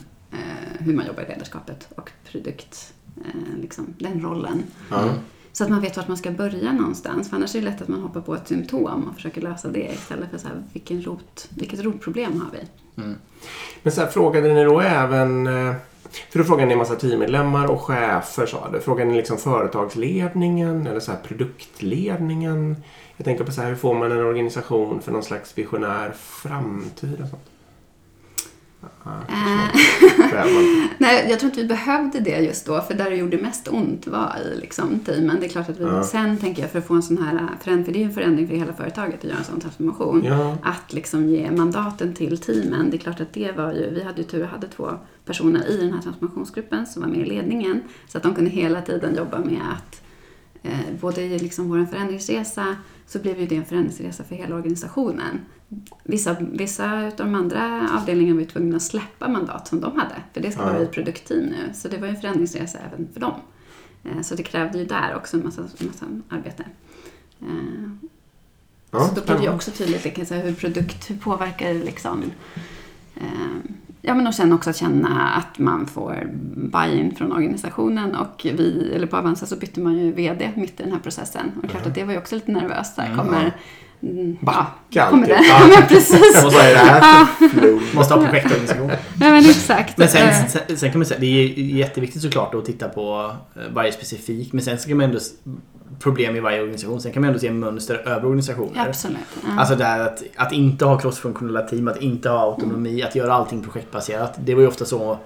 hur 0.78 0.94
man 0.94 1.06
jobbar 1.06 1.22
i 1.22 1.26
ledarskapet 1.28 1.88
och 1.96 2.10
produkt, 2.30 2.94
eh, 3.16 3.60
liksom, 3.60 3.94
den 3.98 4.20
rollen. 4.20 4.62
Ja. 4.90 5.08
Så 5.52 5.64
att 5.64 5.70
man 5.70 5.80
vet 5.80 5.96
vart 5.96 6.08
man 6.08 6.16
ska 6.16 6.30
börja 6.30 6.72
någonstans. 6.72 7.28
För 7.28 7.36
annars 7.36 7.54
är 7.54 7.58
det 7.60 7.64
lätt 7.64 7.82
att 7.82 7.88
man 7.88 8.00
hoppar 8.02 8.20
på 8.20 8.34
ett 8.34 8.48
symptom 8.48 9.04
och 9.08 9.14
försöker 9.14 9.40
lösa 9.40 9.68
det 9.68 9.92
istället 9.92 10.30
för 10.30 10.38
så 10.38 10.48
här, 10.48 10.62
vilken 10.72 11.02
rot, 11.02 11.48
vilket 11.56 11.80
rotproblem 11.80 12.40
har 12.40 12.50
vi? 12.52 12.66
Men 13.82 13.92
så 13.92 14.00
här, 14.00 14.08
frågade 14.08 14.54
ni 14.54 14.64
då 14.64 14.80
även... 14.80 15.46
eh, 15.46 15.74
För 16.30 16.38
då 16.38 16.44
frågade 16.44 16.66
ni 16.66 16.72
en 16.72 16.78
massa 16.78 16.94
teammedlemmar 16.96 17.66
och 17.70 17.80
chefer 17.80 18.46
sa 18.46 18.70
du. 18.72 18.80
Frågade 18.80 19.10
ni 19.10 19.16
liksom 19.16 19.38
företagsledningen 19.38 20.86
eller 20.86 21.00
så 21.00 21.10
här 21.12 21.18
produktledningen? 21.18 22.76
Jag 23.16 23.24
tänker 23.24 23.44
på 23.44 23.52
så 23.52 23.60
här, 23.60 23.68
hur 23.68 23.76
får 23.76 23.94
man 23.94 24.12
en 24.12 24.18
organisation 24.24 25.00
för 25.02 25.12
någon 25.12 25.22
slags 25.22 25.58
visionär 25.58 26.12
framtid 26.18 27.20
och 27.22 27.28
sånt? 27.28 27.42
Ja, 27.42 28.42
Eh, 28.42 28.46
kräver 28.46 28.46
man. 28.48 28.67
Nej, 30.98 31.26
jag 31.30 31.40
tror 31.40 31.50
inte 31.50 31.62
vi 31.62 31.68
behövde 31.68 32.20
det 32.20 32.38
just 32.40 32.66
då, 32.66 32.80
för 32.80 32.94
där 32.94 33.10
det 33.10 33.16
gjorde 33.16 33.38
mest 33.38 33.68
ont 33.68 34.06
var 34.06 34.32
i 34.44 34.60
liksom, 34.60 34.98
teamen. 35.00 35.36
Det 35.40 35.46
är 35.46 35.48
klart 35.48 35.68
att 35.68 35.80
vi 35.80 35.84
Ja. 35.84 36.04
sen, 36.04 36.36
tänker 36.36 36.62
jag, 36.62 36.70
för 36.70 36.78
att 36.78 36.86
få 36.86 36.94
en 36.94 37.02
sån 37.02 37.18
här 37.18 37.48
förändring, 37.62 37.84
för 37.84 37.92
det 37.92 37.98
är 37.98 38.00
ju 38.00 38.06
en 38.06 38.12
förändring 38.14 38.48
för 38.48 38.54
hela 38.56 38.72
företaget 38.72 39.18
att 39.18 39.24
göra 39.24 39.38
en 39.38 39.44
sån 39.44 39.60
transformation. 39.60 40.24
Ja. 40.24 40.56
Att 40.62 40.92
liksom 40.92 41.28
ge 41.28 41.50
mandaten 41.50 42.14
till 42.14 42.38
teamen, 42.38 42.90
det 42.90 42.96
är 42.96 42.98
klart 42.98 43.20
att 43.20 43.32
det 43.32 43.52
var 43.56 43.72
ju, 43.72 43.90
vi 43.94 44.02
hade 44.02 44.18
ju 44.18 44.24
tur 44.24 44.42
och 44.42 44.48
hade 44.48 44.68
två 44.68 44.90
personer 45.24 45.70
i 45.70 45.76
den 45.76 45.92
här 45.92 46.02
transformationsgruppen 46.02 46.86
som 46.86 47.02
var 47.02 47.08
med 47.08 47.18
i 47.20 47.24
ledningen. 47.24 47.80
Så 48.08 48.18
att 48.18 48.22
de 48.24 48.34
kunde 48.34 48.50
hela 48.50 48.82
tiden 48.82 49.14
jobba 49.16 49.38
med 49.38 49.60
att 49.72 49.94
eh, 49.94 49.98
både 51.00 51.22
i 51.22 51.38
liksom 51.38 51.68
vår 51.68 51.86
förändringsresa 51.86 52.76
så 53.06 53.18
blev 53.18 53.40
ju 53.40 53.46
det 53.46 53.56
en 53.56 53.64
förändringsresa 53.64 54.24
för 54.24 54.34
hela 54.34 54.56
organisationen. 54.56 55.40
Vissa, 56.04 56.36
vissa 56.40 56.92
av 56.92 57.12
de 57.16 57.34
andra 57.34 57.88
avdelningarna 58.00 58.34
var 58.34 58.40
ju 58.40 58.46
tvungna 58.48 58.76
att 58.76 58.82
släppa 58.82 59.28
mandat 59.28 59.68
som 59.68 59.80
de 59.80 59.96
hade, 59.98 60.14
för 60.32 60.40
det 60.40 60.52
ska 60.52 60.64
vara 60.64 60.78
ett 60.78 60.92
produktteam 60.92 61.40
nu. 61.40 61.72
Så 61.74 61.88
det 61.88 61.98
var 61.98 62.06
ju 62.06 62.14
en 62.14 62.20
förändringsresa 62.20 62.78
även 62.78 63.08
för 63.12 63.20
dem. 63.20 63.34
Eh, 64.04 64.20
så 64.22 64.34
det 64.34 64.42
krävde 64.42 64.78
ju 64.78 64.84
där 64.84 65.14
också 65.16 65.36
en 65.36 65.44
massa, 65.44 65.62
massa 65.62 66.06
arbete. 66.28 66.64
Eh, 67.40 68.08
Ja, 68.90 69.08
så 69.08 69.14
då 69.14 69.20
blir 69.20 69.34
det 69.34 69.42
ju 69.42 69.54
också 69.54 69.70
tydligt 69.70 70.28
säga, 70.28 70.44
hur 70.44 70.54
produkt, 70.54 71.10
hur 71.10 71.16
påverkar 71.16 71.74
det 71.74 71.84
liksom 71.84 72.22
eh, 73.14 73.72
Ja 74.02 74.14
men 74.14 74.26
och 74.26 74.34
sen 74.34 74.52
också 74.52 74.72
känna 74.72 75.28
att 75.28 75.58
man 75.58 75.86
får 75.86 76.30
buy-in 76.56 77.14
från 77.14 77.32
organisationen 77.32 78.14
och 78.14 78.40
vi, 78.44 78.92
eller 78.94 79.06
på 79.06 79.16
Avanza 79.16 79.46
så 79.46 79.56
bytte 79.56 79.80
man 79.80 79.98
ju 79.98 80.12
VD 80.12 80.50
mitt 80.56 80.80
i 80.80 80.82
den 80.82 80.92
här 80.92 80.98
processen. 80.98 81.52
Och 81.56 81.62
det 81.62 81.68
klart 81.68 81.86
att 81.86 81.94
det 81.94 82.04
var 82.04 82.12
ju 82.12 82.18
också 82.18 82.34
lite 82.34 82.52
nervöst. 82.52 82.96
Där 82.96 83.16
kommer, 83.16 83.52
mm, 84.02 84.36
Backa 84.40 85.10
kommer 85.10 85.26
det? 85.26 85.36
alltid. 85.36 85.50
Ja 85.74 85.78
men 85.78 85.88
precis. 85.88 86.42
Vad 86.44 86.54
är 86.54 86.72
det 86.72 86.78
här 86.78 87.24
för? 87.48 87.96
Måste 87.96 88.14
ha 88.14 88.22
projektorganisation. 88.22 88.90
Ja 89.20 89.30
men 89.30 89.38
exakt. 89.38 89.98
Men 89.98 90.08
sen, 90.08 90.48
sen, 90.48 90.76
sen 90.76 90.90
kan 90.90 90.98
man 90.98 91.06
säga, 91.06 91.20
det 91.20 91.26
är 91.26 91.46
jätteviktigt 91.58 92.22
såklart 92.22 92.54
att 92.54 92.64
titta 92.64 92.88
på 92.88 93.32
eh, 93.56 93.62
varje 93.74 93.92
specifik. 93.92 94.52
Men 94.52 94.64
sen 94.64 94.78
ska 94.78 94.94
man 94.94 95.04
ändå 95.04 95.18
problem 95.98 96.36
i 96.36 96.40
varje 96.40 96.60
organisation. 96.60 97.00
Sen 97.00 97.12
kan 97.12 97.22
man 97.22 97.28
ändå 97.28 97.40
se 97.40 97.50
mönster 97.50 97.94
över 97.94 98.24
organisationer. 98.24 98.88
absolut. 98.88 99.18
Ja. 99.42 99.60
Alltså 99.60 99.74
det 99.74 99.84
här 99.84 100.00
att, 100.00 100.22
att 100.36 100.52
inte 100.52 100.84
ha 100.84 100.98
crossfunktionella 100.98 101.62
team, 101.62 101.88
att 101.88 102.02
inte 102.02 102.28
ha 102.28 102.38
autonomi, 102.38 103.02
att 103.02 103.14
göra 103.14 103.32
allting 103.32 103.62
projektbaserat. 103.62 104.34
Det 104.38 104.54
var 104.54 104.62
ju 104.62 104.68
ofta 104.68 104.84
så 104.84 105.18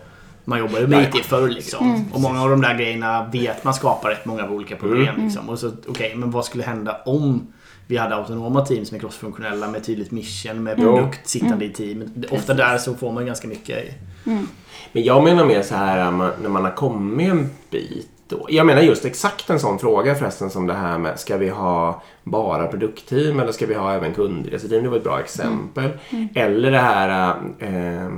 man 0.45 0.59
jobbade 0.59 0.87
med. 0.87 1.15
IT 1.15 1.25
förr 1.25 1.49
liksom. 1.49 2.05
Och 2.13 2.21
många 2.21 2.43
av 2.43 2.51
de 2.51 2.61
där 2.61 2.75
grejerna 2.75 3.29
vet 3.33 3.65
man 3.65 3.75
skapar 3.75 4.11
rätt 4.11 4.25
många 4.25 4.51
olika 4.51 4.77
problem. 4.77 5.15
Liksom. 5.25 5.49
Och 5.49 5.59
så, 5.59 5.73
okej, 5.89 6.15
men 6.17 6.31
vad 6.31 6.45
skulle 6.45 6.65
hända 6.65 6.97
om 7.07 7.53
vi 7.87 7.97
hade 7.97 8.15
autonoma 8.15 8.67
team 8.67 8.85
som 8.85 8.97
är 8.97 9.01
crossfunktionella 9.01 9.69
med 9.69 9.85
tydligt 9.85 10.11
mission, 10.11 10.63
med 10.63 10.77
produkt 10.77 11.29
sittande 11.29 11.65
i 11.65 11.71
team. 11.71 12.25
Ofta 12.31 12.55
där 12.55 12.79
så 12.79 12.95
får 12.95 13.13
man 13.13 13.27
ganska 13.27 13.49
mycket. 13.49 13.85
Men 14.93 15.03
jag 15.03 15.25
menar 15.25 15.45
mer 15.45 15.63
så 15.63 15.75
här 15.75 16.11
när 16.43 16.49
man 16.49 16.65
har 16.65 16.71
kommit 16.71 17.31
en 17.31 17.51
bit. 17.71 18.12
Då. 18.33 18.47
Jag 18.49 18.67
menar 18.67 18.83
just 18.83 19.05
exakt 19.05 19.51
en 19.51 19.61
sån 19.61 19.79
fråga 19.79 20.15
förresten 20.15 20.51
som 20.51 20.67
det 20.67 20.75
här 20.75 20.99
med 20.99 21.21
ska 21.21 21.37
vi 21.37 21.49
ha 21.49 22.03
bara 22.25 22.67
produktteam 22.67 23.41
eller 23.41 23.53
ska 23.53 23.67
vi 23.67 23.75
ha 23.75 23.93
även 23.93 24.15
kundreseteam? 24.15 24.83
Det 24.83 24.89
var 24.89 24.97
ett 24.97 25.05
bra 25.05 25.21
exempel. 25.21 25.91
Eller 26.35 26.71
det 26.71 26.79
här 26.79 27.29
äh, 27.59 28.09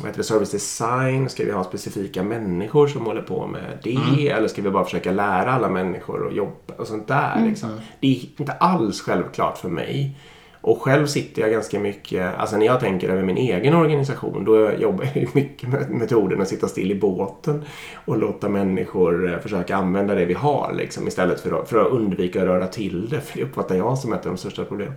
vad 0.00 0.06
heter 0.06 0.16
det, 0.16 0.24
service 0.24 0.50
design. 0.50 1.28
Ska 1.28 1.44
vi 1.44 1.52
ha 1.52 1.64
specifika 1.64 2.22
människor 2.22 2.86
som 2.86 3.06
håller 3.06 3.22
på 3.22 3.46
med 3.46 3.78
det? 3.82 4.28
Eller 4.28 4.48
ska 4.48 4.62
vi 4.62 4.70
bara 4.70 4.84
försöka 4.84 5.12
lära 5.12 5.52
alla 5.52 5.68
människor 5.68 6.28
att 6.28 6.34
jobba 6.34 6.74
och 6.76 6.86
sånt 6.86 7.08
där? 7.08 7.44
Liksom. 7.46 7.70
Det 8.00 8.06
är 8.06 8.40
inte 8.40 8.52
alls 8.52 9.00
självklart 9.00 9.58
för 9.58 9.68
mig. 9.68 10.16
Och 10.62 10.82
själv 10.82 11.06
sitter 11.06 11.42
jag 11.42 11.50
ganska 11.50 11.78
mycket, 11.78 12.34
alltså 12.38 12.56
när 12.56 12.66
jag 12.66 12.80
tänker 12.80 13.08
över 13.08 13.22
min 13.22 13.36
egen 13.36 13.74
organisation, 13.74 14.44
då 14.44 14.72
jobbar 14.72 15.04
jag 15.04 15.16
ju 15.16 15.28
mycket 15.32 15.68
med 15.68 15.90
metoden 15.90 16.42
att 16.42 16.48
sitta 16.48 16.68
still 16.68 16.90
i 16.90 16.94
båten 16.94 17.64
och 18.04 18.18
låta 18.18 18.48
människor 18.48 19.32
eh, 19.32 19.38
försöka 19.38 19.76
använda 19.76 20.14
det 20.14 20.24
vi 20.24 20.34
har 20.34 20.74
liksom, 20.78 21.08
istället 21.08 21.40
för 21.40 21.60
att, 21.60 21.68
för 21.68 21.80
att 21.80 21.92
undvika 21.92 22.40
att 22.40 22.46
röra 22.46 22.66
till 22.66 23.08
det, 23.08 23.20
för 23.20 23.38
det 23.38 23.44
uppfattar 23.44 23.74
jag 23.74 23.98
som 23.98 24.12
ett 24.12 24.26
av 24.26 24.32
de 24.32 24.38
största 24.38 24.64
problemen. 24.64 24.94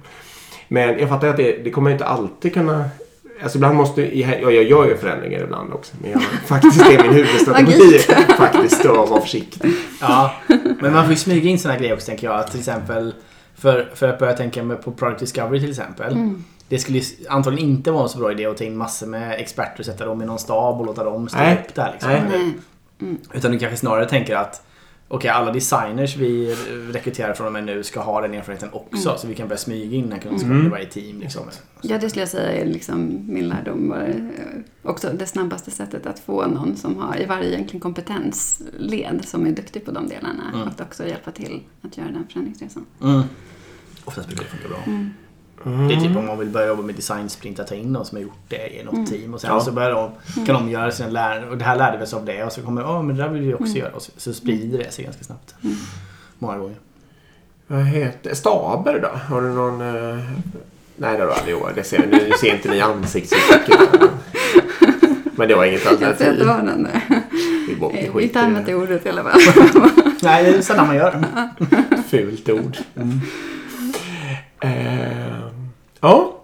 Men 0.68 1.00
jag 1.00 1.10
fattar 1.10 1.28
att 1.28 1.38
det, 1.38 1.64
det 1.64 1.72
kommer 1.72 1.92
inte 1.92 2.06
alltid 2.06 2.54
kunna 2.54 2.90
Alltså 3.42 3.58
ibland 3.58 3.76
måste, 3.76 4.20
ja, 4.20 4.28
jag 4.40 4.64
gör 4.64 4.88
ju 4.88 4.98
förändringar 4.98 5.44
ibland 5.44 5.74
också. 5.74 5.96
Men 6.02 6.12
jag, 6.12 6.22
faktiskt 6.46 6.88
det 6.88 6.96
är 6.96 7.04
min 7.04 7.14
huvudstrategi. 7.14 8.00
faktiskt 8.38 8.86
att 8.86 9.10
vara 9.10 9.22
försiktig. 9.22 9.72
Ja, 10.02 10.34
men 10.82 10.94
man 10.94 11.04
får 11.04 11.12
ju 11.12 11.16
smyga 11.16 11.50
in 11.50 11.60
såna 11.60 11.74
här 11.74 11.80
grejer 11.80 11.94
också 11.94 12.06
tänker 12.06 12.28
jag. 12.28 12.40
Att 12.40 12.52
till 12.52 12.60
exempel, 12.60 13.14
för, 13.56 13.92
för 13.96 14.08
att 14.08 14.20
börja 14.20 14.34
tänka 14.34 14.76
på 14.76 14.92
Product 14.92 15.20
Discovery 15.20 15.60
till 15.60 15.70
exempel. 15.70 16.18
Det 16.68 16.80
skulle 16.80 16.98
ju 16.98 17.28
antagligen 17.30 17.70
inte 17.70 17.92
vara 17.92 18.04
en 18.04 18.10
så 18.10 18.18
bra 18.18 18.32
idé 18.32 18.46
att 18.46 18.58
ta 18.58 18.64
in 18.64 18.78
massor 18.78 19.08
med 19.08 19.40
experter 19.40 19.80
och 19.80 19.86
sätta 19.86 20.06
dem 20.06 20.22
i 20.22 20.26
någon 20.26 20.40
stab 20.40 20.80
och 20.80 20.86
låta 20.86 21.04
dem 21.04 21.30
styra 21.30 21.44
Nej. 21.44 21.64
upp 21.68 21.76
det 21.76 21.82
här. 21.82 21.92
Liksom. 21.92 22.12
Nej. 22.12 22.54
Nej. 22.98 23.18
Utan 23.34 23.52
du 23.52 23.60
kanske 23.60 23.78
snarare 23.78 24.10
tänker 24.10 24.36
att 24.36 24.66
Okej, 25.14 25.30
alla 25.30 25.52
designers 25.52 26.16
vi 26.16 26.56
rekryterar 26.92 27.34
från 27.34 27.48
och 27.48 27.54
med 27.54 27.64
nu 27.64 27.84
ska 27.84 28.02
ha 28.02 28.22
den 28.22 28.34
erfarenheten 28.34 28.70
också. 28.74 29.18
Så 29.18 29.28
vi 29.28 29.36
kan 29.36 29.48
börja 29.48 29.58
smyga 29.58 29.98
in 29.98 30.10
den 30.10 30.20
kunskapen 30.20 30.66
i 30.66 30.70
varje 30.70 30.86
team. 30.86 31.20
Liksom. 31.20 31.42
Ja, 31.82 31.98
det 31.98 32.10
skulle 32.10 32.22
jag 32.22 32.30
säga 32.30 32.62
är 32.62 32.66
liksom 32.66 33.26
min 33.28 33.50
lärdom. 33.50 33.90
Var 33.90 34.02
eh, 34.02 34.92
också 34.92 35.10
det 35.14 35.26
snabbaste 35.26 35.72
sättet 35.72 36.06
att 36.06 36.20
få 36.20 36.48
någon 36.48 36.76
som 36.76 36.98
har 36.98 37.22
i 37.22 37.26
varje 37.26 37.50
egentligen 37.50 37.82
kompetensled 37.82 39.22
som 39.26 39.46
är 39.46 39.52
duktig 39.52 39.86
på 39.86 39.92
de 39.92 40.08
delarna. 40.08 40.52
Mm. 40.54 40.68
Att 40.68 40.82
också 40.82 41.08
hjälpa 41.08 41.32
till 41.32 41.62
att 41.82 41.98
göra 41.98 42.08
den 42.08 42.28
förändringsresan. 42.28 42.86
Mm. 43.02 43.22
Oftast 44.06 44.28
brukar 44.28 44.44
det 44.44 44.50
funka 44.50 44.68
bra. 44.68 44.84
Det 45.64 45.94
är 45.94 46.00
typ 46.00 46.18
om 46.18 46.26
man 46.26 46.40
vill 46.40 46.50
börja 46.50 46.68
jobba 46.68 46.82
med 46.84 46.96
design 46.96 47.30
sprint 47.30 47.60
att 47.60 47.68
ta 47.68 47.76
in 47.76 47.94
någon 47.94 48.06
som 48.06 48.16
har 48.16 48.24
gjort 48.24 48.40
det 48.48 48.80
i 48.80 48.84
något 48.84 49.10
team 49.10 49.34
och 49.34 49.42
sen 49.42 49.50
Ja. 49.54 49.60
så 49.60 49.72
börjar 49.72 49.92
de, 49.92 50.12
kan 50.46 50.56
de 50.56 50.70
göra 50.70 50.92
sina 50.92 51.10
lärare 51.10 51.50
och 51.50 51.58
det 51.58 51.64
här 51.64 51.76
lärde 51.76 51.98
vi 51.98 52.04
oss 52.04 52.14
av 52.14 52.26
det 52.26 52.44
och 52.44 52.52
så 52.52 52.62
kommer 52.62 52.82
ja 52.82 53.02
men 53.02 53.18
det 53.18 53.24
där 53.24 53.30
vill 53.30 53.42
vi 53.42 53.54
också 53.54 53.78
göra 53.78 53.92
och 53.92 54.02
så, 54.02 54.12
så 54.18 54.34
sprider 54.34 54.78
det 54.78 54.92
sig 54.92 55.06
ganska 55.06 55.24
snabbt. 55.24 55.56
Många 56.40 56.58
gånger. 56.58 56.76
Vad 57.68 57.84
heter 57.86 58.34
Staber 58.36 59.00
då? 59.00 59.34
Har 59.36 59.42
du 59.42 59.48
någon... 59.50 59.82
eh, 59.82 60.24
Nej, 60.96 61.14
det 61.18 61.20
har 61.24 61.28
du 61.28 61.34
aldrig 61.34 61.52
gjort. 61.52 61.76
Det 61.76 61.84
ser, 61.84 62.08
nu 62.12 62.32
ser 62.42 62.56
inte 62.56 62.70
ni 62.72 62.82
ansiktsuttrycket. 62.82 63.80
Men 65.36 65.48
det 65.48 65.56
var 65.56 65.66
inget 65.66 65.86
Jag 65.86 66.00
ser 66.00 66.10
att 66.10 66.20
det 66.20 66.28
alternativ. 66.30 66.48
var 66.48 66.84
där. 66.84 67.22
Vi, 67.70 67.76
bo- 67.76 67.92
vi 67.94 68.10
Vi 68.16 68.30
tar 68.30 68.74
ordet 68.74 69.06
i 69.06 69.10
alla 69.10 69.24
fall. 69.24 69.40
Nej, 70.22 70.44
det 70.44 70.58
är 70.58 70.62
sällan 70.62 70.88
man 70.88 70.96
gör. 70.96 71.24
Fult 72.08 72.50
ord. 72.50 72.78
Eh, 74.60 75.33
ja. 76.04 76.40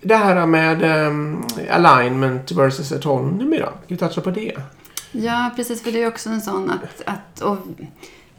Det 0.00 0.16
här 0.16 0.46
med 0.46 0.82
ehm, 0.82 1.42
alignment 1.70 2.52
versus 2.52 2.92
autonomy 2.92 3.58
då? 3.58 3.66
Ska 3.66 3.74
vi 3.86 3.96
toucha 3.96 4.20
på 4.20 4.30
det? 4.30 4.56
Ja, 5.12 5.50
precis. 5.56 5.82
För 5.82 5.92
det 5.92 6.02
är 6.02 6.08
också 6.08 6.30
en 6.30 6.40
sån 6.40 6.70
att, 6.70 7.02
att 7.06 7.40
och 7.40 7.58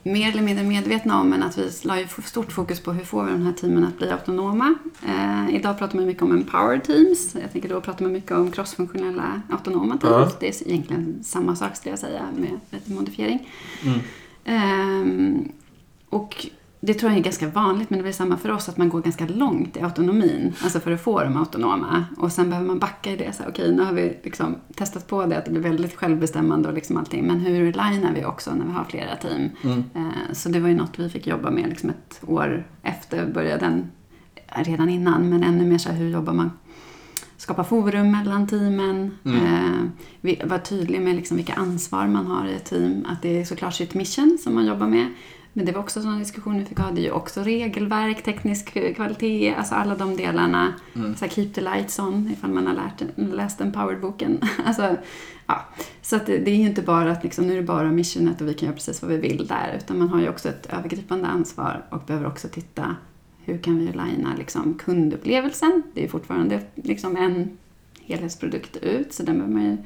mer 0.04 0.32
eller 0.32 0.42
mindre 0.42 0.64
medvetna 0.64 1.20
om, 1.20 1.30
men 1.30 1.44
att 1.44 1.58
vi 1.58 1.72
la 1.84 2.00
ju 2.00 2.08
stort 2.26 2.52
fokus 2.52 2.80
på 2.80 2.92
hur 2.92 3.06
får 3.06 3.24
vi 3.24 3.32
de 3.32 3.42
här 3.42 3.54
teamen 3.54 3.84
att 3.84 3.98
bli 3.98 4.10
autonoma. 4.10 4.76
Eh, 5.08 5.56
idag 5.56 5.78
pratar 5.78 5.96
man 5.96 6.06
mycket 6.06 6.24
om 6.24 6.32
empowered 6.32 6.84
teams. 6.84 7.36
Jag 7.42 7.52
tänker 7.52 7.70
då 7.70 7.82
pratar 7.82 8.04
man 8.04 8.12
mycket 8.12 8.32
om 8.32 8.52
crossfunktionella 8.52 9.42
autonoma 9.50 9.98
teams. 9.98 10.32
Ja. 10.32 10.38
Det 10.40 10.48
är 10.48 10.68
egentligen 10.68 11.24
samma 11.24 11.56
sak 11.56 11.76
skulle 11.76 11.92
jag 11.92 12.00
säga 12.00 12.22
med 12.36 12.60
lite 12.70 12.92
modifiering. 12.92 13.50
Mm. 13.84 14.00
Ehm, 14.46 15.52
och 16.10 16.46
det 16.82 16.94
tror 16.94 17.12
jag 17.12 17.20
är 17.20 17.24
ganska 17.24 17.48
vanligt, 17.50 17.90
men 17.90 18.02
det 18.04 18.08
är 18.10 18.12
samma 18.14 18.38
för 18.38 18.52
oss, 18.52 18.70
att 18.70 18.78
man 18.78 18.90
går 18.90 19.02
ganska 19.02 19.26
långt 19.28 19.78
i 19.78 19.82
autonomin, 19.82 20.54
alltså 20.64 20.80
för 20.80 20.92
att 20.92 21.02
få 21.04 21.24
dem 21.24 21.38
autonoma. 21.38 22.06
Och 22.18 22.32
sen 22.32 22.50
behöver 22.50 22.68
man 22.68 22.80
backa 22.80 23.12
i 23.12 23.16
det, 23.16 23.34
så 23.36 23.44
okej, 23.50 23.76
nu 23.76 23.84
har 23.84 23.94
vi 23.94 24.18
liksom 24.24 24.56
testat 24.76 25.08
på 25.08 25.26
det, 25.26 25.38
att 25.38 25.46
det 25.46 25.52
blir 25.52 25.62
väldigt 25.62 25.96
självbestämmande 25.96 26.68
och 26.70 26.76
liksom 26.76 26.98
allting, 26.98 27.28
men 27.28 27.40
hur 27.40 27.66
linar 27.66 28.14
vi 28.16 28.26
också 28.26 28.52
när 28.54 28.66
vi 28.66 28.72
har 28.72 28.84
flera 28.84 29.16
team? 29.16 29.50
Mm. 29.64 29.84
Eh, 29.96 30.34
så 30.34 30.50
det 30.50 30.60
var 30.60 30.70
ju 30.70 30.76
något 30.76 31.00
vi 31.00 31.10
fick 31.10 31.28
jobba 31.28 31.50
med 31.52 31.70
liksom 31.70 31.90
ett 31.90 32.22
år 32.28 32.68
efter, 32.84 33.26
började 33.26 33.66
den 33.66 33.92
redan 34.56 34.90
innan, 34.90 35.30
men 35.30 35.44
ännu 35.44 35.66
mer 35.66 35.78
så 35.78 35.90
här, 35.90 35.96
hur 35.98 36.10
jobbar 36.10 36.34
man 36.34 36.52
skapa 37.38 37.64
forum 37.64 38.12
mellan 38.12 38.48
teamen. 38.48 39.12
Eh, 39.26 39.90
vi- 40.22 40.42
vara 40.46 40.60
tydlig 40.60 41.02
med 41.02 41.16
liksom 41.16 41.38
vilka 41.38 41.54
ansvar 41.54 42.08
man 42.08 42.26
har 42.26 42.46
i 42.48 42.54
ett 42.56 42.66
team. 42.66 43.06
Att 43.10 43.22
det 43.22 43.42
är 43.42 43.46
såklart 43.46 43.74
sitt 43.74 43.94
mission 43.94 44.38
som 44.44 44.56
man 44.56 44.66
jobbar 44.66 44.88
med. 44.88 45.08
Men 45.54 45.66
det 45.66 45.72
var 45.72 45.80
också 45.80 46.02
sådana 46.02 46.20
diskussioner 46.20 46.60
vi 46.60 46.66
fick 46.66 46.80
ha. 46.80 46.92
Det 46.92 47.02
är 47.02 47.04
ju 47.04 47.12
också 47.12 47.42
regelverk, 47.42 48.24
teknisk 48.24 48.96
kvalitet, 48.96 49.56
alltså 49.56 49.76
alla 49.76 49.96
de 49.96 50.18
delarna. 50.18 50.74
Så 50.94 51.26
här, 51.26 51.28
keep 51.28 51.50
the 51.54 51.62
lights 51.62 52.00
on 52.00 52.32
ifall 52.32 52.52
man 52.52 52.68
har 52.68 52.74
lärt, 52.74 53.04
läst 53.16 53.62
Empowered-boken. 53.62 54.42
alltså, 54.66 54.96
ja. 55.48 55.66
Så 56.02 56.16
att 56.16 56.26
det, 56.26 56.38
det 56.38 56.52
är 56.52 56.56
ju 56.56 56.68
inte 56.68 56.82
bara 56.82 57.12
att 57.12 57.24
liksom, 57.24 57.48
nu 57.48 57.54
är 57.54 57.58
det 57.58 57.64
bara 57.64 57.92
missionet 57.92 58.42
och 58.42 58.48
vi 58.48 58.54
kan 58.54 58.66
göra 58.66 58.76
precis 58.76 59.02
vad 59.02 59.12
vi 59.12 59.18
vill 59.18 59.48
där. 59.48 59.78
Utan 59.78 59.98
man 59.98 60.10
har 60.10 60.22
ju 60.22 60.30
också 60.30 60.50
ett 60.50 60.66
övergripande 60.66 61.28
ansvar 61.28 61.86
och 61.90 62.02
behöver 62.08 62.28
också 62.28 62.48
titta 62.48 62.96
hur 63.50 63.58
kan 63.58 63.80
vi 63.80 63.86
linea 63.86 64.36
liksom 64.38 64.74
kundupplevelsen? 64.74 65.84
Det 65.94 66.00
är 66.00 66.04
ju 66.04 66.10
fortfarande 66.10 66.62
liksom 66.76 67.18
en 67.18 67.58
helhetsprodukt 68.06 68.78
ut, 68.78 69.14
så 69.14 69.24
den 69.24 69.38
behöver 69.38 69.54
man 69.54 69.64
ju... 69.64 69.78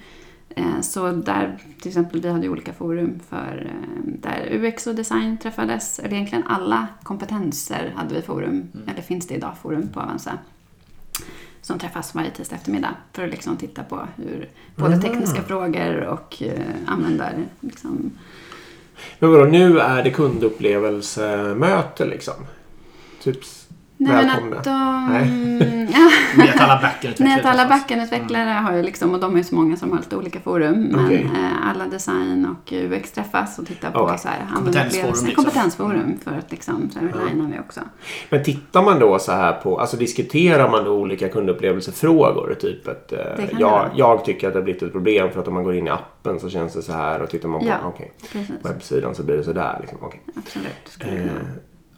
Eh, 0.55 0.81
så 0.81 1.11
där, 1.11 1.57
till 1.81 1.87
exempel, 1.87 2.21
vi 2.21 2.29
hade 2.29 2.49
olika 2.49 2.73
forum 2.73 3.19
för 3.29 3.71
eh, 3.71 3.99
där 4.05 4.49
UX 4.51 4.87
och 4.87 4.95
design 4.95 5.37
träffades, 5.37 5.99
eller 5.99 6.13
egentligen 6.13 6.43
alla 6.47 6.87
kompetenser 7.03 7.93
hade 7.95 8.15
vi 8.15 8.21
forum, 8.21 8.67
eller 8.87 9.01
finns 9.01 9.27
det 9.27 9.35
idag 9.35 9.57
forum 9.61 9.89
på 9.93 9.99
Avanza 9.99 10.37
som 11.61 11.79
träffas 11.79 12.15
varje 12.15 12.31
tisdag 12.31 12.55
eftermiddag 12.55 12.95
för 13.13 13.23
att 13.23 13.31
liksom 13.31 13.57
titta 13.57 13.83
på 13.83 14.07
hur 14.15 14.49
både 14.75 15.01
tekniska 15.01 15.41
frågor 15.41 15.95
och 15.95 16.43
eh, 16.43 16.75
användare 16.85 17.43
liksom, 17.59 18.11
Men 19.19 19.31
vadå, 19.31 19.45
nu 19.45 19.79
är 19.79 20.03
det 20.03 20.11
kundupplevelse-möte 20.11 22.05
liksom? 22.05 22.33
Typ 23.21 23.39
Nej 23.97 24.25
men 24.25 24.53
att 24.53 24.63
de... 24.63 25.08
Nej. 25.10 25.89
Ja, 25.93 26.10
Med 26.38 26.49
att 26.49 26.62
alla 26.62 26.82
backendutvecklare 26.82 27.29
Nej, 27.29 27.39
att 27.39 27.45
alla 27.45 27.63
träffas. 27.63 27.82
backendutvecklare 27.82 28.49
har 28.49 28.73
ju 28.75 28.84
liksom, 28.84 29.13
och 29.13 29.19
de 29.19 29.38
är 29.38 29.43
så 29.43 29.56
många 29.56 29.77
som 29.77 29.91
har 29.91 29.97
lite 29.97 30.15
olika 30.17 30.39
forum, 30.39 30.84
men 30.84 31.06
Okej. 31.06 31.29
eh, 31.36 31.69
alla 31.69 31.86
design 31.88 32.45
och 32.45 32.73
UX 32.73 33.12
träffas 33.12 33.60
och 33.60 33.65
tittar 33.67 33.91
på 33.91 33.99
Okej. 33.99 34.17
så 34.17 34.27
här, 34.27 34.47
Kompetensforum, 34.56 35.08
liksom. 35.08 35.34
Kompetensforum 35.36 36.17
för 36.23 36.32
att 36.32 36.51
liksom, 36.51 36.89
så 36.93 36.99
här 36.99 37.06
linar 37.34 37.51
vi 37.51 37.60
också. 37.60 37.82
Men 38.29 38.43
tittar 38.43 38.84
man 38.84 38.99
då 38.99 39.19
så 39.19 39.32
här 39.32 39.53
på, 39.53 39.79
alltså 39.79 39.97
diskuterar 39.97 40.69
man 40.69 40.84
då 40.84 40.91
olika 40.91 41.29
kundupplevelsefrågor? 41.29 42.56
Typ 42.60 42.88
att 42.88 43.12
eh, 43.12 43.19
jag, 43.60 43.89
jag 43.95 44.25
tycker 44.25 44.47
att 44.47 44.53
det 44.53 44.60
har 44.60 44.63
blivit 44.63 44.82
ett 44.84 44.91
problem 44.91 45.32
för 45.32 45.39
att 45.41 45.47
om 45.47 45.53
man 45.53 45.63
går 45.63 45.75
in 45.75 45.88
i 45.88 45.89
appen 45.89 46.39
så 46.39 46.49
känns 46.49 46.73
det 46.73 46.82
så 46.82 46.93
här 46.93 47.21
och 47.21 47.29
tittar 47.29 47.49
man 47.49 47.60
på 47.60 47.65
Ja. 47.67 47.93
Precis, 48.32 48.51
webbsidan 48.63 49.15
så 49.15 49.23
blir 49.23 49.38
det 49.38 49.43
så 49.43 49.53
där. 49.53 49.77
Liksom, 49.82 49.97
absolut. 50.38 50.71
Skulle 50.86 51.12
det 51.12 51.17
Eh. 51.23 51.29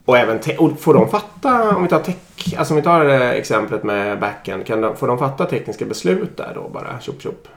Och 0.05 0.17
även 0.17 0.39
och 0.57 0.79
får 0.79 0.93
de 0.93 1.09
fatta, 1.09 1.75
om 1.75 1.83
vi 1.83 1.89
tar 1.89 1.99
tech, 1.99 2.15
alltså 2.57 2.73
om 2.73 2.75
vi 2.75 2.83
tar 2.83 3.05
eh, 3.05 3.29
exemplet 3.29 3.83
med 3.83 4.19
backend, 4.19 4.65
kan 4.65 4.81
de, 4.81 4.95
får 4.95 5.07
de 5.07 5.17
fatta 5.17 5.45
tekniska 5.45 5.85
beslut 5.85 6.37
där 6.37 6.51
då 6.55 6.69
bara? 6.69 6.99
Tjopp 6.99 7.21
tjopp. 7.21 7.47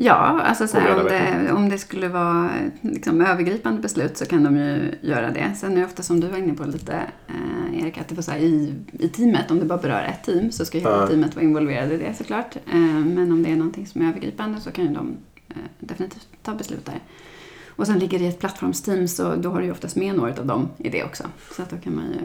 Ja, 0.00 0.40
alltså 0.44 0.66
så 0.68 0.78
här, 0.78 1.00
om, 1.00 1.04
det, 1.04 1.52
om 1.52 1.68
det 1.68 1.78
skulle 1.78 2.08
vara 2.08 2.50
liksom, 2.80 3.20
övergripande 3.20 3.80
beslut 3.80 4.16
så 4.16 4.26
kan 4.26 4.44
de 4.44 4.56
ju 4.56 4.94
göra 5.00 5.30
det. 5.30 5.52
Sen 5.56 5.72
är 5.72 5.76
det 5.76 5.84
ofta 5.84 6.02
som 6.02 6.20
du 6.20 6.28
var 6.28 6.38
inne 6.38 6.54
på 6.54 6.64
lite, 6.64 6.92
eh, 7.26 7.82
Erik, 7.82 7.98
att 7.98 8.08
det 8.08 8.14
får 8.14 8.22
så 8.22 8.30
här, 8.30 8.38
i, 8.38 8.74
i 8.92 9.08
teamet, 9.08 9.50
om 9.50 9.58
det 9.58 9.64
bara 9.64 9.78
berör 9.78 10.02
ett 10.02 10.24
team 10.24 10.52
så 10.52 10.64
ska 10.64 10.78
ju 10.78 10.84
hela 10.84 11.06
teamet 11.06 11.34
vara 11.34 11.44
involverade 11.44 11.94
i 11.94 11.98
det 11.98 12.14
såklart. 12.14 12.56
Eh, 12.56 12.74
men 13.04 13.32
om 13.32 13.42
det 13.42 13.52
är 13.52 13.56
någonting 13.56 13.86
som 13.86 14.02
är 14.02 14.08
övergripande 14.08 14.60
så 14.60 14.70
kan 14.70 14.84
ju 14.84 14.90
de 14.90 15.16
eh, 15.48 15.56
definitivt 15.78 16.28
ta 16.42 16.54
beslut 16.54 16.86
där. 16.86 17.00
Och 17.78 17.86
sen 17.86 17.98
ligger 17.98 18.18
det 18.18 18.24
i 18.24 18.28
ett 18.28 18.38
plattformsteam 18.38 19.08
så 19.08 19.34
då 19.36 19.50
har 19.50 19.58
du 19.58 19.64
ju 19.64 19.72
oftast 19.72 19.96
med 19.96 20.16
några 20.16 20.30
av 20.40 20.46
dem 20.46 20.68
i 20.78 20.88
det 20.88 21.04
också. 21.04 21.24
Så 21.56 21.62
att 21.62 21.70
då 21.70 21.76
kan 21.76 21.94
man 21.96 22.04
ju, 22.04 22.18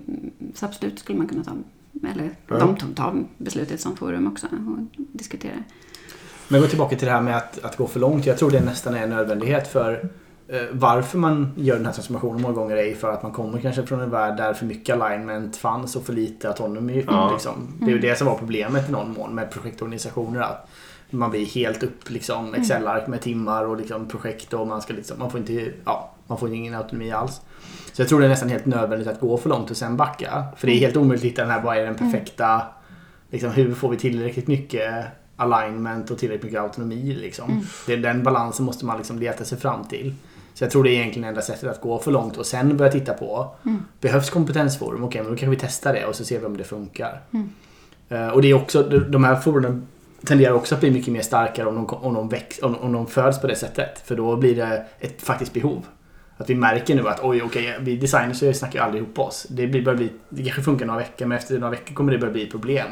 mm, 0.00 0.30
så 0.54 0.66
absolut 0.66 0.98
skulle 0.98 1.18
man 1.18 1.28
kunna 1.28 1.44
ta, 1.44 1.50
eller 2.12 2.30
Ja. 2.48 2.58
de 2.58 2.76
tar- 2.76 2.88
tar 2.94 3.24
beslut 3.38 3.70
i 3.70 3.74
ett 3.74 3.80
sånt 3.80 3.98
forum 3.98 4.26
också 4.26 4.46
och 4.46 5.02
diskutera. 5.12 5.52
Men 6.48 6.60
gå 6.60 6.66
tillbaka 6.66 6.96
till 6.96 7.06
det 7.06 7.12
här 7.12 7.20
med 7.22 7.36
att, 7.36 7.64
att 7.64 7.76
gå 7.76 7.86
för 7.86 8.00
långt. 8.00 8.26
Jag 8.26 8.38
tror 8.38 8.50
det 8.50 8.60
nästan 8.60 8.94
är 8.94 9.02
en 9.02 9.10
nödvändighet 9.10 9.68
för 9.68 10.08
eh, 10.48 10.60
varför 10.72 11.18
man 11.18 11.52
gör 11.56 11.76
den 11.76 11.86
här 11.86 11.92
transformationen 11.92 12.42
många 12.42 12.54
gånger 12.54 12.76
är 12.76 12.94
för 12.94 13.12
att 13.12 13.22
man 13.22 13.32
kommer 13.32 13.58
kanske 13.60 13.86
från 13.86 14.00
en 14.00 14.10
värld 14.10 14.36
där 14.36 14.54
för 14.54 14.66
mycket 14.66 15.00
alignment 15.00 15.56
fanns 15.56 15.96
och 15.96 16.02
för 16.06 16.12
lite 16.12 16.48
autonomy. 16.48 17.04
Ja. 17.06 17.30
Liksom. 17.32 17.52
Det 17.80 17.84
är 17.86 17.90
ju 17.90 17.98
det 17.98 18.18
som 18.18 18.26
var 18.26 18.34
problemet 18.38 18.88
i 18.88 18.92
någon 18.92 19.12
mån 19.12 19.34
med 19.34 19.50
projektorganisationer. 19.50 20.40
Att 20.40 20.68
man 21.12 21.30
blir 21.30 21.46
helt 21.46 21.82
upp 21.82 22.10
liksom 22.10 22.54
Excel-ark 22.54 23.06
med 23.06 23.20
timmar 23.20 23.64
och 23.64 23.76
liksom 23.76 24.08
projekt 24.08 24.52
och 24.54 24.66
man 24.66 24.82
ska 24.82 24.94
liksom, 24.94 25.18
man 25.18 25.30
får 25.30 25.40
inte, 25.40 25.72
ja, 25.84 26.10
man 26.26 26.38
får 26.38 26.54
ingen 26.54 26.74
autonomi 26.74 27.10
alls. 27.12 27.40
Så 27.92 28.02
jag 28.02 28.08
tror 28.08 28.20
det 28.20 28.26
är 28.26 28.30
nästan 28.30 28.48
helt 28.48 28.66
nödvändigt 28.66 29.08
att 29.08 29.20
gå 29.20 29.36
för 29.36 29.48
långt 29.48 29.70
och 29.70 29.76
sen 29.76 29.96
backa. 29.96 30.44
För 30.56 30.66
det 30.66 30.72
är 30.72 30.78
helt 30.78 30.96
omöjligt 30.96 31.20
att 31.24 31.30
hitta 31.30 31.42
den 31.42 31.50
här, 31.50 31.62
vad 31.62 31.76
är 31.76 31.84
den 31.84 31.94
perfekta, 31.94 32.62
liksom, 33.30 33.50
hur 33.50 33.74
får 33.74 33.88
vi 33.88 33.96
tillräckligt 33.96 34.46
mycket 34.46 35.04
alignment 35.36 36.10
och 36.10 36.18
tillräckligt 36.18 36.44
mycket 36.44 36.60
autonomi 36.60 37.14
liksom. 37.20 37.66
Det, 37.86 37.96
den 37.96 38.22
balansen 38.22 38.64
måste 38.66 38.84
man 38.84 38.96
liksom 38.98 39.18
leta 39.18 39.44
sig 39.44 39.58
fram 39.58 39.84
till. 39.84 40.14
Så 40.54 40.64
jag 40.64 40.70
tror 40.70 40.84
det 40.84 40.90
är 40.90 40.94
egentligen 41.00 41.28
enda 41.28 41.42
sättet 41.42 41.70
att 41.70 41.80
gå 41.80 41.98
för 41.98 42.10
långt 42.10 42.36
och 42.36 42.46
sen 42.46 42.76
börja 42.76 42.92
titta 42.92 43.12
på, 43.14 43.54
behövs 44.00 44.30
kompetensforum? 44.30 45.04
Okej, 45.04 45.22
men 45.22 45.30
då 45.30 45.36
kanske 45.36 45.50
vi 45.50 45.56
testar 45.56 45.92
det 45.92 46.06
och 46.06 46.14
så 46.14 46.24
ser 46.24 46.40
vi 46.40 46.46
om 46.46 46.56
det 46.56 46.64
funkar. 46.64 47.20
Eh, 48.08 48.28
Och 48.28 48.42
det 48.42 48.50
är 48.50 48.54
också, 48.54 48.82
de- 48.82 49.10
de 49.10 49.24
här 49.24 49.36
forumen 49.36 49.86
tenderar 50.26 50.52
också 50.52 50.74
att 50.74 50.80
bli 50.80 50.90
mycket 50.90 51.12
mer 51.12 51.22
starkare 51.22 51.66
om 51.66 51.74
de, 51.74 51.86
om 51.86 52.14
de, 52.14 52.28
väx, 52.28 52.62
om, 52.62 52.74
om 52.74 52.92
de 52.92 53.06
föds 53.06 53.40
på 53.40 53.46
det 53.46 53.56
sättet. 53.56 54.02
För 54.04 54.16
då 54.16 54.36
blir 54.36 54.56
det 54.56 54.84
ett 55.00 55.22
faktiskt 55.22 55.52
behov. 55.52 55.86
Att 56.36 56.50
vi 56.50 56.54
märker 56.54 56.94
nu 56.94 57.08
att 57.08 57.20
oj, 57.22 57.42
okej, 57.42 57.78
vi 57.80 57.96
designers 57.96 58.58
snackar 58.58 58.78
ju 58.78 58.84
aldrig 58.84 59.02
ihop 59.02 59.18
oss. 59.18 59.46
Det, 59.50 59.66
blir, 59.66 59.84
börjar 59.84 59.96
bli, 59.96 60.10
det 60.28 60.42
kanske 60.42 60.62
funkar 60.62 60.86
några 60.86 61.00
veckor, 61.00 61.26
men 61.26 61.38
efter 61.38 61.58
några 61.58 61.70
veckor 61.70 61.94
kommer 61.94 62.12
det 62.12 62.18
börja 62.18 62.32
bli 62.32 62.42
ett 62.42 62.50
problem. 62.50 62.88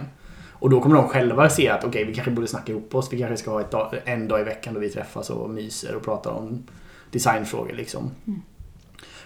Och 0.53 0.71
då 0.71 0.81
kommer 0.81 0.97
de 0.97 1.09
själva 1.09 1.49
se 1.49 1.69
att 1.69 1.85
okej, 1.85 2.05
vi 2.05 2.15
kanske 2.15 2.31
borde 2.31 2.47
snacka 2.47 2.73
ihop 2.73 2.95
oss. 2.95 3.13
Vi 3.13 3.19
kanske 3.19 3.37
ska 3.37 3.51
ha 3.51 3.61
ett 3.61 3.71
dag, 3.71 4.01
en 4.05 4.29
dag 4.29 4.41
i 4.41 4.45
veckan 4.45 4.75
då 4.75 4.81
vi 4.81 4.91
träffas 4.91 5.31
och 5.31 5.51
myser 5.51 5.95
och 5.95 6.05
pratar 6.05 6.31
om 6.31 6.63
designfrågor 7.11 7.73
liksom. 7.73 8.11
Mm. 8.27 8.43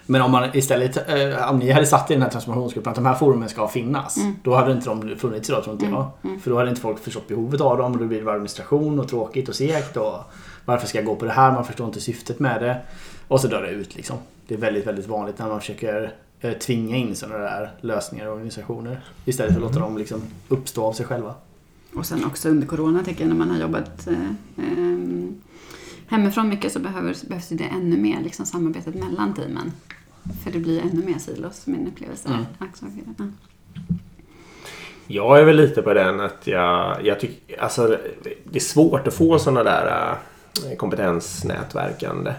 Men 0.05 0.21
om 0.21 0.31
man 0.31 0.49
istället, 0.53 1.09
eh, 1.09 1.49
om 1.49 1.59
ni 1.59 1.71
hade 1.71 1.85
satt 1.85 2.11
i 2.11 2.13
den 2.13 2.23
här 2.23 2.29
transformationsgruppen 2.29 2.89
att 2.89 2.95
de 2.95 3.05
här 3.05 3.15
forumen 3.15 3.49
ska 3.49 3.67
finnas. 3.67 4.17
Då 4.43 4.55
hade 4.55 4.71
inte 4.71 4.89
de 4.89 5.15
funnits 5.17 5.49
idag 5.49 5.63
tror 5.63 5.73
inte 5.73 5.85
jag. 5.85 6.11
För 6.41 6.51
då 6.51 6.57
hade 6.57 6.69
inte 6.69 6.81
folk 6.81 6.99
förstått 6.99 7.27
behovet 7.27 7.61
av 7.61 7.77
dem 7.77 7.91
och 7.91 7.97
då 7.97 8.05
blir 8.05 8.21
det 8.21 8.31
administration 8.31 8.99
och 8.99 9.07
tråkigt 9.09 9.49
och 9.49 9.55
segt. 9.55 9.97
Och 9.97 10.15
varför 10.65 10.87
ska 10.87 10.97
jag 10.97 11.05
gå 11.05 11.15
på 11.15 11.25
det 11.25 11.31
här? 11.31 11.51
Man 11.51 11.65
förstår 11.65 11.87
inte 11.87 12.01
syftet 12.01 12.39
med 12.39 12.61
det. 12.61 12.81
Och 13.27 13.41
så 13.41 13.47
dör 13.47 13.61
det 13.61 13.69
ut 13.69 13.95
liksom. 13.95 14.17
Det 14.47 14.53
är 14.53 14.59
väldigt, 14.59 14.87
väldigt 14.87 15.07
vanligt 15.07 15.39
när 15.39 15.47
man 15.47 15.59
försöker 15.59 16.13
eh, 16.39 16.53
tvinga 16.53 16.97
in 16.97 17.15
sådana 17.15 17.37
där 17.37 17.71
lösningar 17.81 18.25
och 18.25 18.33
organisationer. 18.33 19.01
Istället 19.25 19.53
för 19.53 19.61
att 19.61 19.67
låta 19.67 19.79
dem 19.79 19.97
liksom 19.97 20.21
uppstå 20.47 20.83
av 20.85 20.93
sig 20.93 21.05
själva. 21.05 21.33
Och 21.95 22.05
sen 22.05 22.25
också 22.25 22.49
under 22.49 22.67
corona 22.67 23.03
tänker 23.03 23.21
jag 23.21 23.29
när 23.29 23.35
man 23.35 23.49
har 23.49 23.57
jobbat 23.57 24.07
eh, 24.07 24.13
ehm, 24.57 25.41
hemifrån 26.07 26.49
mycket 26.49 26.71
så 26.71 26.79
behöver, 26.79 27.15
behövs 27.27 27.49
det 27.49 27.63
ännu 27.63 27.97
mer 27.97 28.21
liksom, 28.23 28.45
samarbetet 28.45 28.95
mellan 28.95 29.33
teamen. 29.33 29.71
För 30.43 30.51
det 30.51 30.59
blir 30.59 30.81
ännu 30.81 31.05
mer 31.05 31.17
silos, 31.17 31.67
min 31.67 31.87
upplevelse. 31.87 32.29
Mm. 32.29 32.45
Ja. 33.17 33.25
Jag 35.07 35.39
är 35.39 35.43
väl 35.43 35.55
lite 35.55 35.81
på 35.81 35.93
den 35.93 36.19
att 36.19 36.47
jag, 36.47 37.05
jag 37.05 37.19
tycker, 37.19 37.61
alltså 37.61 37.97
det 38.43 38.57
är 38.57 38.59
svårt 38.59 39.07
att 39.07 39.13
få 39.13 39.39
sådana 39.39 39.63
där 39.63 40.17
äh, 40.71 40.77
kompetensnätverkande. 40.77 42.33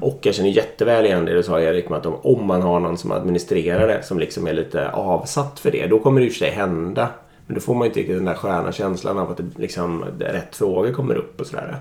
Och 0.00 0.18
jag 0.22 0.34
känner 0.34 0.50
jätteväl 0.50 1.06
igen 1.06 1.24
det 1.24 1.34
du 1.34 1.42
sa 1.42 1.60
Erik, 1.60 1.88
med 1.88 1.98
att 1.98 2.06
om, 2.06 2.46
man 2.46 2.62
har 2.62 2.80
någon 2.80 2.98
som 2.98 3.12
administrerar 3.12 3.88
det, 3.88 4.02
som 4.02 4.18
liksom 4.18 4.46
är 4.46 4.52
lite 4.52 4.90
avsatt 4.90 5.60
för 5.60 5.70
det, 5.70 5.86
då 5.86 5.98
kommer 5.98 6.20
det 6.20 6.26
i 6.26 6.28
och 6.28 6.32
för 6.32 6.38
sig 6.38 6.50
hända. 6.50 7.08
Men 7.46 7.54
då 7.54 7.60
får 7.60 7.74
man 7.74 7.82
ju 7.82 7.86
inte 7.86 8.00
riktigt 8.00 8.16
den 8.16 8.24
där 8.24 8.34
sköna 8.34 8.72
känslan 8.72 9.18
av 9.18 9.30
att 9.30 9.36
det, 9.36 9.44
liksom, 9.56 10.04
rätt 10.18 10.56
frågor 10.56 10.92
kommer 10.92 11.14
upp 11.14 11.40
och 11.40 11.46
sådär. 11.46 11.76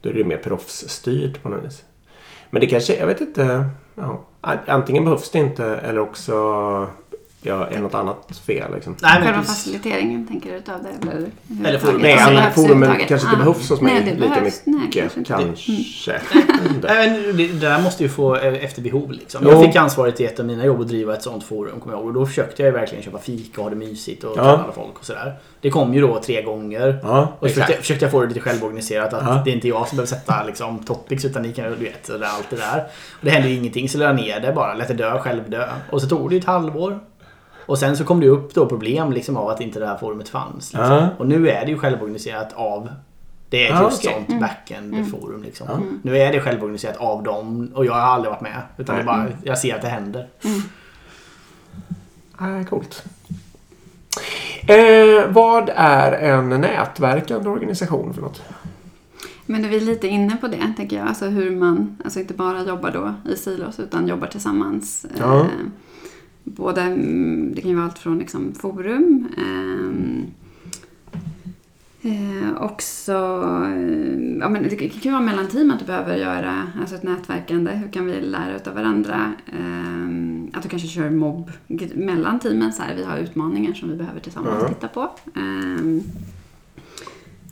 Då 0.00 0.08
är 0.08 0.14
det 0.14 0.24
mer 0.24 0.36
proffsstyrt 0.36 1.42
på 1.42 1.48
något 1.48 1.64
vis. 1.64 1.84
Men 2.50 2.60
det 2.60 2.66
kanske, 2.66 2.96
jag 2.96 3.06
vet 3.06 3.20
inte. 3.20 3.70
Ja, 3.94 4.24
antingen 4.66 5.04
behövs 5.04 5.30
det 5.30 5.38
inte 5.38 5.64
eller 5.64 6.00
också 6.00 6.34
ja, 7.42 7.66
är 7.66 7.78
något 7.80 7.94
annat 7.94 8.40
fel. 8.46 8.74
Liksom. 8.74 8.96
Nej, 9.02 9.12
men 9.14 9.22
Själva 9.22 9.40
precis. 9.40 9.56
faciliteringen 9.64 10.26
tänker 10.26 10.50
du 10.50 10.56
utav 10.56 10.82
det? 10.82 11.08
Eller, 11.10 11.30
Eller 11.68 11.78
forum. 11.78 12.00
Nej, 12.02 12.12
Alltså, 12.18 12.60
forumen 12.60 12.82
överhuvudtaget? 12.82 13.08
kanske 13.08 13.26
inte 13.26 13.36
Ah. 13.36 13.44
behövs 13.44 13.70
hos 13.70 13.80
mig 13.80 13.94
Nej, 13.94 14.04
det 14.04 14.20
lika 14.20 14.34
behövs. 14.34 14.62
Nej, 14.64 14.80
mycket. 14.80 15.00
kanske 15.02 15.18
inte. 15.18 15.32
kanske. 15.32 16.20
Nej, 16.82 17.22
men 17.26 17.36
det 17.36 17.46
där 17.60 17.82
måste 17.82 18.02
ju 18.02 18.08
få 18.08 18.36
eh, 18.36 18.64
efter 18.64 18.82
behov. 18.82 19.12
Liksom. 19.12 19.46
Jag 19.46 19.62
fick 19.64 19.76
ansvaret 19.76 20.20
i 20.20 20.24
ett 20.24 20.40
av 20.40 20.46
mina 20.46 20.64
jobb 20.64 20.80
att 20.80 20.88
driva 20.88 21.14
ett 21.14 21.22
sånt 21.22 21.44
forum. 21.44 21.80
Kommer 21.80 21.94
jag 21.96 22.00
ihåg. 22.00 22.08
Och 22.08 22.14
då 22.14 22.26
försökte 22.26 22.62
jag 22.62 22.72
ju 22.72 22.78
verkligen 22.78 23.04
köpa 23.04 23.18
fika 23.18 23.60
och 23.60 23.62
ha 23.64 23.70
det 23.70 23.76
mysigt 23.76 24.24
och 24.24 24.30
Ja. 24.36 24.42
kalla 24.44 24.72
folk 24.74 24.98
och 24.98 25.04
sådär. 25.04 25.34
Det 25.60 25.70
kom 25.70 25.94
ju 25.94 26.00
då 26.00 26.20
tre 26.20 26.42
gånger. 26.42 26.98
Ja, 27.02 27.32
Och 27.40 27.48
så 27.48 27.54
försökte, 27.54 27.72
försökte 27.82 28.04
jag 28.04 28.12
få 28.12 28.20
det 28.20 28.26
lite 28.28 28.40
självorganiserat. 28.40 29.12
Att 29.14 29.22
Ja. 29.26 29.42
det 29.44 29.50
är 29.50 29.54
inte 29.54 29.68
jag 29.68 29.88
som 29.88 29.96
behöver 29.96 30.08
sätta 30.16 30.44
liksom, 30.44 30.78
topics 30.78 31.24
utan 31.24 31.42
ni 31.42 31.52
kan 31.52 31.64
du 31.64 31.74
vet, 31.84 32.10
allt 32.10 32.50
det 32.50 32.56
där. 32.56 32.84
Och 33.10 33.24
det 33.24 33.30
hände 33.30 33.48
ju 33.48 33.54
ingenting 33.56 33.88
så 33.88 33.98
la 33.98 34.04
jag 34.04 34.16
ner 34.16 34.40
det 34.40 34.52
bara. 34.52 34.74
Lät 34.74 34.88
det 34.88 34.94
dö, 34.94 35.18
själv 35.18 35.50
dö. 35.50 35.68
Och 35.90 36.00
så 36.02 36.08
tog 36.08 36.28
det 36.30 36.34
ju 36.34 36.38
ett 36.38 36.46
halvår. 36.46 37.00
Och 37.68 37.78
sen 37.78 37.96
så 37.96 38.04
kom 38.04 38.20
det 38.20 38.28
upp 38.28 38.54
då 38.54 38.66
problem 38.66 39.12
liksom 39.12 39.36
av 39.36 39.48
att 39.48 39.60
inte 39.60 39.78
det 39.80 39.86
här 39.86 39.96
forumet 39.96 40.28
fanns. 40.28 40.72
Liksom. 40.72 40.90
Ja. 40.92 41.08
Och 41.18 41.26
nu 41.28 41.48
är 41.48 41.64
det 41.64 41.70
ju 41.70 41.78
självorganiserat 41.78 42.52
av 42.52 42.88
det 43.50 43.62
är 43.66 43.72
ett 43.72 43.78
Ja, 43.78 43.84
just 43.84 44.06
okej. 44.06 44.24
sånt 44.28 44.40
backend-forum. 44.40 45.42
Liksom. 45.42 45.66
Ja. 45.70 45.78
Nu 46.02 46.18
är 46.18 46.32
det 46.32 46.40
självorganiserat 46.40 46.96
av 46.96 47.22
dem 47.22 47.70
och 47.74 47.86
jag 47.86 47.92
har 47.92 48.00
aldrig 48.00 48.30
varit 48.30 48.40
med. 48.40 48.62
Utan 48.76 48.96
är 48.96 49.04
bara, 49.04 49.26
jag 49.42 49.58
ser 49.58 49.74
att 49.74 49.82
det 49.82 49.88
händer. 49.88 50.28
Ah, 52.36 52.64
coolt. 52.70 53.04
Eh, 54.66 55.28
vad 55.28 55.70
är 55.74 56.12
en 56.12 56.48
nätverkande 56.48 57.48
organisation 57.48 58.14
för 58.14 58.22
något? 58.22 58.42
Men 59.46 59.64
är 59.64 59.68
vi 59.68 59.80
lite 59.80 60.08
inne 60.08 60.36
på 60.36 60.48
det, 60.48 60.72
tänker 60.76 60.96
jag. 60.96 61.08
Alltså 61.08 61.26
hur 61.26 61.50
man, 61.56 61.98
alltså 62.04 62.20
inte 62.20 62.34
bara 62.34 62.62
jobbar 62.64 62.90
då 62.90 63.30
i 63.32 63.36
silos, 63.36 63.80
utan 63.80 64.08
jobbar 64.08 64.26
tillsammans. 64.26 65.06
Ja. 65.18 65.40
Eh, 65.40 65.46
både, 66.56 66.80
mm, 66.80 67.52
det 67.54 67.60
kan 67.60 67.70
ju 67.70 67.76
vara 67.76 67.86
allt 67.86 67.98
från 67.98 68.18
liksom 68.18 68.54
forum, 68.54 69.28
ehm, 69.38 70.26
eh, 72.02 72.62
också, 72.62 73.12
eh, 73.12 74.38
ja 74.40 74.48
men 74.48 74.62
det 74.62 74.76
kan 74.76 75.00
ju 75.02 75.10
vara 75.10 75.22
mellan 75.22 75.46
team 75.48 75.70
att 75.70 75.78
du 75.78 75.84
behöver 75.84 76.16
göra 76.16 76.66
alltså 76.80 76.94
ett 76.96 77.02
nätverkande. 77.02 77.70
Hur 77.72 77.88
kan 77.92 78.06
vi 78.06 78.20
lära 78.20 78.56
utav 78.56 78.74
varandra? 78.74 79.32
Ehm, 79.58 80.50
att 80.54 80.62
du 80.62 80.68
kanske 80.68 80.88
kör 80.88 81.10
mobb 81.10 81.50
mellan 81.94 82.38
teamen, 82.38 82.72
så 82.72 82.82
här, 82.82 82.94
vi 82.96 83.04
har 83.04 83.18
utmaningar 83.18 83.74
som 83.74 83.90
vi 83.90 83.96
behöver 83.96 84.20
tillsammans 84.20 84.58
Ja. 84.62 84.68
titta 84.68 84.88
på. 84.88 85.10
Ehm, 85.36 86.00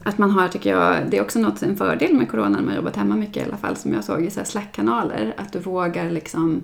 att 0.04 0.18
man 0.18 0.30
har, 0.30 0.48
tycker 0.48 0.70
jag, 0.70 1.10
det 1.10 1.18
är 1.18 1.22
också 1.22 1.38
något, 1.38 1.62
en 1.62 1.76
fördel 1.76 2.14
med 2.14 2.30
corona 2.30 2.48
när 2.48 2.62
man 2.64 2.74
jobbat 2.74 2.96
hemma 2.96 3.16
mycket 3.16 3.36
i 3.36 3.48
alla 3.48 3.56
fall, 3.56 3.76
som 3.76 3.92
jag 3.92 4.04
såg 4.04 4.24
i 4.24 4.30
så 4.30 4.40
här 4.40 4.44
Slack-kanaler, 4.46 5.34
att 5.36 5.52
du 5.52 5.58
vågar 5.58 6.10
liksom 6.10 6.52
eh, 6.54 6.60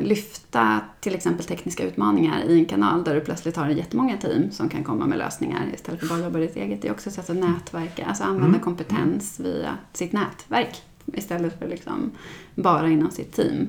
lyfta 0.00 0.80
till 1.00 1.14
exempel 1.14 1.44
tekniska 1.46 1.84
utmaningar 1.84 2.42
i 2.44 2.58
en 2.58 2.64
kanal 2.64 3.04
där 3.04 3.14
du 3.14 3.20
plötsligt 3.20 3.56
har 3.56 3.68
jättemånga 3.68 4.16
team 4.16 4.50
som 4.50 4.68
kan 4.68 4.84
komma 4.84 5.06
med 5.06 5.18
lösningar 5.18 5.66
istället 5.74 6.00
för 6.00 6.06
att 6.06 6.12
bara 6.12 6.24
jobba 6.24 6.38
ditt 6.38 6.56
eget. 6.56 6.82
Det 6.82 6.88
är 6.88 6.92
också 6.92 7.08
ett 7.08 7.14
sätt 7.14 7.30
att 7.30 7.36
nätverka, 7.36 8.04
alltså 8.06 8.24
använda 8.24 8.46
Mm. 8.48 8.60
kompetens 8.60 9.40
via 9.40 9.76
sitt 9.92 10.12
nätverk 10.12 10.82
istället 11.06 11.58
för 11.58 11.68
liksom 11.68 12.10
bara 12.54 12.88
inom 12.88 13.10
sitt 13.10 13.32
team. 13.32 13.66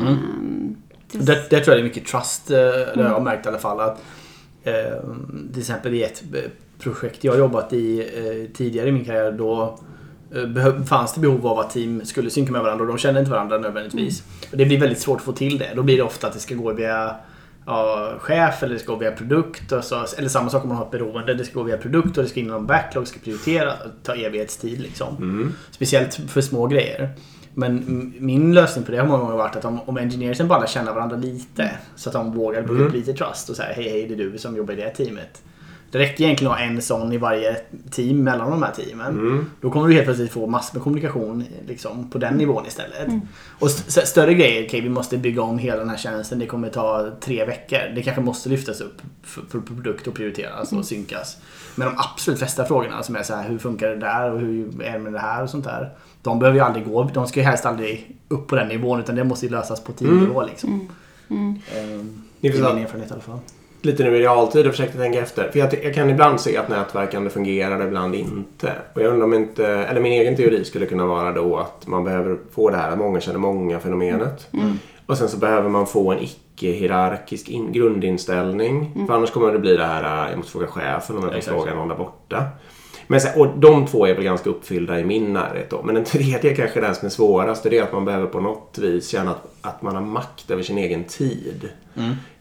Mm. 0.00 0.06
Ehm, 0.08 0.76
det- 1.12 1.50
där 1.50 1.60
tror 1.60 1.60
jag 1.60 1.76
det 1.76 1.80
är 1.80 1.84
mycket 1.84 2.06
trust. 2.06 2.50
eh, 2.50 2.56
Det 2.56 3.02
har 3.02 3.10
jag 3.10 3.22
märkt 3.22 3.46
i 3.46 3.48
alla 3.48 3.58
fall. 3.58 3.80
Att, 3.80 4.02
eh, 4.62 4.72
till 5.52 5.60
exempel 5.60 5.94
i 5.94 6.02
ett 6.02 6.22
eh, 6.34 6.40
projekt 6.78 7.24
jag 7.24 7.32
har 7.32 7.38
jobbat 7.38 7.72
i 7.72 8.00
eh, 8.00 8.52
tidigare 8.56 8.88
i 8.88 8.92
min 8.92 9.04
karriär. 9.04 9.32
Då 9.32 9.62
eh, 9.62 9.93
fanns 10.86 11.14
det 11.14 11.20
behov 11.20 11.46
av 11.46 11.58
att 11.58 11.70
team 11.70 12.04
skulle 12.04 12.30
synka 12.30 12.52
med 12.52 12.62
varandra 12.62 12.82
och 12.82 12.88
de 12.88 12.98
kände 12.98 13.20
inte 13.20 13.32
varandra 13.32 13.58
nödvändigtvis. 13.58 14.22
Och 14.52 14.56
det 14.58 14.64
blir 14.64 14.80
väldigt 14.80 14.98
svårt 15.00 15.18
att 15.18 15.24
få 15.24 15.32
till 15.32 15.58
det. 15.58 15.72
Då 15.76 15.82
blir 15.82 15.96
det 15.96 16.02
ofta 16.02 16.26
att 16.26 16.32
det 16.32 16.38
ska 16.40 16.54
gå 16.54 16.72
via 16.72 17.16
ja, 17.66 18.12
chef 18.18 18.62
eller 18.62 18.74
det 18.74 18.80
ska 18.80 18.92
gå 18.92 18.98
via 18.98 19.12
produkt. 19.12 19.72
Och 19.72 19.84
så, 19.84 20.04
eller 20.18 20.28
samma 20.28 20.50
sak 20.50 20.62
om 20.62 20.68
man 20.68 20.78
har 20.78 20.84
ett 20.84 20.90
beroende. 20.90 21.34
Det 21.34 21.44
ska 21.44 21.54
gå 21.58 21.62
via 21.62 21.76
produkt 21.76 22.16
och 22.18 22.22
det 22.24 22.28
ska 22.30 22.40
in 22.40 22.46
någon 22.46 22.66
backlog, 22.66 23.06
ska 23.08 23.18
prioritera. 23.20 23.72
Ta 24.02 24.14
evighetstid 24.14 24.80
liksom. 24.80 25.16
Mm. 25.16 25.52
Speciellt 25.70 26.14
för 26.14 26.40
små 26.40 26.66
grejer. 26.66 27.10
Men 27.56 28.12
min 28.18 28.54
lösning 28.54 28.84
på 28.84 28.92
det 28.92 28.98
har 28.98 29.06
många 29.06 29.20
gånger 29.22 29.36
varit 29.36 29.56
att 29.56 29.64
om, 29.64 29.80
om 29.86 29.96
engineersen 29.96 30.48
bara 30.48 30.60
lär 30.60 30.66
känna 30.66 30.92
varandra 30.92 31.16
lite. 31.16 31.70
Så 31.96 32.08
att 32.08 32.12
de 32.12 32.32
vågar 32.32 32.62
bygga 32.62 32.74
Mm. 32.74 32.86
upp 32.86 32.92
lite 32.92 33.12
trust 33.12 33.50
och 33.50 33.56
säga 33.56 33.72
hej 33.74 33.88
hej 33.90 34.06
det 34.08 34.14
är 34.14 34.30
du 34.30 34.38
som 34.38 34.56
jobbar 34.56 34.72
i 34.74 34.76
det 34.76 34.90
teamet. 34.90 35.42
Det 35.94 36.00
räcker 36.00 36.24
egentligen 36.24 36.52
att 36.52 36.58
ha 36.58 36.64
en 36.66 36.82
sån 36.82 37.12
i 37.12 37.18
varje 37.18 37.56
team 37.90 38.24
mellan 38.24 38.50
de 38.50 38.62
här 38.62 38.72
teamen. 38.72 39.06
Mm. 39.06 39.46
Då 39.60 39.70
kommer 39.70 39.88
du 39.88 39.94
helt 39.94 40.04
plötsligt 40.04 40.32
få 40.32 40.46
massor 40.46 40.74
med 40.74 40.82
kommunikation 40.82 41.44
liksom, 41.66 42.10
på 42.10 42.18
den 42.18 42.34
nivån 42.34 42.66
istället. 42.66 43.08
Och 43.58 43.66
st- 43.70 44.06
större 44.06 44.34
grejer, 44.34 44.66
okej 44.66 44.80
vi 44.80 44.88
måste 44.88 45.18
bygga 45.18 45.42
om 45.42 45.58
hela 45.58 45.76
den 45.78 45.88
här 45.90 45.96
tjänsten. 45.96 46.38
Det 46.38 46.46
kommer 46.46 46.68
ta 46.68 47.10
tre 47.20 47.44
veckor. 47.44 47.78
Det 47.94 48.02
kanske 48.02 48.22
måste 48.22 48.48
lyftas 48.48 48.80
upp 48.80 49.02
för, 49.22 49.42
för 49.50 49.60
produkt 49.60 50.06
och 50.06 50.14
prioriteras 50.14 50.72
och 50.72 50.84
synkas. 50.84 51.36
Men 51.74 51.88
de 51.88 51.94
absolut 51.98 52.38
flesta 52.38 52.64
frågorna 52.64 53.02
som 53.02 53.16
är 53.16 53.22
så 53.22 53.34
här, 53.34 53.48
hur 53.48 53.58
funkar 53.58 53.88
det 53.88 53.96
där 53.96 54.32
och 54.32 54.40
hur 54.40 54.82
är 54.82 54.92
det 54.92 54.98
med 54.98 55.12
det 55.12 55.18
här 55.18 55.42
och 55.42 55.50
sånt 55.50 55.64
där. 55.64 55.92
De 56.22 56.38
behöver 56.38 56.58
ju 56.58 56.64
aldrig 56.64 56.86
gå, 56.86 57.10
de 57.14 57.26
ska 57.26 57.40
ju 57.40 57.46
helst 57.46 57.66
aldrig 57.66 58.16
upp 58.28 58.46
på 58.46 58.56
den 58.56 58.68
nivån 58.68 59.00
utan 59.00 59.14
det 59.14 59.24
måste 59.24 59.46
ju 59.46 59.52
lösas 59.52 59.84
på 59.84 59.92
teamnivå 59.92 60.42
liksom. 60.42 60.88
Mm. 61.30 61.58
Ehm, 61.76 62.22
Ni 62.40 62.48
Det 62.48 62.58
är 62.58 62.74
min 62.74 62.84
erfarenhet 62.84 63.10
i 63.10 63.12
alla 63.12 63.22
fall. 63.22 63.38
Lite 63.84 64.04
nu 64.04 64.16
i 64.16 64.20
realtid 64.20 64.66
och 64.66 64.72
försökte 64.72 64.98
tänka 64.98 65.20
efter. 65.20 65.50
För 65.50 65.58
jag, 65.58 65.84
jag 65.84 65.94
kan 65.94 66.10
ibland 66.10 66.40
se 66.40 66.56
att 66.56 66.68
nätverkande 66.68 67.30
fungerar 67.30 67.80
och 67.80 67.86
ibland 67.86 68.14
inte. 68.14 68.72
Och 68.94 69.02
jag 69.02 69.12
undrar 69.12 69.24
om 69.24 69.34
inte, 69.34 69.66
eller 69.66 70.00
min 70.00 70.12
egen 70.12 70.36
teori 70.36 70.64
skulle 70.64 70.86
kunna 70.86 71.06
vara 71.06 71.32
då 71.32 71.56
att 71.56 71.86
man 71.86 72.04
behöver 72.04 72.38
få 72.54 72.70
det 72.70 72.76
här 72.76 72.92
att 72.92 72.98
många 72.98 73.20
känner 73.20 73.38
många 73.38 73.80
fenomenet. 73.80 74.48
Mm. 74.52 74.78
Och 75.06 75.18
sen 75.18 75.28
så 75.28 75.36
behöver 75.36 75.68
man 75.68 75.86
få 75.86 76.12
en 76.12 76.18
icke-hierarkisk 76.18 77.48
in, 77.48 77.72
grundinställning. 77.72 78.92
Mm. 78.94 79.06
För 79.06 79.14
annars 79.14 79.30
kommer 79.30 79.52
det 79.52 79.58
bli 79.58 79.76
det 79.76 79.86
här, 79.86 80.24
äh, 80.24 80.30
jag 80.30 80.36
måste 80.36 80.52
fråga 80.52 80.66
chefen 80.66 81.16
om 81.16 81.24
jag 81.24 81.36
Exakt. 81.36 81.56
fråga 81.56 81.74
någon 81.74 81.88
där 81.88 81.96
borta. 81.96 82.44
Men 83.06 83.20
sen, 83.20 83.40
och 83.40 83.58
de 83.58 83.86
två 83.86 84.06
är 84.06 84.14
väl 84.14 84.24
ganska 84.24 84.50
uppfyllda 84.50 85.00
i 85.00 85.04
min 85.04 85.32
närhet 85.32 85.70
då. 85.70 85.82
Men 85.82 85.94
den 85.94 86.04
tredje 86.14 86.56
kanske 86.56 86.80
är 86.80 86.82
den 86.82 86.94
som 86.94 87.06
är 87.06 87.10
svårast. 87.10 87.62
Det 87.62 87.78
är 87.78 87.82
att 87.82 87.92
man 87.92 88.04
behöver 88.04 88.26
på 88.26 88.40
något 88.40 88.78
vis 88.78 89.08
känna 89.08 89.30
att, 89.30 89.46
att 89.60 89.82
man 89.82 89.94
har 89.94 90.02
makt 90.02 90.50
över 90.50 90.62
sin 90.62 90.78
egen 90.78 91.04
tid. 91.04 91.68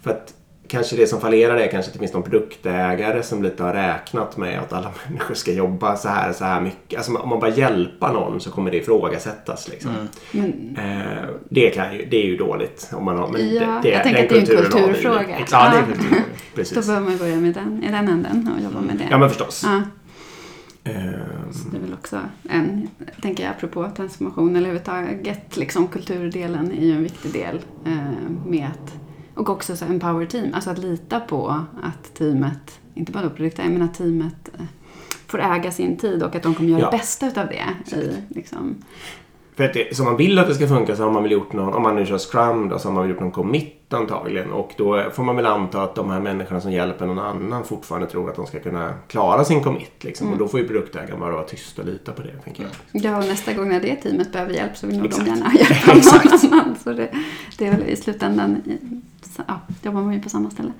För 0.01 0.11
att 0.11 0.33
kanske 0.73 0.95
det 0.95 1.07
som 1.07 1.21
fallerar 1.21 1.55
är 1.57 1.67
kanske 1.67 1.89
att 1.89 1.93
det 1.93 1.99
finns 1.99 2.13
någon 2.13 2.23
produktägare 2.23 3.23
som 3.23 3.43
lite 3.43 3.63
har 3.63 3.73
räknat 3.73 4.37
med 4.37 4.59
att 4.59 4.73
alla 4.73 4.91
människor 5.07 5.35
ska 5.35 5.51
jobba 5.51 5.95
så 5.97 6.07
här 6.09 6.33
så 6.33 6.45
här 6.45 6.61
mycket. 6.61 6.97
Alltså 6.97 7.15
om 7.15 7.29
man 7.29 7.39
bara 7.39 7.49
hjälpa 7.51 8.11
någon 8.11 8.41
så 8.41 8.51
kommer 8.51 8.71
det 8.71 8.77
ifrågasättas. 8.77 9.69
Liksom. 9.69 9.91
Men, 10.31 10.77
Eh, 10.77 11.29
det, 11.49 11.69
kan 11.69 11.93
ju, 11.95 12.05
det 12.05 12.17
är 12.17 12.25
ju 12.25 12.37
dåligt. 12.37 12.89
Om 12.93 13.05
man 13.05 13.17
har, 13.17 13.27
men 13.27 13.53
Ja, 13.53 13.61
det, 13.61 13.89
det, 13.89 13.89
jag 13.89 14.03
tänker 14.03 14.23
att 14.23 14.29
det 14.29 14.35
är 14.35 14.39
en 14.39 14.45
kulturfråga. 14.45 15.39
Ja, 15.51 15.71
det 15.71 15.77
är 15.77 15.79
en 15.79 15.85
kulturfråga. 15.85 16.23
då 16.53 16.55
Precis. 16.55 16.87
behöver 16.87 17.09
man 17.09 17.17
börja 17.17 17.35
med 17.35 17.53
den, 17.53 17.83
i 17.83 17.91
den 17.91 18.07
änden 18.07 18.49
och 18.57 18.63
jobba 18.63 18.81
med 18.81 18.95
det. 18.95 19.07
Ja, 19.09 19.17
men 19.17 19.29
förstås. 19.29 19.63
Ja. 19.65 19.81
Ehm, 20.83 20.93
Det 21.71 21.77
är 21.77 21.81
väl 21.81 21.93
också 21.93 22.19
en, 22.49 22.89
tänker 23.21 23.43
jag, 23.43 23.51
apropå 23.51 23.89
transformation 23.95 24.49
eller 24.55 24.69
överhuvudtaget, 24.69 25.57
liksom 25.57 25.87
kulturdelen 25.87 26.71
är 26.71 26.85
ju 26.85 26.91
en 26.91 27.03
viktig 27.03 27.31
del 27.33 27.61
eh, 27.85 27.95
med 28.47 28.67
att, 28.67 28.93
och 29.35 29.49
också 29.49 29.75
så 29.75 29.85
empower 29.85 30.25
team, 30.25 30.53
alltså 30.53 30.69
att 30.69 30.77
lita 30.77 31.19
på 31.19 31.63
att 31.83 32.13
teamet, 32.15 32.79
inte 32.93 33.11
bara 33.11 33.23
då 33.23 33.29
produkter, 33.29 33.63
men 33.69 33.81
att 33.81 33.93
teamet 33.93 34.49
eh, 34.59 34.65
får 35.27 35.41
äga 35.41 35.71
sin 35.71 35.97
tid 35.97 36.23
och 36.23 36.35
att 36.35 36.43
de 36.43 36.53
kommer 36.55 36.69
göra 36.69 36.81
Ja. 36.81 36.91
det 36.91 36.97
bästa 36.97 37.27
utav 37.27 37.47
det. 37.47 37.95
I, 37.95 38.11
liksom. 38.35 38.75
För 39.55 39.63
att 39.63 39.73
det, 39.73 39.95
som 39.97 40.05
man 40.05 40.17
vill 40.17 40.39
att 40.39 40.47
det 40.47 40.55
ska 40.55 40.67
funka 40.67 40.95
så 40.95 41.03
har 41.03 41.11
man 41.11 41.23
väl 41.23 41.31
gjort 41.31 41.53
någon, 41.53 41.73
om 41.73 41.83
man 41.83 41.95
nu 41.95 42.05
kör 42.05 42.17
Scrum 42.17 42.69
då, 42.69 42.79
så 42.79 42.87
har 42.87 42.93
man 42.93 43.03
väl 43.03 43.11
gjort 43.11 43.19
någon 43.19 43.31
commit 43.31 43.82
antagligen. 43.93 44.51
Och 44.51 44.71
då 44.77 45.03
får 45.13 45.23
man 45.23 45.35
väl 45.35 45.45
anta 45.45 45.81
att 45.81 45.95
de 45.95 46.09
här 46.09 46.19
människorna 46.19 46.61
som 46.61 46.71
hjälper 46.71 47.05
någon 47.05 47.19
annan 47.19 47.63
fortfarande 47.63 48.07
tror 48.07 48.29
att 48.29 48.35
de 48.35 48.45
ska 48.47 48.59
kunna 48.59 48.93
klara 49.07 49.45
sin 49.45 49.63
commit. 49.63 50.03
Liksom. 50.03 50.27
Mm. 50.27 50.33
Och 50.33 50.39
då 50.45 50.47
får 50.47 50.59
ju 50.59 50.67
produktägaren 50.67 51.19
bara 51.19 51.31
vara 51.31 51.43
tyst 51.43 51.79
och 51.79 51.85
lita 51.85 52.11
på 52.11 52.21
det, 52.21 52.31
tänker 52.43 52.63
jag. 52.63 53.03
Ja, 53.03 53.17
och 53.17 53.23
nästa 53.23 53.53
gång 53.53 53.69
när 53.69 53.79
det 53.79 53.95
teamet 53.95 54.31
behöver 54.31 54.53
hjälp 54.53 54.77
så 54.77 54.87
vill 54.87 54.97
nog 54.99 55.09
de 55.09 55.25
gärna 55.25 55.53
hjälpa 55.53 55.93
någon 56.51 56.59
annan. 56.59 56.75
Så 56.83 56.93
det, 56.93 57.09
det 57.57 57.67
är 57.67 57.71
väl 57.71 57.83
i 57.83 57.95
slutändan, 57.95 58.61
ja, 59.47 59.59
jobbar 59.81 60.01
man 60.01 60.13
ju 60.13 60.21
på 60.21 60.29
samma 60.29 60.49
ställe. 60.49 60.71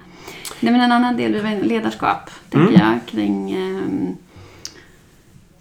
Nej, 0.60 0.72
men 0.72 0.82
en 0.82 0.92
annan 0.92 1.18
del, 1.18 1.62
ledarskap, 1.64 2.30
tänker 2.50 2.76
Mm. 2.76 2.82
jag, 2.82 3.00
kring 3.06 3.52
ehm, 3.52 4.18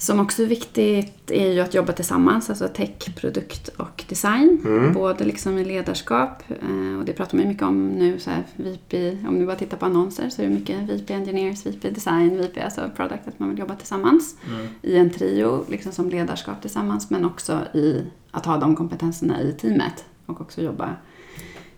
som 0.03 0.21
också 0.21 0.43
är 0.43 0.47
viktigt 0.47 1.31
är 1.31 1.53
ju 1.53 1.61
att 1.61 1.75
jobba 1.75 1.93
tillsammans, 1.93 2.51
alltså 2.51 2.69
tech, 2.69 3.15
produkt 3.17 3.69
och 3.69 4.05
design. 4.09 4.61
Mm. 4.65 4.93
Både 4.93 5.25
liksom 5.25 5.59
i 5.59 5.65
ledarskap, 5.65 6.43
eh, 6.49 6.99
och 6.99 7.05
det 7.05 7.13
pratar 7.13 7.37
man 7.37 7.43
ju 7.43 7.49
mycket 7.49 7.63
om 7.63 7.89
nu, 7.89 8.19
så 8.19 8.31
här, 8.31 8.43
VP, 8.57 9.19
om 9.29 9.39
du 9.39 9.47
bara 9.47 9.57
tittar 9.57 9.77
på 9.77 9.87
annonser 9.87 10.29
så 10.29 10.43
är 10.43 10.47
det 10.47 10.55
mycket 10.55 10.79
VP 10.79 11.15
Engineers, 11.15 11.67
VP 11.67 11.91
Design, 11.91 12.39
VP 12.39 12.61
alltså 12.61 12.91
Product, 12.97 13.29
att 13.29 13.39
man 13.39 13.51
vill 13.51 13.59
jobba 13.59 13.75
tillsammans 13.75 14.37
i 14.83 14.97
en 14.97 15.11
trio, 15.11 15.65
liksom 15.69 15.93
som 15.93 16.09
ledarskap 16.09 16.61
tillsammans, 16.61 17.11
men 17.11 17.25
också 17.25 17.61
i 17.75 18.05
att 18.31 18.47
ha 18.47 18.57
de 18.57 18.77
kompetenserna 18.77 19.43
i 19.43 19.53
teamet 19.53 20.05
och 20.27 20.41
också 20.41 20.63
jobba, 20.63 20.97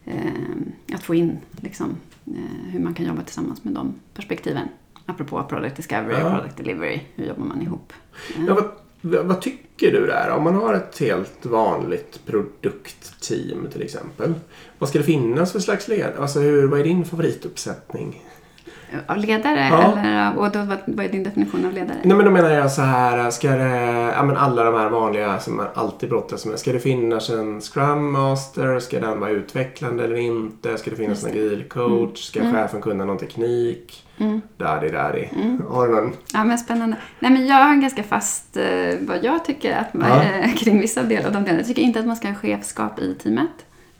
eh, 0.04 0.94
att 0.94 1.02
få 1.02 1.14
in 1.14 1.38
liksom, 1.60 1.96
eh, 2.26 2.70
hur 2.70 2.80
man 2.80 2.94
kan 2.94 3.06
jobba 3.06 3.22
tillsammans 3.22 3.64
med 3.64 3.74
de 3.74 3.94
perspektiven. 4.14 4.68
Apropå 5.06 5.42
product 5.48 5.76
discovery 5.76 6.22
och 6.22 6.30
product 6.30 6.56
delivery, 6.56 7.00
hur 7.14 7.26
jobbar 7.26 7.44
man 7.44 7.62
ihop? 7.62 7.92
Ja, 8.48 8.54
vad, 8.54 8.64
vad 9.00 9.26
vad 9.26 9.40
tycker 9.40 9.92
du 9.92 10.06
där? 10.06 10.30
Om 10.30 10.42
man 10.44 10.54
har 10.54 10.74
ett 10.74 10.98
helt 10.98 11.46
vanligt 11.46 12.20
produktteam 12.26 13.68
till 13.72 13.82
exempel. 13.82 14.34
Vad 14.78 14.88
ska 14.88 14.98
det 14.98 15.04
finnas 15.04 15.52
för 15.52 15.60
slags 15.60 15.88
led? 15.88 16.12
Alltså 16.18 16.40
hur, 16.40 16.66
vad 16.66 16.80
är 16.80 16.84
din 16.84 17.04
favorituppsättning? 17.04 18.22
Av 19.06 19.16
ledare? 19.16 19.68
Ja. 19.70 19.98
Eller, 19.98 20.38
och 20.38 20.50
då, 20.50 20.58
vad, 20.58 20.78
vad 20.86 21.06
är 21.06 21.08
din 21.08 21.22
definition 21.24 21.64
av 21.66 21.72
ledare? 21.72 21.96
Nej 22.02 22.16
men 22.16 22.24
då 22.26 22.30
menar 22.32 22.50
jag 22.50 22.70
så 22.72 22.82
här, 22.82 23.30
ska 23.30 23.50
det, 23.50 24.12
ja 24.16 24.22
men 24.22 24.36
alla 24.36 24.64
de 24.64 24.74
här 24.74 24.88
vanliga 24.88 25.38
som 25.40 25.56
man 25.56 25.66
alltid 25.74 26.08
brottas 26.08 26.46
med. 26.46 26.58
Ska 26.58 26.72
det 26.72 26.80
finnas 26.80 27.30
en 27.30 27.60
Scrum 27.60 28.12
Master? 28.12 28.80
Ska 28.80 29.00
den 29.00 29.20
vara 29.20 29.30
utvecklande 29.30 30.04
eller 30.04 30.16
inte? 30.16 30.78
Ska 30.78 30.90
det 30.90 30.96
finnas 30.96 31.24
en 31.24 31.30
agil 31.30 31.64
coach? 31.68 32.18
Ska 32.24 32.40
Mm. 32.40 32.52
chefen 32.52 32.82
kunna 32.82 33.04
någon 33.04 33.18
teknik? 33.18 34.00
Mm. 34.18 34.40
Daddy, 34.56 34.88
daddy. 34.88 35.24
Mm. 35.36 35.62
Har 35.70 35.86
du 35.88 35.94
någon? 35.94 36.12
Ja, 36.32 36.44
men 36.44 36.58
spännande. 36.58 36.96
Nej, 37.18 37.30
men 37.32 37.46
jag 37.46 37.54
har 37.56 37.70
en 37.70 37.80
ganska 37.80 38.02
fast 38.02 38.56
eh, 38.56 38.64
vad 39.00 39.24
jag 39.24 39.44
tycker 39.44 39.76
att 39.76 39.94
man, 39.94 40.08
Ja. 40.08 40.48
kring 40.56 40.80
vissa 40.80 41.02
delar 41.02 41.26
av 41.26 41.32
de 41.32 41.42
delarna. 41.44 41.58
Jag 41.58 41.66
tycker 41.66 41.82
inte 41.82 42.00
att 42.00 42.06
man 42.06 42.16
ska 42.16 42.28
ha 42.28 42.34
chefskap 42.34 42.98
i 43.00 43.14
teamet. 43.14 43.50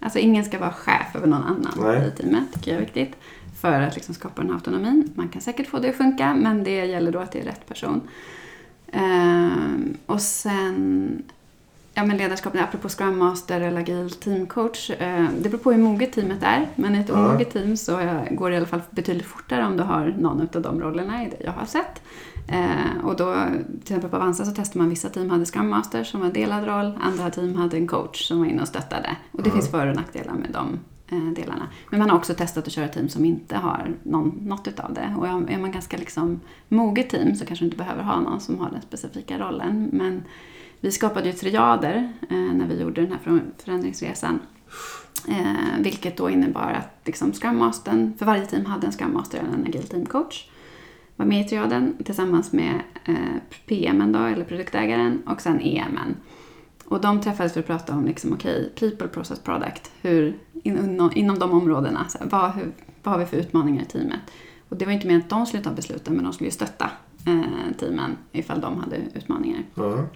Alltså 0.00 0.18
ingen 0.18 0.44
ska 0.44 0.59
vara 0.59 0.72
chef 0.72 1.07
över 1.16 1.26
någon 1.26 1.42
annan 1.42 1.72
Nej. 1.83 2.09
i 2.09 2.20
teamet, 2.22 2.44
tycker 2.54 2.70
jag 2.70 2.76
är 2.76 2.85
viktigt. 2.85 3.16
För 3.64 3.81
att 3.81 3.94
liksom 3.94 4.14
skapa 4.14 4.40
den 4.42 4.50
här 4.50 4.55
autonomin. 4.57 5.12
Man 5.14 5.29
kan 5.29 5.42
säkert 5.42 5.66
få 5.66 5.79
det 5.79 5.88
att 5.88 5.94
funka, 5.96 6.35
men 6.35 6.64
det 6.64 6.70
gäller 6.87 7.12
då 7.12 7.18
att 7.18 7.33
det 7.33 7.40
är 7.40 7.44
rätt 7.44 7.66
person. 7.68 8.00
Ehm, 8.92 9.96
och 10.07 10.20
sen, 10.20 11.22
ja 11.94 12.05
men 12.05 12.16
ledarskap, 12.16 12.55
apropå 12.57 12.88
Scrum 12.88 13.18
Master 13.18 13.61
eller 13.61 13.81
agil 13.81 14.11
teamcoach. 14.11 14.90
Eh, 14.90 15.24
det 15.40 15.48
beror 15.48 15.59
på 15.59 15.72
hur 15.72 15.79
moget 15.83 16.12
teamet 16.12 16.42
är. 16.42 16.68
Men 16.77 16.94
i 16.94 16.98
ett 16.98 17.11
omoget 17.11 17.50
team 17.53 17.77
så 17.77 17.96
går 18.31 18.50
det 18.50 18.55
i 18.55 18.57
alla 18.57 18.66
fall 18.66 18.81
betydligt 18.90 19.27
fortare 19.27 19.66
om 19.66 19.77
du 19.77 19.83
har 19.83 20.14
någon 20.18 20.40
av 20.55 20.62
de 20.62 20.81
rollerna 20.81 21.24
i 21.24 21.29
det 21.31 21.44
jag 21.44 21.53
har 21.53 21.66
sett. 21.66 22.03
Eh, 22.48 23.05
och 23.05 23.16
då, 23.16 23.35
till 23.68 23.81
exempel 23.83 24.11
på 24.11 24.16
Avanza 24.16 24.44
så 24.44 24.53
testade 24.53 24.79
man 24.79 24.88
vissa 24.90 25.09
team 25.09 25.31
hade 25.31 25.44
Scrum 25.46 25.68
Master 25.68 26.05
som 26.05 26.20
var 26.20 26.29
delad 26.31 26.66
roll, 26.66 26.98
andra 27.03 27.31
team 27.31 27.55
hade 27.57 27.77
en 27.77 27.87
coach 27.87 28.29
som 28.29 28.38
var 28.38 28.46
inne 28.46 28.62
och 28.62 28.68
stöttade. 28.68 29.16
Och 29.33 29.42
det 29.42 29.48
Ja. 29.48 29.55
finns 29.55 29.70
för 29.70 29.87
och 29.87 29.96
nackdelar 29.96 30.33
med 30.35 30.50
de 30.53 30.79
Eh, 31.14 31.33
delarna. 31.33 31.68
Men 31.90 31.98
man 31.98 32.11
har 32.11 32.16
också 32.16 32.35
testat 32.35 32.66
att 32.66 32.72
köra 32.72 32.88
team 32.88 33.09
som 33.09 33.24
inte 33.24 33.57
har 33.57 33.94
någon, 34.03 34.29
något 34.29 34.68
utav 34.68 34.94
det. 34.94 35.14
Och 35.18 35.27
är 35.27 35.59
man 35.59 35.72
ganska 35.72 35.96
liksom 35.96 36.40
moget 36.68 37.11
team 37.11 37.35
så 37.35 37.46
kanske 37.46 37.64
du 37.64 37.66
inte 37.66 37.77
behöver 37.77 38.03
ha 38.03 38.20
någon 38.20 38.40
som 38.40 38.59
har 38.59 38.70
den 38.70 38.83
specifika 38.83 39.38
rollen. 39.38 39.88
Men 39.92 40.22
vi 40.81 40.90
skapade 40.90 41.27
ju 41.27 41.33
triader 41.33 42.12
eh, 42.31 42.37
när 42.37 42.66
vi 42.66 42.81
gjorde 42.81 43.00
den 43.00 43.12
här 43.12 43.42
förändringsresan. 43.59 44.40
Eh, 45.29 45.81
vilket 45.81 46.16
då 46.16 46.31
innebar 46.31 46.72
att 46.72 47.07
liksom 47.07 47.33
Scrum 47.33 47.59
Mastern, 47.59 48.14
för 48.18 48.27
varje 48.27 48.46
team 48.46 48.66
hade 48.66 48.87
en 48.87 48.92
Scrum 48.92 49.12
Master 49.12 49.38
eller 49.38 49.53
en 49.53 49.66
agil 49.66 49.88
team 49.88 50.07
coach. 50.07 50.48
Var 51.16 51.27
med 51.27 51.46
i 51.46 51.48
triaden 51.48 51.96
tillsammans 52.05 52.53
med 52.53 52.81
eh, 53.05 53.57
PMen 53.66 54.12
då, 54.12 54.18
eller 54.18 54.44
produktägaren, 54.44 55.22
och 55.27 55.40
sen 55.40 55.61
EMen. 55.61 56.16
Och 56.85 57.01
de 57.01 57.20
träffades 57.20 57.53
för 57.53 57.61
att 57.61 57.66
prata 57.66 57.92
om 57.92 58.05
liksom, 58.05 58.33
okej, 58.33 58.73
people, 58.81 59.09
process, 59.09 59.38
product. 59.38 59.90
Hur, 60.03 60.38
inom, 60.53 61.11
inom 61.14 61.38
de 61.38 61.53
områdena, 61.53 62.09
så 62.09 62.18
här, 62.18 62.27
vad, 62.27 62.51
hur, 62.51 62.73
vad 63.03 63.14
har 63.14 63.18
vi 63.18 63.27
för 63.27 63.37
utmaningar 63.37 63.83
i 63.83 63.87
teamet? 63.87 64.20
Och 64.68 64.77
det 64.77 64.85
var 64.85 64.92
inte 64.92 65.07
mer 65.07 65.18
att 65.18 65.29
de 65.29 65.47
skulle 65.47 65.62
ta 65.62 65.70
besluten, 65.70 66.14
men 66.14 66.25
de 66.25 66.33
skulle 66.33 66.49
ju 66.49 66.55
stötta 66.55 66.90
eh, 67.27 67.77
teamen 67.79 68.16
ifall 68.33 68.61
de 68.61 68.79
hade 68.81 68.97
utmaningar. 69.14 69.62
Mm. 69.77 70.07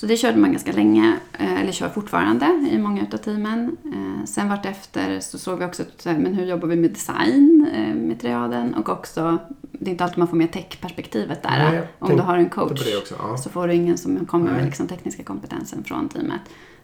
Så 0.00 0.06
det 0.06 0.16
körde 0.16 0.38
man 0.38 0.52
ganska 0.52 0.72
länge, 0.72 1.16
eh, 1.38 1.60
eller 1.60 1.72
kör 1.72 1.88
fortfarande 1.88 2.68
i 2.70 2.78
många 2.78 3.02
utav 3.02 3.16
teamen. 3.18 3.76
Eh, 3.84 4.24
Sen 4.24 4.48
vartefter 4.48 5.20
så 5.20 5.38
såg 5.38 5.58
vi 5.58 5.64
också 5.64 5.82
men 6.04 6.34
hur 6.34 6.44
jobbar 6.46 6.68
vi 6.68 6.76
med 6.76 6.90
design 6.90 7.66
eh, 7.74 7.94
med 7.94 8.20
triaden 8.20 8.74
och 8.74 8.88
också, 8.88 9.38
det 9.72 9.86
är 9.86 9.90
inte 9.90 10.04
alltid 10.04 10.18
man 10.18 10.28
får 10.28 10.36
med 10.36 10.52
tech-perspektivet 10.52 11.42
där. 11.42 11.70
Nej, 11.70 11.88
Om 11.98 12.16
du 12.16 12.22
har 12.22 12.36
en 12.38 12.48
coach 12.48 12.96
också. 13.00 13.14
Ja. 13.18 13.36
så 13.36 13.50
får 13.50 13.68
du 13.68 13.74
ingen 13.74 13.98
som 13.98 14.24
kommer 14.26 14.44
med 14.44 14.54
Nej. 14.54 14.64
liksom 14.64 14.86
tekniska 14.88 15.22
kompetensen 15.22 15.84
från 15.84 16.08
teamet. 16.08 16.40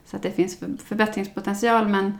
Så 0.07 0.17
att 0.17 0.23
det 0.23 0.31
finns 0.31 0.57
för- 0.59 0.77
förbättringspotential 0.85 1.89
men 1.89 2.13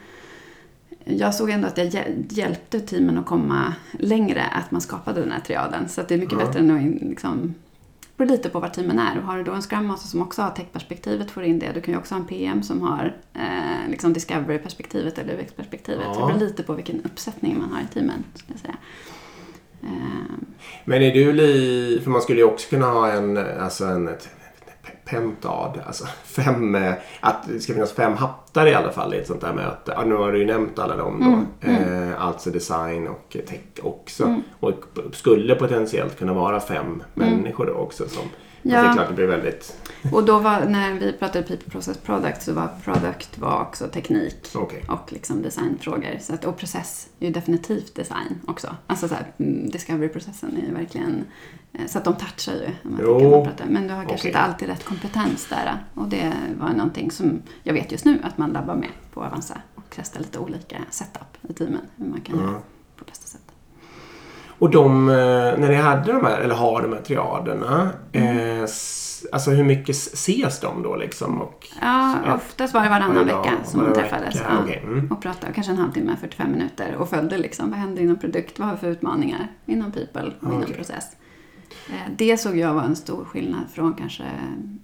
jag 1.05 1.35
såg 1.35 1.51
ändå 1.51 1.67
att 1.67 1.79
jag 1.79 1.87
hjäl- 1.87 2.25
hjälpte 2.29 2.81
teamen 2.81 3.19
att 3.19 3.27
komma 3.27 3.75
längre, 3.93 4.43
att 4.43 4.71
man 4.71 4.81
skapade 4.81 5.21
den 5.21 5.33
här 5.33 5.41
triaden. 5.41 5.89
Så 5.89 6.01
att 6.01 6.09
det 6.09 6.15
är 6.15 6.19
mycket 6.19 6.39
Ja. 6.41 6.47
bättre 6.47 6.61
än 6.61 6.71
att 6.71 7.03
liksom, 7.09 7.55
beror 8.17 8.29
lite 8.31 8.49
på 8.49 8.61
var 8.61 8.69
teamen 8.69 8.99
är. 8.99 9.19
Och 9.19 9.25
har 9.25 9.37
du 9.39 9.45
då 9.45 9.53
en 9.53 9.63
Scrum 9.63 9.87
Master 9.87 10.09
som 10.09 10.23
också 10.23 10.43
har 10.43 10.51
tech-perspektivet 10.51 11.31
får 11.31 11.43
in 11.43 11.59
det. 11.59 11.73
Du 11.75 11.81
kan 11.81 11.95
ju 11.95 11.99
också 12.01 12.15
ha 12.15 12.21
en 12.21 12.27
PM 12.27 12.63
som 12.63 12.83
har 12.83 13.17
eh, 13.35 13.91
liksom 13.91 14.13
Discovery-perspektivet 14.13 15.19
eller 15.19 15.35
UX-perspektivet. 15.35 16.05
Så 16.15 16.21
Ja. 16.21 16.27
det 16.27 16.33
beror 16.35 16.47
lite 16.47 16.63
på 16.63 16.73
vilken 16.75 17.01
uppsättning 17.05 17.59
man 17.59 17.73
har 17.73 17.81
i 17.81 17.87
teamen. 17.95 18.25
Skulle 18.35 18.55
jag 18.55 18.61
säga. 18.61 18.77
Eh, 19.83 20.37
Men 20.85 21.03
är 21.03 21.15
du 21.15 21.33
li... 21.33 22.01
För 22.05 22.11
man 22.11 22.23
skulle 22.23 22.39
ju 22.41 22.45
också 22.47 22.69
kunna 22.71 22.87
ha 22.87 23.13
en, 23.13 23.37
alltså 23.37 23.85
en 23.85 24.09
ett, 24.09 24.29
pentad, 25.05 25.81
alltså 25.87 26.07
fem, 26.25 26.75
eh, 26.75 26.95
att 27.21 27.49
det 27.49 27.61
ska 27.61 27.73
finnas 27.73 27.93
fem 27.93 28.13
hattar 28.17 28.67
i 28.67 28.75
alla 28.75 28.91
fall 28.91 29.15
i 29.15 29.19
ett 29.19 29.27
sånt 29.27 29.43
här 29.43 29.53
möte. 29.53 29.93
Ja, 29.97 30.05
nu 30.05 30.15
har 30.15 30.33
du 30.33 30.39
ju 30.39 30.47
nämnt 30.47 30.79
alla 30.79 30.97
dem 30.97 31.21
då. 31.21 31.27
Mm, 31.67 31.83
mm. 31.83 32.11
Eh, 32.11 32.25
alltså 32.25 32.51
design 32.51 33.09
och 33.09 33.37
tech 33.47 33.85
också. 33.85 34.25
Mm. 34.25 34.43
Och 34.61 34.75
skulle 35.13 35.55
potentiellt 35.55 36.19
kunna 36.19 36.33
vara 36.33 36.61
fem 36.61 37.03
människor 37.15 37.67
då 37.67 37.73
också 37.73 38.09
som 38.09 38.25
Ja. 38.67 38.83
Det 38.83 38.89
är 38.89 38.93
klart 38.93 39.09
det 39.09 39.15
blir 39.15 39.27
väldigt... 39.27 39.77
Och 40.13 40.25
då 40.25 40.39
var, 40.39 40.61
när 40.61 40.93
vi 40.93 41.13
pratade 41.13 41.47
People 41.47 41.71
Process 41.71 41.99
Product 41.99 42.43
så 42.43 42.53
var 42.53 42.69
product 42.85 43.39
var 43.39 43.61
också 43.61 43.89
teknik 43.89 44.49
okay. 44.55 44.81
och 44.89 45.13
liksom 45.13 45.43
designfrågor. 45.43 46.19
Så 46.21 46.35
att, 46.35 46.45
och 46.45 46.57
process 46.57 47.09
är 47.21 47.27
ju 47.27 47.33
definitivt 47.33 47.95
design 47.95 48.41
också. 48.47 48.77
Alltså 48.87 49.09
så 49.09 49.15
här, 49.15 49.33
mm, 49.39 49.71
discovery-processen 49.71 50.57
är 50.57 50.67
ju 50.67 50.75
verkligen... 50.75 51.25
Eh, 51.73 51.87
så 51.87 51.99
att 51.99 52.05
de 52.05 52.15
touchar 52.15 52.53
ju. 52.53 52.91
Man 52.91 53.01
jo. 53.03 53.45
Pratar. 53.45 53.67
Men 53.67 53.89
du 53.89 53.95
har 53.95 54.05
kanske 54.05 54.15
okay. 54.15 54.29
inte 54.29 54.39
alltid 54.39 54.69
rätt 54.69 54.85
kompetens 54.85 55.47
där. 55.49 55.79
Och 55.95 56.09
det 56.09 56.33
var 56.61 56.69
någonting 56.69 57.11
som 57.11 57.43
jag 57.63 57.75
vet 57.75 57.93
just 57.93 58.05
nu 58.05 58.19
att 58.23 58.39
man 58.39 58.53
labbar 58.53 58.75
med 58.75 58.91
på 59.13 59.25
Avanza 59.25 59.61
och 59.75 59.85
testar 59.91 60.21
lite 60.21 60.39
olika 60.39 60.77
setup 60.91 61.37
i 61.49 61.53
teamen. 61.53 61.81
Hur 61.97 62.07
man 62.07 62.21
kan 62.21 62.35
mm. 62.35 62.47
göra 62.47 62.61
på 62.97 63.05
bästa 63.05 63.27
sätt. 63.27 63.54
Och 64.59 64.71
de, 64.71 65.09
eh, 65.09 65.15
när 65.59 65.69
ni 65.69 65.75
hade 65.75 66.13
de 66.13 66.25
här, 66.25 66.41
eller 66.41 66.55
har 66.55 66.83
de 66.83 66.93
här 66.93 67.01
triaderna, 67.01 67.91
mm. 68.13 68.59
eh, 68.59 68.69
alltså 69.33 69.51
hur 69.51 69.65
mycket 69.65 69.97
ses 69.97 70.61
de 70.61 70.83
då 70.83 70.97
liksom? 70.97 71.43
Och, 71.43 71.69
ja, 71.81 72.17
oftast 72.35 72.75
var 72.75 72.83
det 72.83 72.89
varannan 72.89 73.27
vecka 73.27 73.53
som 73.65 73.85
de 73.85 73.95
träffades. 73.95 74.35
Ja, 74.35 74.63
okay. 74.65 74.79
mm. 74.79 75.13
Och 75.13 75.23
pratade 75.23 75.53
kanske 75.53 75.73
en 75.73 75.79
halvtimme, 75.79 76.17
45 76.21 76.51
minuter 76.51 76.97
och 76.99 77.09
följde 77.09 77.39
liksom, 77.39 77.71
vad 77.71 77.79
händer 77.79 78.03
inom 78.03 78.19
produkt, 78.19 78.59
vad 78.59 78.69
har 78.69 78.75
vi 78.75 78.81
för 78.81 78.89
utmaningar 78.89 79.49
inom 79.67 79.93
people 79.93 80.33
och 80.41 80.47
okay. 80.47 80.57
inom 80.57 80.73
process. 80.73 81.05
Eh, 81.89 82.13
det 82.17 82.37
såg 82.37 82.59
jag 82.59 82.75
var 82.75 82.83
en 82.83 82.97
stor 82.97 83.25
skillnad 83.25 83.65
från 83.73 83.95
kanske 83.95 84.25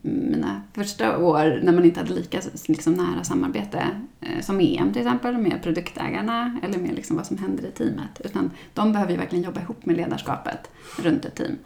mina 0.02 0.62
första 0.72 1.18
år 1.18 1.60
när 1.62 1.72
man 1.72 1.84
inte 1.84 2.00
hade 2.00 2.14
lika 2.14 2.40
liksom, 2.66 2.92
nära 2.94 3.24
samarbete 3.24 3.86
eh, 4.20 4.40
som 4.40 4.60
EM 4.60 4.92
till 4.92 5.02
exempel 5.02 5.38
med 5.38 5.62
produktägarna 5.62 6.58
eller 6.62 6.78
med 6.78 6.94
liksom, 6.94 7.16
vad 7.16 7.26
som 7.26 7.38
händer 7.38 7.68
i 7.68 7.70
teamet. 7.70 8.20
Utan 8.24 8.50
de 8.74 8.92
behöver 8.92 9.12
ju 9.12 9.18
verkligen 9.18 9.44
jobba 9.44 9.60
ihop 9.60 9.86
med 9.86 9.96
ledarskapet 9.96 10.70
runt 10.98 11.24
ett 11.24 11.34
team 11.34 11.58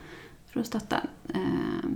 för 0.52 0.60
att 0.60 0.66
stötta. 0.66 0.96
Eh, 1.28 1.90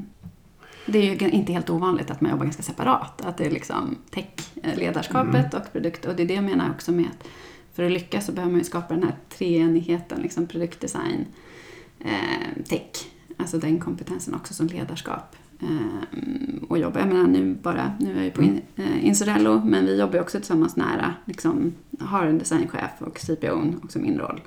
det 0.87 0.99
är 0.99 1.23
ju 1.23 1.31
inte 1.31 1.53
helt 1.53 1.71
ovanligt 1.71 2.11
att 2.11 2.21
man 2.21 2.31
jobbar 2.31 2.45
ganska 2.45 2.63
separat. 2.63 3.25
Att 3.25 3.37
det 3.37 3.47
är 3.47 3.51
liksom 3.51 3.97
tech-ledarskapet 4.11 5.55
mm. 5.55 5.63
och 5.63 5.73
produkt. 5.73 6.05
Och 6.05 6.17
det 6.17 6.23
är 6.23 6.27
det 6.27 6.35
jag 6.35 6.45
menar 6.45 6.71
också 6.71 6.93
med 6.93 7.07
att 7.07 7.29
för 7.75 7.83
att 7.83 7.93
lyckas 7.93 8.27
så 8.27 8.33
behöver 8.33 8.53
man 8.53 8.61
ju 8.61 8.65
skapa 8.65 8.95
den 8.95 9.03
här 9.03 9.17
treenigheten, 9.29 10.23
liksom 10.23 10.47
produktdesign, 10.47 11.27
tech 12.69 13.09
alltså 13.39 13.59
den 13.59 13.81
kompetensen 13.81 14.35
också 14.35 14.55
som 14.55 14.67
ledarskap. 14.67 15.37
Eh, 15.61 16.63
och 16.69 16.79
jobba, 16.79 17.01
jag 17.01 17.09
menar 17.09 17.27
nu 17.27 17.55
bara, 17.55 17.93
nu 18.01 18.13
är 18.13 18.17
jag 18.17 18.25
ju 18.25 18.31
på 18.31 18.43
in, 18.43 18.61
eh, 18.77 19.07
Insorello, 19.07 19.63
men 19.65 19.87
vi 19.87 19.99
jobbar 19.99 20.15
ju 20.15 20.21
också 20.21 20.39
tillsammans 20.39 20.77
nära, 20.77 21.15
liksom 21.25 21.75
har 22.01 22.27
en 22.27 22.39
designchef 22.39 22.91
och 22.99 23.19
CPO 23.19 23.75
också 23.85 23.99
min 23.99 24.19
roll. 24.19 24.41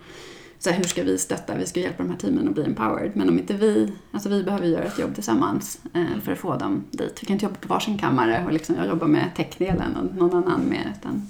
Så 0.60 0.70
här, 0.70 0.78
hur 0.78 0.84
ska 0.84 1.04
vi 1.04 1.18
stötta, 1.18 1.58
vi 1.58 1.66
ska 1.66 1.80
hjälpa 1.80 2.04
de 2.04 2.10
här 2.10 2.18
teamen 2.18 2.48
att 2.48 2.54
bli 2.54 2.64
empowered, 2.66 3.12
men 3.16 3.30
om 3.30 3.40
inte 3.40 3.54
vi, 3.54 3.94
alltså 4.12 4.30
vi 4.30 4.44
behöver 4.44 4.68
göra 4.68 4.84
ett 4.84 5.00
jobb 5.00 5.16
tillsammans 5.16 5.80
eh, 5.94 6.20
för 6.24 6.32
att 6.32 6.40
få 6.40 6.58
dem 6.58 6.84
dit. 6.92 7.20
Vi 7.22 7.26
kan 7.26 7.34
inte 7.34 7.46
jobba 7.46 7.58
på 7.58 7.68
varsin 7.68 7.98
kammare 7.98 8.44
och 8.46 8.54
liksom 8.54 8.76
jag 8.76 8.88
jobbar 8.88 9.08
med 9.08 9.36
techdelen 9.36 9.96
och 9.96 10.16
någon 10.16 10.44
annan 10.44 10.62
med, 10.62 10.94
utan 11.00 11.28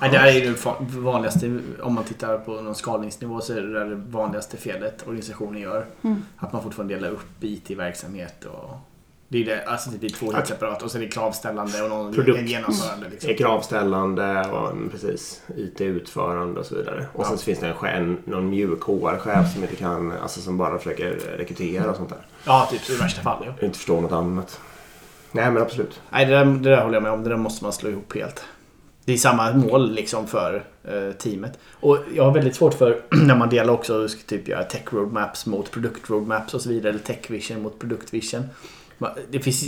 Nej, 0.00 0.10
det 0.10 0.18
här 0.18 0.28
är 0.28 0.40
det 0.40 0.98
vanligaste, 0.98 1.60
om 1.82 1.94
man 1.94 2.04
tittar 2.04 2.38
på 2.38 2.52
någon 2.52 2.74
skalningsnivå 2.74 3.40
så 3.40 3.52
är 3.52 3.60
det 3.60 3.84
det 3.84 3.94
vanligaste 3.94 4.56
felet 4.56 5.02
organisationen 5.06 5.60
gör. 5.60 5.86
Mm. 6.02 6.22
Att 6.36 6.52
man 6.52 6.62
fortfarande 6.62 6.94
delar 6.94 7.10
upp 7.10 7.44
IT-verksamhet 7.44 8.44
och 8.44 8.76
det 9.30 9.38
är 9.38 9.44
det, 9.44 9.64
alltså 9.64 9.90
det 9.90 9.98
blir 9.98 10.10
två 10.10 10.32
helt 10.32 10.46
separat 10.46 10.82
och 10.82 10.90
så 10.90 10.98
är 10.98 11.02
det 11.02 11.08
kravställande 11.08 11.82
och 11.82 11.88
någon 11.88 12.14
Produkt. 12.14 12.48
genomförande. 12.48 13.08
Liksom. 13.10 13.34
kravställande 13.34 14.50
och 14.50 14.90
precis 14.90 15.42
IT-utförande 15.56 16.60
och 16.60 16.66
så 16.66 16.74
vidare. 16.74 17.06
Och 17.12 17.24
ja. 17.24 17.28
sen 17.28 17.38
så 17.38 17.44
finns 17.44 17.58
det 17.58 17.74
en, 17.88 18.18
någon 18.24 18.50
mjuk 18.50 18.82
HR-chef 18.82 19.52
som 19.52 19.62
inte 19.62 19.76
kan, 19.76 20.12
alltså 20.12 20.40
som 20.40 20.56
bara 20.56 20.78
försöker 20.78 21.10
rekrytera 21.36 21.90
och 21.90 21.96
sånt 21.96 22.08
där. 22.08 22.26
Ja, 22.44 22.68
typ 22.70 22.90
i 22.90 22.96
värsta 22.96 23.22
fall. 23.22 23.44
Ja. 23.46 23.66
Inte 23.66 23.78
förstår 23.78 24.00
något 24.00 24.12
annat. 24.12 24.60
Nej 25.32 25.50
men 25.50 25.62
absolut. 25.62 26.00
Nej, 26.10 26.26
det 26.26 26.32
där, 26.32 26.44
det 26.44 26.70
där 26.70 26.82
håller 26.82 26.94
jag 26.94 27.02
med 27.02 27.12
om. 27.12 27.22
Det 27.22 27.30
där 27.30 27.36
måste 27.36 27.64
man 27.64 27.72
slå 27.72 27.90
ihop 27.90 28.14
helt 28.14 28.44
det 29.08 29.14
är 29.14 29.16
samma 29.16 29.52
mål 29.52 29.92
liksom 29.92 30.26
för 30.26 30.64
eh, 30.84 31.12
teamet. 31.12 31.58
Och 31.72 31.98
jag 32.14 32.24
har 32.24 32.34
väldigt 32.34 32.56
svårt 32.56 32.74
för 32.74 33.00
när 33.26 33.36
man 33.36 33.48
delar 33.48 33.72
också, 33.72 34.08
typ 34.26 34.48
göra 34.48 34.64
tech 34.64 34.92
roadmaps 34.92 35.46
mot 35.46 35.70
produkt 35.70 36.10
roadmaps 36.10 36.54
och 36.54 36.60
så 36.60 36.68
vidare. 36.68 36.90
Eller 36.90 37.00
tech 37.00 37.30
vision 37.30 37.62
mot 37.62 37.78
produkt 37.78 38.14
vision. 38.14 38.42
Det 39.30 39.40
finns, 39.40 39.64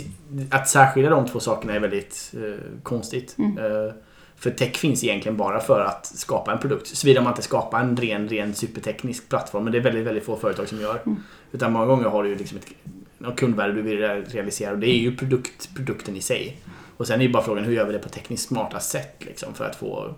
att 0.51 0.69
särskilja 0.69 1.09
de 1.09 1.27
två 1.27 1.39
sakerna 1.39 1.73
är 1.73 1.79
väldigt 1.79 2.33
eh, 2.33 2.81
konstigt. 2.83 3.35
Mm. 3.37 3.57
Eh, 3.57 3.93
för 4.35 4.51
tech 4.51 4.77
finns 4.77 5.03
egentligen 5.03 5.37
bara 5.37 5.59
för 5.59 5.79
att 5.79 6.05
skapa 6.05 6.51
en 6.51 6.59
produkt. 6.59 6.87
Såvida 6.87 7.21
man 7.21 7.31
inte 7.31 7.41
skapar 7.41 7.79
en 7.79 7.97
ren, 7.97 8.29
ren 8.29 8.53
superteknisk 8.53 9.29
plattform. 9.29 9.63
Men 9.63 9.73
det 9.73 9.79
är 9.79 9.83
väldigt, 9.83 10.05
väldigt 10.05 10.25
få 10.25 10.35
företag 10.35 10.67
som 10.67 10.81
gör. 10.81 11.01
Mm. 11.05 11.23
Utan 11.51 11.71
många 11.71 11.85
gånger 11.85 12.05
har 12.05 12.23
du 12.23 12.29
ju 12.29 12.35
liksom 12.35 12.57
ett, 12.57 12.67
ett 13.27 13.35
kundvärde 13.35 13.73
du 13.73 13.81
vill 13.81 13.99
realisera 14.25 14.71
och 14.71 14.79
det 14.79 14.89
är 14.89 14.99
ju 14.99 15.17
produkt, 15.17 15.69
produkten 15.75 16.15
i 16.15 16.21
sig. 16.21 16.57
Och 17.01 17.07
sen 17.07 17.21
är 17.21 17.25
ju 17.25 17.31
bara 17.31 17.43
frågan 17.43 17.63
hur 17.63 17.73
gör 17.73 17.85
vi 17.85 17.93
det 17.93 17.99
på 17.99 18.09
tekniskt 18.09 18.47
smarta 18.47 18.79
sätt 18.79 19.15
liksom, 19.19 19.53
för 19.53 19.65
att 19.65 19.75
få 19.75 20.15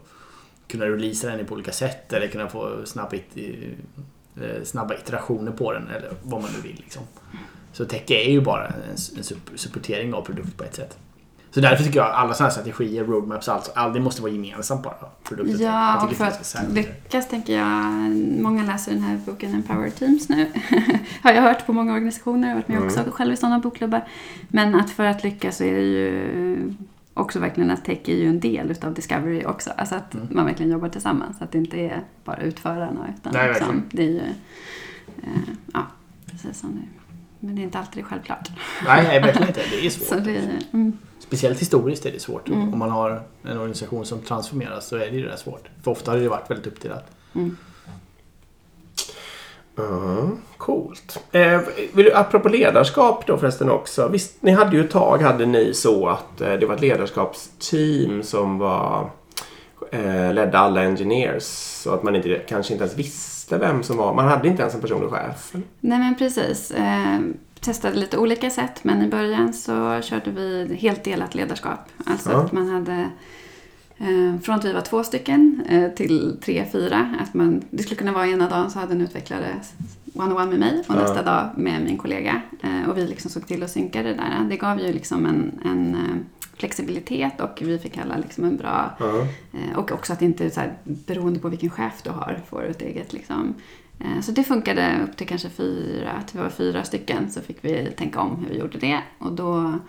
kunna 0.68 0.86
releasa 0.86 1.28
den 1.28 1.46
på 1.46 1.54
olika 1.54 1.72
sätt 1.72 2.14
eller 2.14 2.28
kunna 2.28 2.50
få 2.50 2.86
snabba, 2.86 3.16
it 3.16 3.38
eh, 4.42 4.64
snabba 4.64 4.94
iterationer 4.94 5.52
på 5.52 5.74
den 5.74 5.90
eller 5.90 6.12
vad 6.24 6.42
man 6.42 6.52
nu 6.56 6.62
vill. 6.62 6.76
Liksom. 6.76 7.04
Så 7.74 7.86
tech 7.86 8.12
är 8.12 8.32
ju 8.32 8.42
bara 8.42 8.68
en, 8.68 8.74
en 9.18 9.24
supportering 9.58 10.14
av 10.14 10.22
produkt 10.22 10.58
på 10.58 10.64
ett 10.64 10.76
sätt. 10.76 10.98
Så 11.54 11.62
därför 11.62 11.84
tycker 11.84 12.00
jag 12.00 12.08
att 12.08 12.16
alla 12.16 12.34
sådana 12.34 12.54
här 12.54 12.62
strategier, 12.62 13.04
roadmaps, 13.04 13.50
allt, 13.50 13.72
all, 13.76 13.94
det 13.94 14.00
måste 14.00 14.22
vara 14.22 14.32
gemensamt 14.32 14.84
bara. 14.84 14.96
Produktet. 15.24 15.60
Ja, 15.60 16.06
och 16.06 16.14
för 16.14 16.26
att 16.26 16.58
lyckas 16.70 17.30
tänker 17.30 17.58
jag, 17.58 17.68
många 18.42 18.64
läser 18.64 18.92
den 18.92 19.02
här 19.02 19.18
boken 19.26 19.54
Empower 19.54 19.90
Teams 19.90 20.30
nu. 20.30 20.52
har 21.22 21.32
jag 21.32 21.42
hört 21.42 21.66
på 21.66 21.74
många 21.74 21.94
organisationer, 21.94 22.48
jag 22.48 22.56
har 22.56 22.62
varit 22.62 22.68
med 22.68 22.78
mm. 22.78 22.88
också 22.88 23.04
själv 23.12 23.34
i 23.34 23.38
sådana 23.38 23.60
bokklubbar. 23.60 24.08
Men 24.48 24.76
att 24.76 24.90
för 24.90 25.04
att 25.04 25.24
lyckas 25.24 25.58
så 25.58 25.64
är 25.64 25.74
det 25.74 25.82
ju 25.82 26.74
också 27.14 27.40
verkligen 27.40 27.72
att 27.72 27.86
tech 27.86 28.10
är 28.10 28.16
ju 28.16 28.30
en 28.30 28.40
del 28.40 28.72
utav 28.72 28.94
Discovery 28.94 29.46
också. 29.46 29.70
Alltså 29.78 29.96
att 29.96 30.14
mm. 30.14 30.28
man 30.32 30.46
verkligen 30.46 30.72
jobbar 30.72 30.90
tillsammans, 30.90 31.42
att 31.42 31.52
det 31.52 31.58
inte 31.58 31.78
är 31.78 32.04
bara 32.24 32.38
utförarna. 32.38 33.14
Utan 33.18 33.34
Nej, 33.34 33.50
liksom, 33.50 33.84
det 33.92 34.04
är 34.04 34.10
ju, 34.10 34.22
eh, 35.24 35.54
ja, 35.74 35.88
precis 36.32 36.60
som 36.60 36.76
det 36.76 37.03
men 37.44 37.56
det 37.56 37.62
är 37.62 37.64
inte 37.64 37.80
alltid 37.80 38.06
självklart. 38.06 38.50
Nej, 38.86 39.20
verkligen 39.20 39.48
inte. 39.48 39.62
Det 39.72 39.86
är 39.86 39.90
svårt. 39.90 40.24
det, 40.24 40.60
mm. 40.74 40.98
Speciellt 41.20 41.60
historiskt 41.60 42.06
är 42.06 42.12
det 42.12 42.20
svårt. 42.20 42.48
Mm. 42.48 42.74
Om 42.74 42.80
man 42.80 42.90
har 42.90 43.22
en 43.44 43.58
organisation 43.58 44.06
som 44.06 44.22
transformeras 44.22 44.88
så 44.88 44.96
är 44.96 45.00
det 45.12 45.18
ju 45.18 45.28
det 45.28 45.38
svårt. 45.38 45.70
För 45.84 45.92
ofta 45.92 46.12
har 46.12 46.18
det 46.18 46.30
varit 46.30 46.52
väldigt 46.52 46.68
uppdelat. 46.68 47.06
Mm. 47.36 47.58
Uh, 49.80 50.30
coolt. 50.58 51.20
Eh, 51.32 51.62
vill 51.94 52.06
du, 52.06 52.14
apropå 52.14 52.50
ledarskap 52.50 53.28
då 53.28 53.38
förresten 53.38 53.70
också. 53.70 54.08
Visst, 54.08 54.42
ni 54.42 54.52
hade 54.52 54.78
ju 54.78 54.86
ett 54.86 54.92
tag 54.92 55.22
hade 55.22 55.46
ni 55.46 55.74
så 55.74 56.08
att 56.08 56.42
eh, 56.42 56.54
det 56.54 56.66
var 56.66 56.76
ett 56.76 56.82
ledarskapsteam 56.82 58.24
som 58.24 58.58
var 58.58 59.10
eh, 59.92 60.34
ledde 60.34 60.60
alla 60.60 60.84
engineers. 60.84 61.44
Så 61.44 61.94
att 61.94 62.04
man 62.04 62.16
inte, 62.16 62.42
kanske 62.48 62.74
inte 62.74 62.84
ens 62.84 62.98
visste 62.98 63.33
vem 63.58 63.84
som 63.84 63.98
var. 63.98 64.14
Man 64.14 64.28
hade 64.28 64.48
inte 64.48 64.62
ens 64.62 64.76
en 64.76 64.82
personlig 64.82 65.10
chef. 65.10 65.54
Nej 65.80 66.00
men 66.00 66.16
precis. 66.16 66.72
Eh, 66.72 67.20
testade 67.60 67.96
lite 67.96 68.18
olika 68.18 68.50
sätt 68.50 68.84
men 68.84 69.02
i 69.02 69.08
början 69.08 69.54
så 69.54 70.02
körde 70.02 70.32
vi 70.32 70.76
helt 70.76 71.04
delat 71.04 71.36
ledarskap. 71.36 71.80
Alltså 72.06 72.32
ja. 72.32 72.38
att 72.38 72.52
man 72.52 72.70
hade 72.70 73.10
eh, 73.98 74.40
från 74.42 74.56
att 74.56 74.66
vi 74.66 74.74
var 74.74 74.82
två 74.82 75.04
stycken 75.04 75.64
eh, 75.70 75.90
till 75.90 76.38
tre, 76.46 76.66
fyra. 76.72 77.16
Att 77.22 77.34
man, 77.34 77.62
det 77.70 77.84
skulle 77.84 77.96
kunna 77.96 78.12
vara 78.12 78.28
ena 78.28 78.50
dagen 78.50 78.72
så 78.72 78.80
hade 78.80 78.94
en 78.94 79.02
utvecklare 79.02 79.48
one-on-one 80.14 80.50
med 80.50 80.60
mig 80.60 80.80
och 80.80 80.96
ja. 80.96 81.02
nästa 81.02 81.24
dag 81.24 81.50
med 81.56 81.82
min 81.82 81.98
kollega. 81.98 82.42
Eh, 82.64 82.90
och 82.90 82.98
vi 82.98 83.08
liksom 83.08 83.32
såg 83.32 83.48
till 83.48 83.64
att 83.64 83.72
synka 83.72 84.04
det 84.04 84.14
där. 84.14 84.46
Det 84.50 84.58
gav 84.58 84.80
ju 84.80 84.94
liksom 84.94 85.26
en, 85.26 85.52
en 85.66 85.98
flexibilitet 86.54 87.42
och 87.42 87.58
vi 87.62 87.80
fick 87.80 87.98
alla 87.98 88.18
liksom 88.18 88.44
en 88.44 88.58
bra... 88.58 88.98
Ja. 89.00 89.26
Och 89.76 89.92
också 89.92 90.14
att 90.14 90.22
inte 90.22 90.50
så 90.50 90.60
här, 90.60 90.78
beroende 90.84 91.40
på 91.40 91.50
vilken 91.50 91.70
chef 91.70 92.02
du 92.04 92.10
har 92.10 92.42
får 92.50 92.64
ett 92.64 92.82
eget 92.82 93.14
liksom, 93.14 93.56
Eh, 94.00 94.22
så 94.22 94.32
det 94.32 94.44
funkade 94.44 95.00
upp 95.04 95.18
till 95.18 95.28
kanske 95.28 95.50
fyra, 95.50 96.12
att 96.12 96.36
vi 96.36 96.40
var 96.40 96.50
fyra 96.50 96.84
stycken 96.84 97.32
så 97.32 97.42
fick 97.42 97.58
vi 97.62 97.92
tänka 97.98 98.20
om 98.20 98.36
hur 98.36 98.50
vi 98.50 98.60
gjorde 98.60 98.78
det. 98.78 99.02
Och 99.18 99.32
då 99.32 99.80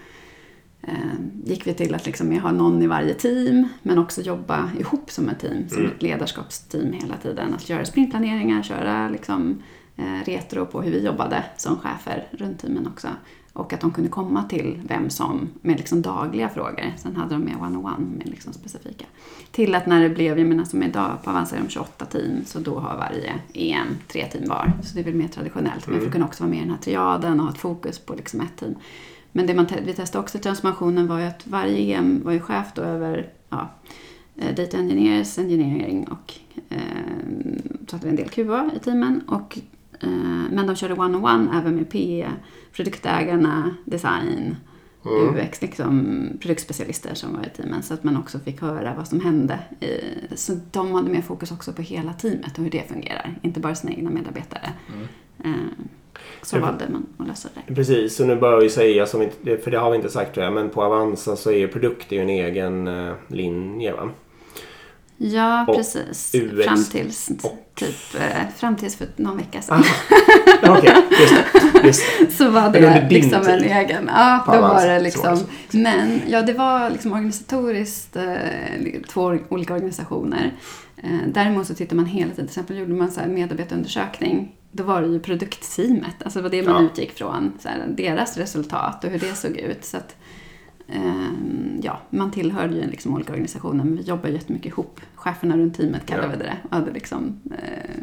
eh, 0.82 1.14
gick 1.44 1.66
vi 1.66 1.74
till 1.74 1.94
att 1.94 2.06
liksom 2.06 2.38
ha 2.40 2.52
någon 2.52 2.82
i 2.82 2.86
varje 2.86 3.14
team 3.14 3.68
men 3.82 3.98
också 3.98 4.20
jobba 4.20 4.70
ihop 4.78 5.10
som 5.10 5.28
ett 5.28 5.40
team, 5.40 5.68
som 5.68 5.78
mm. 5.78 5.92
ett 5.92 6.02
ledarskapsteam 6.02 6.92
hela 6.92 7.16
tiden. 7.16 7.54
Att 7.54 7.68
göra 7.68 7.84
sprintplaneringar, 7.84 8.62
köra 8.62 9.08
liksom, 9.08 9.62
eh, 9.96 10.24
retro 10.24 10.66
på 10.66 10.82
hur 10.82 10.90
vi 10.92 11.04
jobbade 11.04 11.44
som 11.56 11.78
chefer 11.78 12.26
runt 12.30 12.58
teamen 12.58 12.86
också. 12.86 13.08
Och 13.54 13.72
att 13.72 13.80
de 13.80 13.90
kunde 13.90 14.10
komma 14.10 14.42
till 14.42 14.80
vem 14.88 15.10
som, 15.10 15.48
med 15.62 15.76
liksom 15.76 16.02
dagliga 16.02 16.48
frågor. 16.48 16.92
Sen 16.96 17.16
hade 17.16 17.34
de 17.34 17.40
med 17.40 17.56
one-on-one 17.56 18.16
med 18.18 18.26
liksom 18.26 18.52
specifika. 18.52 19.04
Till 19.50 19.74
att 19.74 19.86
när 19.86 20.02
det 20.02 20.08
blev, 20.08 20.38
jag 20.38 20.48
menar 20.48 20.64
som 20.64 20.82
idag 20.82 21.22
på 21.24 21.30
Avanza 21.30 21.56
är 21.56 21.60
de 21.60 21.68
28 21.68 22.04
team, 22.04 22.44
så 22.44 22.58
då 22.58 22.78
har 22.78 22.96
varje 22.96 23.32
EM 23.54 23.86
tre 24.08 24.26
team 24.26 24.48
var. 24.48 24.72
Så 24.82 24.94
det 24.94 25.00
är 25.00 25.04
väl 25.04 25.14
mer 25.14 25.28
traditionellt. 25.28 25.86
Men 25.86 25.98
för 25.98 26.06
att 26.06 26.12
kunna 26.12 26.24
också 26.24 26.42
vara 26.42 26.50
med 26.50 26.58
i 26.58 26.62
den 26.62 26.70
här 26.70 26.78
triaden 26.78 27.40
och 27.40 27.46
ha 27.46 27.52
ett 27.52 27.58
fokus 27.58 27.98
på 27.98 28.14
liksom 28.14 28.40
ett 28.40 28.56
team. 28.56 28.74
Men 29.32 29.46
det 29.46 29.54
man 29.54 29.66
te 29.66 29.80
vi 29.84 29.94
testade 29.94 30.22
också 30.22 30.38
i 30.38 30.40
transformationen 30.40 31.06
var 31.06 31.18
ju 31.18 31.26
att 31.26 31.46
varje 31.46 31.96
EM 31.96 32.22
var 32.24 32.32
ju 32.32 32.40
chef 32.40 32.66
då 32.74 32.82
över 32.82 33.28
ja, 33.48 33.68
eh, 34.36 34.54
Data 34.54 34.78
Engineers, 34.78 35.38
Engineering 35.38 36.08
och 36.08 36.34
eh, 36.68 36.78
så 37.88 37.96
hade 37.96 38.06
vi 38.06 38.10
en 38.10 38.16
del 38.16 38.28
QA 38.28 38.70
i 38.76 38.78
teamen. 38.78 39.20
Och 39.26 39.58
Eh, 40.04 40.50
men 40.50 40.66
de 40.66 40.76
körde 40.76 40.94
one-on-one 40.94 41.58
även 41.58 41.76
med 41.76 41.90
PE, 41.90 42.30
produktägarna, 42.76 43.76
design, 43.84 44.56
Mm. 45.06 45.36
UX, 45.36 45.62
liksom 45.62 46.26
produktspecialister 46.40 47.14
som 47.14 47.32
var 47.32 47.46
i 47.46 47.50
teamen. 47.56 47.82
Så 47.82 47.94
att 47.94 48.04
man 48.04 48.16
också 48.16 48.38
fick 48.38 48.60
höra 48.60 48.94
vad 48.96 49.08
som 49.08 49.20
hände. 49.20 49.58
Så 50.34 50.52
de 50.72 50.92
hade 50.92 51.10
mer 51.10 51.22
fokus 51.22 51.52
också 51.52 51.72
på 51.72 51.82
hela 51.82 52.12
teamet 52.12 52.58
och 52.58 52.64
hur 52.64 52.70
det 52.70 52.88
fungerar. 52.88 53.34
Inte 53.42 53.60
bara 53.60 53.74
sina 53.74 53.92
egna 53.92 54.10
medarbetare. 54.10 54.72
Eh, 55.44 55.50
så 56.42 56.58
valde 56.58 56.84
man 56.88 57.06
att 57.18 57.26
lösa 57.26 57.48
det. 57.54 57.74
Precis, 57.74 58.20
och 58.20 58.26
nu 58.26 58.36
bör 58.36 58.60
vi 58.60 58.70
säga, 58.70 59.06
som 59.06 59.28
för 59.64 59.70
det 59.70 59.78
har 59.78 59.90
vi 59.90 59.96
inte 59.96 60.10
sagt 60.10 60.34
tror 60.34 60.44
jag, 60.44 60.52
men 60.52 60.70
på 60.70 60.82
Avanza 60.82 61.36
så 61.36 61.50
är 61.50 61.56
ju 61.56 61.68
produkt 61.68 62.12
är 62.12 62.22
en 62.22 62.28
egen 62.28 62.88
eh, 62.88 63.14
linje 63.28 63.92
va? 63.92 64.10
Ja, 65.16 65.64
Och 65.68 65.76
precis. 65.76 66.34
UX 66.34 66.64
Fram 66.64 66.84
tills, 66.84 67.30
och- 67.42 67.58
typ, 67.74 68.14
eh, 68.14 68.48
fram 68.56 68.76
tills 68.76 68.96
för 68.96 69.06
någon 69.16 69.36
vecka 69.36 69.62
sedan. 69.62 69.82
Ah, 70.62 70.78
Okej, 70.78 70.94
just 71.20 71.34
det. 71.72 71.86
Just 71.86 72.02
det. 72.18 72.32
så 72.36 72.50
var 72.50 72.70
det 72.70 73.08
liksom 73.10 73.42
en 73.46 73.60
tid 73.62 73.70
egen. 73.70 74.10
Ja, 74.14 74.44
då 74.46 74.60
var 74.60 74.86
det 74.86 75.00
liksom. 75.00 75.38
Men 75.70 76.20
ja, 76.28 76.42
det 76.42 76.52
var 76.52 76.90
liksom 76.90 77.12
organisatoriskt 77.12 78.16
eh, 78.16 79.02
två 79.08 79.38
olika 79.48 79.74
organisationer. 79.74 80.52
Eh, 80.96 81.10
däremot 81.28 81.66
så 81.66 81.74
tittar 81.74 81.96
man 81.96 82.06
hela 82.06 82.30
tiden, 82.30 82.46
till 82.46 82.52
exempel 82.52 82.78
gjorde 82.78 82.94
man 82.94 83.10
så 83.10 83.20
här 83.20 83.28
medarbetarundersökning. 83.28 84.52
Då 84.72 84.84
var 84.84 85.02
det 85.02 85.08
ju 85.08 85.20
produktteamet, 85.20 86.22
alltså 86.24 86.38
det 86.38 86.42
var 86.42 86.50
det 86.50 86.62
man 86.62 86.82
Ja. 86.84 86.90
utgick 86.90 87.12
från. 87.18 87.52
Så 87.62 87.68
här, 87.68 87.86
deras 87.96 88.36
resultat 88.36 89.04
och 89.04 89.10
hur 89.10 89.18
det 89.18 89.34
såg 89.34 89.56
ut. 89.56 89.84
Så 89.84 89.96
att, 89.96 90.16
ja, 91.82 92.00
man 92.10 92.30
tillhörde 92.30 92.74
ju 92.74 92.86
liksom 92.86 93.14
olika 93.14 93.32
organisationer 93.32 93.84
men 93.84 93.96
vi 93.96 94.02
jobbar 94.02 94.28
jättemycket 94.28 94.72
ihop. 94.72 95.00
Cheferna 95.14 95.56
runt 95.56 95.76
teamet 95.76 96.06
kallade 96.06 96.28
Ja. 96.32 96.38
vi 96.38 96.44
det. 96.44 96.56
Och, 96.64 96.74
hade 96.74 96.92
liksom, 96.92 97.40
eh, 97.50 98.02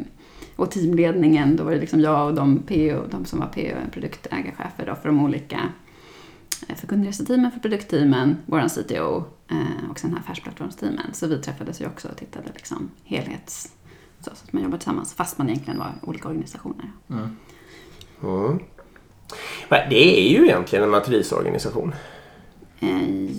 och 0.56 0.70
teamledningen, 0.70 1.56
då 1.56 1.64
var 1.64 1.72
det 1.72 1.80
liksom 1.80 2.00
jag 2.00 2.26
och 2.26 2.34
de 2.34 2.58
PO, 2.58 3.06
de 3.10 3.24
som 3.24 3.38
var 3.38 3.46
PO, 3.46 3.90
produktägarchefer 3.92 4.86
då 4.86 4.94
för 4.94 5.08
de 5.08 5.24
olika 5.24 5.60
eh, 6.68 6.76
för 6.76 6.86
kundreseteamen, 6.86 7.50
för 7.50 7.60
produktteamen, 7.60 8.36
våran 8.46 8.68
CTO 8.68 9.24
eh, 9.50 9.90
och 9.90 9.98
sen 9.98 10.10
här 10.10 10.18
affärsplattformsteamen. 10.18 11.06
Så 11.12 11.26
vi 11.26 11.38
träffades 11.38 11.80
ju 11.80 11.86
också 11.86 12.08
och 12.08 12.16
tittade 12.16 12.46
liksom 12.54 12.90
helhets... 13.04 13.72
Så, 14.20 14.30
så 14.30 14.44
att 14.44 14.52
man 14.52 14.62
jobbar 14.62 14.78
tillsammans 14.78 15.14
fast 15.14 15.38
man 15.38 15.48
egentligen 15.48 15.78
var 15.78 15.92
olika 16.02 16.28
organisationer. 16.28 16.90
Mm. 17.10 17.36
Mm. 18.22 18.58
Det 19.68 20.20
är 20.20 20.30
ju 20.30 20.44
egentligen 20.44 20.84
en 20.84 20.90
matrisorganisation 20.90 21.94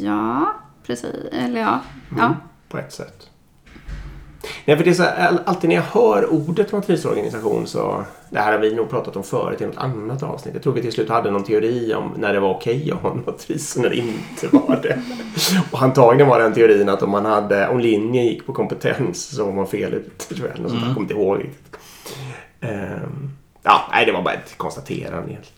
ja, 0.02 0.54
precis. 0.88 1.16
Eller 1.32 1.62
ja. 1.62 1.80
Mm. 2.12 2.24
ja. 2.24 2.36
på 2.70 2.78
ett 2.78 2.94
sätt. 2.94 3.30
Nej, 4.66 4.78
för 4.78 4.84
det 4.84 4.90
är 4.90 4.94
så 4.94 5.04
här, 5.04 5.28
all- 5.28 5.40
alltid 5.46 5.70
när 5.70 5.76
jag 5.76 5.84
hör 5.84 6.34
ordet 6.34 6.72
matrisorganisation 6.72 7.68
så... 7.68 8.04
Det 8.30 8.40
här 8.40 8.52
har 8.52 8.60
vi 8.60 8.76
nog 8.76 8.90
pratat 8.90 9.16
om 9.16 9.24
förut 9.24 9.62
i 9.62 9.66
något 9.66 9.78
annat 9.78 10.24
avsnitt. 10.24 10.54
Jag 10.54 10.64
tror 10.64 10.74
vi 10.74 10.82
till 10.82 10.92
slut 10.92 11.10
hade 11.10 11.32
någon 11.32 11.44
teori 11.44 11.94
om 11.94 12.12
när 12.18 12.34
det 12.34 12.40
var 12.40 12.54
okej 12.54 12.92
att 12.92 13.02
ha 13.02 13.12
en 13.12 13.24
matris 13.26 13.76
och 13.76 13.82
när 13.82 13.90
det 13.90 13.96
inte 13.96 14.48
var 14.52 14.80
det. 14.84 15.00
Och 15.72 15.82
antagligen 15.82 16.28
var 16.30 16.40
den 16.40 16.54
teorin 16.54 16.90
att 16.90 17.02
om 17.04 17.10
man 17.10 17.26
hade... 17.26 17.68
Om 17.68 17.80
linjen 17.80 18.26
gick 18.26 18.46
på 18.46 18.54
kompetens 18.54 19.36
så 19.36 19.46
var 19.46 19.52
man 19.54 19.68
fel 19.68 19.94
ute, 19.94 20.36
tror 20.36 20.48
jag. 20.56 20.58
Där. 20.58 20.76
Jag 20.76 20.82
kommer 20.82 21.00
inte 21.02 21.14
ihåg 21.14 21.40
riktigt. 21.40 21.78
Ehm, 22.62 23.30
ja, 23.64 23.82
nej, 23.92 24.06
det 24.06 24.12
var 24.12 24.22
bara 24.22 24.34
ett 24.34 24.58
konstaterande 24.58 25.32
egentligen. 25.32 25.58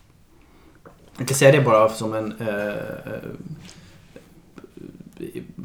Jag 1.18 1.28
kan 1.28 1.36
säga 1.36 1.52
det 1.52 1.60
bara 1.60 1.88
som 1.88 2.14
en 2.14 2.34
eh, 2.40 2.68
eh, 2.68 3.30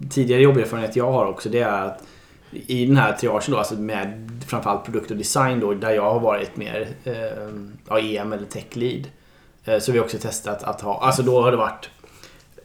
tidigare 0.10 0.41
jobberfarenhet 0.41 0.95
jag 0.95 1.12
har 1.12 1.26
också. 1.26 1.49
Det 1.49 1.60
är 1.60 1.86
att 1.86 2.04
i 2.52 2.86
den 2.86 2.97
här 2.97 3.14
triagen 3.14 3.41
då, 3.52 3.58
alltså 3.58 3.76
med 3.76 4.32
framförallt 4.47 4.84
produkt 4.86 5.12
och 5.12 5.18
design 5.18 5.60
då, 5.60 5.74
där 5.74 5.91
jag 5.91 6.14
har 6.14 6.20
varit 6.20 6.58
mer 6.58 6.88
eh, 7.04 8.16
EM 8.16 8.34
eller 8.34 8.45
tech 8.45 8.66
lead. 8.76 9.08
Eh, 9.66 9.80
så 9.80 9.91
vi 9.91 9.97
har 9.97 10.06
också 10.06 10.18
testat 10.18 10.64
att 10.64 10.82
ha, 10.82 10.99
alltså 10.99 11.24
då 11.24 11.41
har 11.41 11.52
det 11.52 11.58
varit 11.58 11.89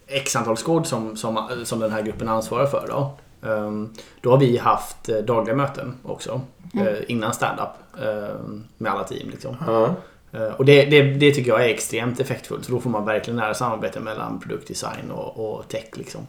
X 0.06 0.36
antal 0.36 0.56
skåd 0.56 0.86
som, 0.86 1.16
som, 1.16 1.48
som 1.64 1.80
den 1.80 1.92
här 1.92 2.02
gruppen 2.02 2.28
ansvarar 2.28 2.66
för 2.66 2.86
då. 2.88 3.10
Ehm, 3.48 3.92
då 4.20 4.30
har 4.30 4.38
vi 4.38 4.56
haft 4.56 5.08
eh, 5.08 5.16
dagliga 5.16 5.56
möten 5.56 5.94
också. 6.02 6.40
Mm. 6.74 6.86
eh, 6.86 6.94
Innan 7.08 7.34
stand-up. 7.34 8.02
ehm, 8.02 8.64
Med 8.78 8.92
alla 8.92 9.04
team 9.04 9.30
liksom. 9.30 9.56
Ja. 9.66 9.94
Eh, 10.36 10.54
och 10.54 10.64
det, 10.64 10.84
det, 10.84 11.02
det 11.02 11.32
tycker 11.32 11.50
jag 11.50 11.64
är 11.64 11.68
extremt 11.68 12.20
effektfullt. 12.20 12.64
Så 12.64 12.72
då 12.72 12.80
får 12.80 12.90
man 12.90 13.04
verkligen 13.04 13.36
nära 13.36 13.54
samarbete 13.54 14.00
mellan 14.00 14.40
produktdesign 14.40 15.10
och, 15.10 15.58
och 15.58 15.68
tech. 15.68 15.88
Liksom. 15.94 16.26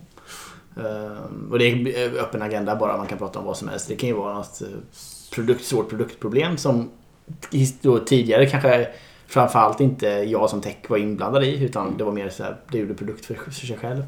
Eh, 0.78 1.52
och 1.52 1.60
det 1.60 1.66
är 1.66 2.20
öppen 2.20 2.42
agenda 2.42 2.76
bara, 2.76 2.98
man 2.98 3.08
kan 3.08 3.18
prata 3.18 3.40
om 3.40 3.46
vad 3.46 3.58
som 3.58 3.68
helst. 3.68 3.88
Det 3.88 3.96
kan 3.96 4.10
ju 4.10 4.16
vara 4.16 4.34
något 4.34 4.62
eh, 4.62 4.68
produkt, 5.34 5.66
svårt 5.66 5.90
produktproblem 5.90 6.58
som 6.58 6.90
då 7.82 8.00
tidigare 8.00 8.46
kanske 8.46 8.88
framförallt 9.28 9.80
inte 9.80 10.08
jag 10.08 10.50
som 10.50 10.62
tech 10.62 10.76
var 10.88 10.98
inblandad 10.98 11.44
i. 11.44 11.64
Utan 11.64 11.98
det 11.98 12.04
var 12.04 12.12
mer 12.12 12.30
så 12.30 12.44
här, 12.44 12.58
det 12.72 12.78
gjorde 12.78 12.94
produkt 12.94 13.26
för, 13.26 13.36
för 13.36 13.52
sig 13.52 13.78
själv. 13.78 14.04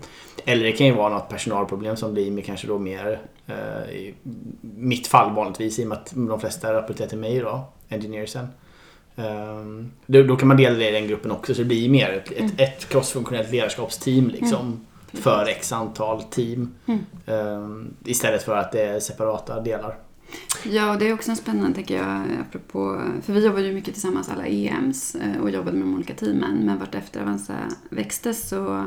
Eller 0.45 0.63
det 0.63 0.71
kan 0.71 0.87
ju 0.87 0.93
vara 0.93 1.13
något 1.13 1.29
personalproblem 1.29 1.95
som 1.97 2.13
blir 2.13 2.31
med 2.31 2.45
kanske 2.45 2.67
då 2.67 2.79
mer 2.79 3.19
eh, 3.47 3.95
i 3.95 4.15
mitt 4.61 5.07
fall 5.07 5.35
vanligtvis 5.35 5.79
i 5.79 5.83
och 5.83 5.87
med 5.87 5.97
att 5.97 6.11
de 6.15 6.39
flesta 6.39 6.73
rapporterar 6.73 7.07
till 7.07 7.17
mig 7.17 7.35
idag, 7.35 7.63
engineersen. 7.89 8.47
Um, 9.19 9.91
då, 10.05 10.23
då 10.23 10.35
kan 10.35 10.47
man 10.47 10.57
dela 10.57 10.75
det 10.77 10.89
i 10.89 10.91
den 10.91 11.07
gruppen 11.07 11.31
också 11.31 11.53
så 11.53 11.61
det 11.61 11.67
blir 11.67 11.89
mer 11.89 12.09
ett, 12.11 12.31
Mm. 12.39 12.45
ett, 12.45 12.59
ett 12.59 12.89
crossfunktionellt 12.89 13.51
ledarskapsteam 13.51 14.27
liksom. 14.29 14.85
För 15.13 15.45
x 15.49 15.71
antal 15.71 16.23
team. 16.23 16.71
Mm. 16.85 16.99
Ehm, 17.25 17.93
istället 18.05 18.43
för 18.43 18.55
att 18.55 18.71
det 18.71 18.81
är 18.81 18.99
separata 18.99 19.61
delar. 19.61 19.97
Ja, 20.63 20.93
och 20.93 20.99
det 20.99 21.07
är 21.09 21.13
också 21.13 21.31
en 21.31 21.37
spännande, 21.37 21.75
tänker 21.75 21.97
jag, 21.97 22.21
apropå, 22.47 23.01
för 23.25 23.33
vi 23.33 23.45
jobbade 23.45 23.65
ju 23.67 23.73
mycket 23.73 23.93
tillsammans 23.93 24.29
alla 24.29 24.45
EMs 24.47 25.15
eh, 25.15 25.41
och 25.41 25.49
jobbade 25.49 25.77
med 25.77 25.87
de 25.87 25.95
olika 25.95 26.13
teamen, 26.13 26.57
men 26.65 26.79
vartefter 26.79 27.21
Avanza 27.21 27.53
växte 27.89 28.33
så 28.33 28.85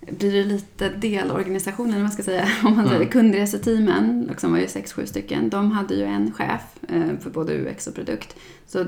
blir 0.00 0.32
det 0.32 0.44
lite 0.44 0.88
delorganisationer, 0.88 1.98
man 1.98 2.10
ska 2.10 2.22
säga. 2.22 2.48
Om 2.64 2.76
man 2.76 2.84
säger 2.84 2.96
Mm. 3.00 3.08
kundreseteamen, 3.12 4.26
liksom 4.28 4.52
var 4.52 4.58
ju 4.58 4.68
sex, 4.68 4.92
sju 4.92 5.06
stycken, 5.06 5.50
de 5.50 5.70
hade 5.72 5.94
ju 5.94 6.04
en 6.04 6.32
chef 6.32 6.62
eh, 6.88 7.18
för 7.20 7.30
både 7.30 7.52
UX 7.58 7.86
och 7.86 7.94
produkt. 7.94 8.36
Så 8.66 8.86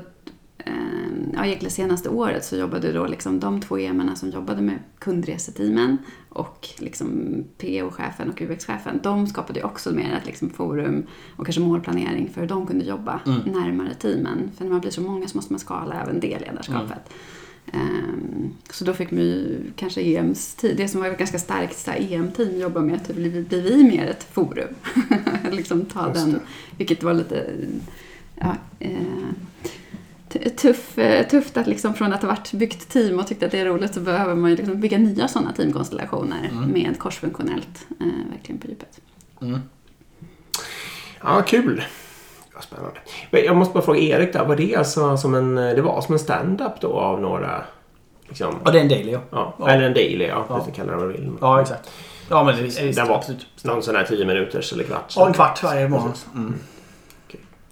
ja, 1.34 1.46
egentligen 1.46 1.70
senaste 1.70 2.08
året 2.08 2.44
så 2.44 2.56
jobbade 2.56 2.92
då 2.92 3.06
liksom 3.06 3.40
de 3.40 3.60
två 3.60 3.78
EMerna 3.78 4.16
som 4.16 4.30
jobbade 4.30 4.62
med 4.62 4.78
kundreseteamen 4.98 5.98
och 6.28 6.68
liksom 6.78 7.34
PO-chefen 7.58 8.30
och 8.30 8.42
UX-chefen, 8.42 9.00
de 9.02 9.26
skapade 9.26 9.58
ju 9.58 9.64
också 9.66 9.92
mer 9.92 10.12
ett 10.20 10.26
liksom 10.26 10.50
forum 10.50 11.06
och 11.36 11.44
kanske 11.46 11.60
målplanering 11.62 12.30
för 12.34 12.40
hur 12.40 12.48
de 12.48 12.66
kunde 12.66 12.84
jobba 12.84 13.20
Mm. 13.26 13.40
närmare 13.40 13.94
teamen. 13.94 14.50
För 14.56 14.64
när 14.64 14.70
man 14.72 14.80
blir 14.80 14.90
så 14.90 15.00
många 15.00 15.28
så 15.28 15.38
måste 15.38 15.52
man 15.52 15.60
skala 15.60 16.02
även 16.02 16.20
det 16.20 16.38
ledarskapet. 16.38 17.10
Ehm, 17.72 18.52
så 18.70 18.84
då 18.84 18.92
fick 18.94 19.12
vi 19.12 19.22
ju 19.22 19.72
kanske 19.76 20.00
EMs 20.00 20.54
tid, 20.54 20.76
det 20.76 20.88
som 20.88 21.00
var 21.00 21.08
ett 21.08 21.18
ganska 21.18 21.38
starkt 21.38 21.88
EM-team 21.88 22.60
jobba 22.60 22.80
med, 22.80 22.94
att 22.94 23.10
vi, 23.10 23.42
blir 23.42 23.62
vi 23.62 23.84
mer 23.84 24.06
ett 24.06 24.24
forum? 24.32 24.74
liksom 25.52 25.84
ta 25.84 26.12
den, 26.12 26.40
vilket 26.78 27.02
var 27.02 27.14
lite 27.14 27.46
ja, 28.36 28.56
eh, 28.78 28.98
tuff, 30.56 30.98
eh, 30.98 31.26
tufft 31.28 31.56
att 31.56 31.66
liksom 31.66 31.94
från 31.94 32.12
att 32.12 32.22
ha 32.22 32.28
varit 32.28 32.52
byggt 32.52 32.88
team 32.88 33.18
och 33.18 33.26
tyckt 33.26 33.42
att 33.42 33.50
det 33.50 33.58
är 33.60 33.64
roligt 33.64 33.94
så 33.94 34.00
behöver 34.00 34.34
man 34.34 34.50
ju 34.50 34.56
liksom 34.56 34.80
bygga 34.80 34.98
nya 34.98 35.28
sådana 35.28 35.52
teamkonstellationer 35.52 36.48
Mm. 36.52 36.70
med 36.70 36.98
korsfunktionellt, 36.98 37.86
eh, 38.00 38.06
verkligen 38.32 38.60
på 38.60 38.66
djupet. 38.66 39.00
Mm. 39.42 39.60
Ja, 41.22 41.42
kul. 41.42 41.84
Ja, 42.54 42.60
spännande. 42.60 42.98
Men 43.30 43.44
jag 43.44 43.56
måste 43.56 43.74
bara 43.74 43.82
fråga 43.84 43.98
Erik 43.98 44.32
där. 44.32 44.44
Var 44.44 44.56
det 44.56 44.76
alltså 44.76 45.16
som 45.16 45.34
en, 45.34 45.54
det 45.54 45.82
var 45.82 46.00
som 46.00 46.12
en 46.12 46.18
stand-up 46.18 46.80
då 46.80 46.92
av 46.92 47.20
några... 47.20 47.64
Liksom, 48.28 48.54
Ja, 48.64 48.70
det 48.70 48.78
är 48.78 48.82
en 48.82 48.88
daily 48.88 49.12
ja. 49.12 49.20
ja, 49.30 49.54
Ja. 49.58 49.68
Eller 49.68 49.82
en 49.86 49.94
daily, 49.94 50.24
ja. 50.26 50.46
Ja. 50.48 50.54
Du 50.58 50.64
kan 50.64 50.72
kalla 50.74 50.90
det 50.92 50.96
vad 50.98 51.08
du 51.08 51.12
vill. 51.12 51.30
Ja, 51.40 51.60
exakt. 51.60 51.90
Ja, 52.30 52.44
men 52.44 52.56
det, 52.56 52.62
det, 52.62 52.92
Det 52.92 53.04
var 53.04 53.16
absolut. 53.16 53.46
någon 53.64 53.82
sån 53.82 53.96
här 53.96 54.04
10 54.04 54.26
minuters 54.26 54.72
eller 54.72 54.84
kvart. 54.84 55.12
Ja, 55.16 55.26
en 55.26 55.32
kvart 55.32 55.62
varje 55.62 55.88
morgon. 55.88 56.12
Mm. 56.34 56.54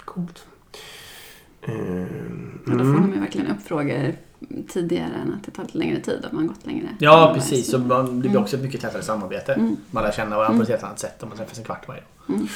Coolt. 0.04 0.44
Men 1.66 2.78
då 2.78 2.84
får 2.84 2.90
mm. 2.90 3.02
de 3.02 3.14
ju 3.14 3.20
verkligen 3.20 3.46
upp 3.46 3.62
frågor 3.62 4.14
tidigare 4.68 5.14
än 5.22 5.34
att 5.34 5.44
det 5.44 5.50
tar 5.50 5.62
lite 5.62 5.78
längre 5.78 6.00
tid 6.00 6.26
om 6.30 6.36
man 6.36 6.46
gått 6.46 6.66
längre. 6.66 6.88
Ja, 6.98 7.28
än 7.28 7.34
precis. 7.34 7.70
Så 7.70 7.78
man, 7.78 8.20
det 8.20 8.28
blir 8.28 8.40
också 8.40 8.56
ett 8.56 8.62
mycket 8.62 8.80
tätare 8.80 9.02
samarbete. 9.02 9.52
Mm. 9.52 9.76
Man 9.90 10.04
lär 10.04 10.12
känna 10.12 10.36
varandra 10.36 10.56
på 10.56 10.62
ett 10.62 10.68
helt 10.68 10.82
annat 10.82 10.98
sätt 10.98 11.22
om 11.22 11.28
man 11.28 11.38
träffas 11.38 11.58
en 11.58 11.64
kvart 11.64 11.88
varje 11.88 12.00
dag. 12.00 12.36
Mm. 12.36 12.48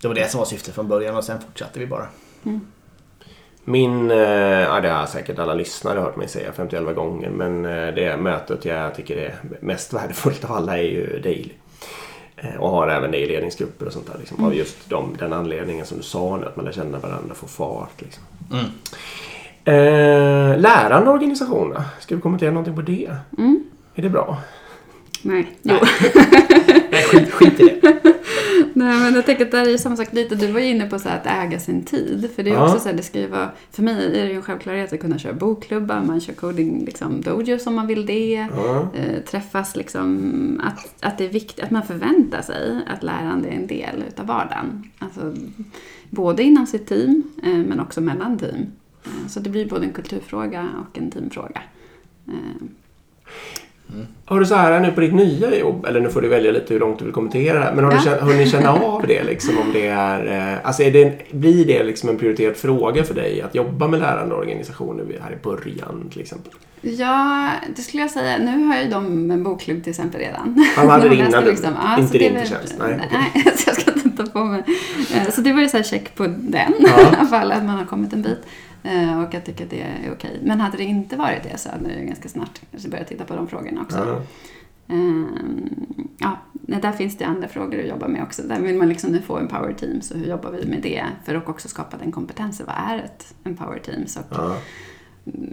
Det 0.00 0.08
var 0.08 0.14
det 0.14 0.30
som 0.30 0.38
var 0.38 0.44
syftet 0.44 0.74
från 0.74 0.88
början 0.88 1.16
och 1.16 1.24
sen 1.24 1.40
fortsatte 1.40 1.78
vi 1.78 1.86
bara. 1.86 2.06
Min, 3.64 4.10
eh, 4.10 4.18
ja 4.18 4.80
det 4.80 4.88
har 4.88 5.06
säkert 5.06 5.38
alla 5.38 5.54
lyssnare 5.54 6.00
hört 6.00 6.16
mig 6.16 6.28
säga 6.28 6.52
51 6.52 6.94
gånger 6.94 7.30
men 7.30 7.64
eh, 7.64 7.94
det 7.94 8.16
mötet 8.16 8.64
jag 8.64 8.94
tycker 8.94 9.16
är 9.16 9.34
mest 9.60 9.92
värdefullt 9.92 10.44
av 10.44 10.52
alla 10.52 10.78
är 10.78 10.82
ju 10.82 11.20
Daily. 11.22 11.52
Eh, 12.40 12.60
Och 12.60 12.70
har 12.70 12.88
även 12.88 13.10
det 13.10 13.18
i 13.18 13.26
ledningsgrupper 13.28 13.86
och 13.86 13.92
sånt 13.92 14.06
där. 14.06 14.18
Liksom, 14.18 14.44
Av 14.44 14.54
just 14.54 14.90
de, 14.90 15.16
den 15.18 15.32
anledningen 15.32 15.86
som 15.86 15.96
du 15.96 16.02
sa 16.02 16.36
nu, 16.36 16.46
att 16.46 16.56
man 16.56 16.64
lär 16.64 16.72
känna 16.72 16.98
varandra, 16.98 17.34
får 17.34 17.48
fart. 17.48 18.00
Liksom. 18.00 18.22
Mm. 18.52 18.66
Eh, 19.64 20.58
lärande 20.58 21.10
organisationer, 21.10 21.82
ska 22.00 22.14
vi 22.16 22.20
kommentera 22.20 22.50
någonting 22.50 22.74
på 22.76 22.82
det? 22.82 23.16
Mm. 23.38 23.64
Är 23.94 24.02
det 24.02 24.08
bra? 24.08 24.36
Nej, 25.22 25.52
jo. 25.62 25.74
Nej, 26.90 27.02
skit, 27.02 27.30
skit 27.30 27.60
i 27.60 27.78
det. 27.82 27.96
Nej, 28.74 28.98
men 29.00 29.14
jag 29.14 29.26
tänker 29.26 29.44
att 29.44 29.50
det 29.50 29.58
är 29.58 29.68
ju 29.68 29.78
samma 29.78 29.96
sak 29.96 30.12
lite. 30.12 30.34
Du 30.34 30.46
var 30.52 30.60
ju 30.60 30.66
inne 30.66 30.86
på 30.86 30.98
så 30.98 31.08
att 31.08 31.26
äga 31.26 31.60
sin 31.60 31.84
tid. 31.84 32.30
För 32.36 32.42
det 32.42 32.50
är 32.50 32.54
Ja. 32.54 32.64
också 32.66 32.78
så 32.80 32.88
här, 32.88 32.96
det 32.96 33.02
ska 33.02 33.18
ju 33.20 33.26
vara, 33.26 33.50
för 33.72 33.82
mig 33.82 34.06
är 34.20 34.24
det 34.24 34.30
ju 34.30 34.36
en 34.36 34.42
självklarhet 34.42 34.92
att 34.92 35.00
kunna 35.00 35.18
köra 35.18 35.32
bokklubbar, 35.32 36.02
man 36.06 36.20
kör 36.20 36.32
coding 36.32 36.84
liksom, 36.84 37.20
dojos 37.20 37.66
om 37.66 37.74
man 37.74 37.86
vill 37.86 38.06
det. 38.06 38.48
Ja. 38.56 38.88
Eh, 38.94 39.20
träffas 39.22 39.76
liksom, 39.76 40.60
att, 40.64 41.04
att 41.04 41.18
det 41.18 41.24
är 41.24 41.28
viktigt, 41.28 41.64
att 41.64 41.70
man 41.70 41.82
förväntar 41.82 42.42
sig 42.42 42.80
att 42.86 43.02
lärande 43.02 43.48
är 43.48 43.52
en 43.52 43.66
del 43.66 44.04
utav 44.08 44.26
vardagen. 44.26 44.90
Alltså, 44.98 45.34
både 46.10 46.42
inom 46.42 46.66
sitt 46.66 46.86
team, 46.86 47.22
eh, 47.42 47.48
men 47.58 47.80
också 47.80 48.00
mellan 48.00 48.38
team. 48.38 48.66
Eh, 49.04 49.28
så 49.28 49.40
det 49.40 49.50
blir 49.50 49.68
både 49.68 49.86
en 49.86 49.92
kulturfråga 49.92 50.68
och 50.80 50.98
en 50.98 51.10
teamfråga. 51.10 51.62
Eh, 53.98 54.04
Har 54.24 54.40
du 54.40 54.46
så 54.46 54.54
här 54.54 54.80
nu 54.80 54.92
på 54.92 55.00
ditt 55.00 55.14
nya 55.14 55.58
jobb, 55.58 55.84
eller 55.88 56.00
nu 56.00 56.08
får 56.10 56.20
du 56.22 56.28
välja 56.28 56.52
lite 56.52 56.72
hur 56.74 56.80
långt 56.80 56.98
du 56.98 57.04
vill 57.04 57.14
kommentera 57.14 57.74
men 57.74 57.84
har 57.84 57.92
Ja. 57.92 58.00
du 58.20 58.24
hunnit 58.32 58.50
känna 58.50 58.70
av 58.72 59.04
det 59.06 59.22
liksom 59.24 59.58
om 59.58 59.72
det 59.72 59.86
är, 59.86 60.52
eh, 60.52 60.66
alltså 60.66 60.82
är 60.82 60.90
det, 60.90 61.32
blir 61.32 61.64
det 61.66 61.82
liksom 61.84 62.08
en 62.08 62.18
prioriterad 62.18 62.56
fråga 62.56 63.04
för 63.04 63.14
dig 63.14 63.42
att 63.42 63.54
jobba 63.54 63.88
med 63.88 64.00
lärande 64.00 64.34
organisationer 64.34 65.04
här 65.22 65.32
i 65.32 65.36
början 65.42 66.08
till 66.12 66.20
exempel? 66.20 66.52
Ja, 66.82 67.50
det 67.76 67.82
skulle 67.82 68.02
jag 68.02 68.10
säga. 68.10 68.38
Nu 68.38 68.64
har 68.64 68.82
ju 68.82 68.88
de 68.90 69.30
en 69.30 69.42
bokklubb 69.42 69.82
till 69.82 69.90
exempel 69.90 70.20
redan. 70.20 70.64
De 70.76 70.88
hade 70.88 71.08
det 71.08 71.14
innan 71.14 71.44
du- 71.44 71.56
ja, 71.62 71.98
inte 71.98 72.18
din 72.18 72.38
förtjänst, 72.40 72.74
nej, 72.78 73.08
Nej, 73.12 73.44
så 73.56 73.70
jag 73.70 73.80
ska 73.80 73.92
inte 73.94 74.24
ta 74.24 74.30
på 74.32 74.44
mig. 74.44 74.62
Eh, 75.14 75.30
Så 75.32 75.40
det 75.40 75.52
var 75.52 75.60
ju 75.60 75.68
så 75.68 75.82
check 75.82 76.14
på 76.16 76.22
den 76.26 76.72
Ja. 76.80 77.00
i 77.00 77.16
alla 77.16 77.26
fall, 77.26 77.52
att 77.52 77.64
man 77.64 77.78
har 77.78 77.84
kommit 77.84 78.12
en 78.12 78.22
bit. 78.22 78.38
Eh, 78.82 79.22
Och 79.22 79.34
jag 79.34 79.44
tycker 79.44 79.64
att 79.64 79.70
det 79.70 79.80
är 79.82 80.12
okej. 80.12 80.40
Men 80.42 80.60
hade 80.60 80.76
det 80.76 80.84
inte 80.84 81.16
varit 81.16 81.42
det 81.42 81.58
så 81.58 81.70
hade 81.70 81.92
jag 81.94 82.06
ganska 82.06 82.28
snart 82.28 82.60
kanske 82.70 82.88
börjat 82.88 83.08
titta 83.08 83.24
på 83.24 83.36
de 83.36 83.48
frågorna 83.48 83.80
också. 83.80 83.98
Ja. 83.98 84.22
Ehm, 84.94 85.86
Ja, 86.22 86.38
nej, 86.52 86.80
där 86.80 86.92
finns 86.92 87.18
det 87.18 87.24
andra 87.24 87.48
frågor 87.48 87.80
att 87.80 87.88
jobba 87.88 88.08
med 88.08 88.22
också. 88.22 88.42
Där 88.42 88.60
vill 88.60 88.76
man 88.78 88.88
liksom 88.88 89.12
nu 89.12 89.22
få 89.22 89.36
en 89.38 89.48
power 89.48 89.72
team, 89.72 90.00
så 90.00 90.14
hur 90.16 90.26
jobbar 90.26 90.50
vi 90.50 90.66
med 90.66 90.82
det? 90.82 91.04
För 91.24 91.34
att 91.34 91.48
också 91.48 91.68
skapa 91.68 91.96
den 91.96 92.12
kompetensen. 92.12 92.66
Vad 92.66 92.76
är 92.90 92.98
ett 93.04 93.34
empower 93.44 93.78
teams? 93.78 94.16
Och 94.16 94.22
Ja. 94.30 94.56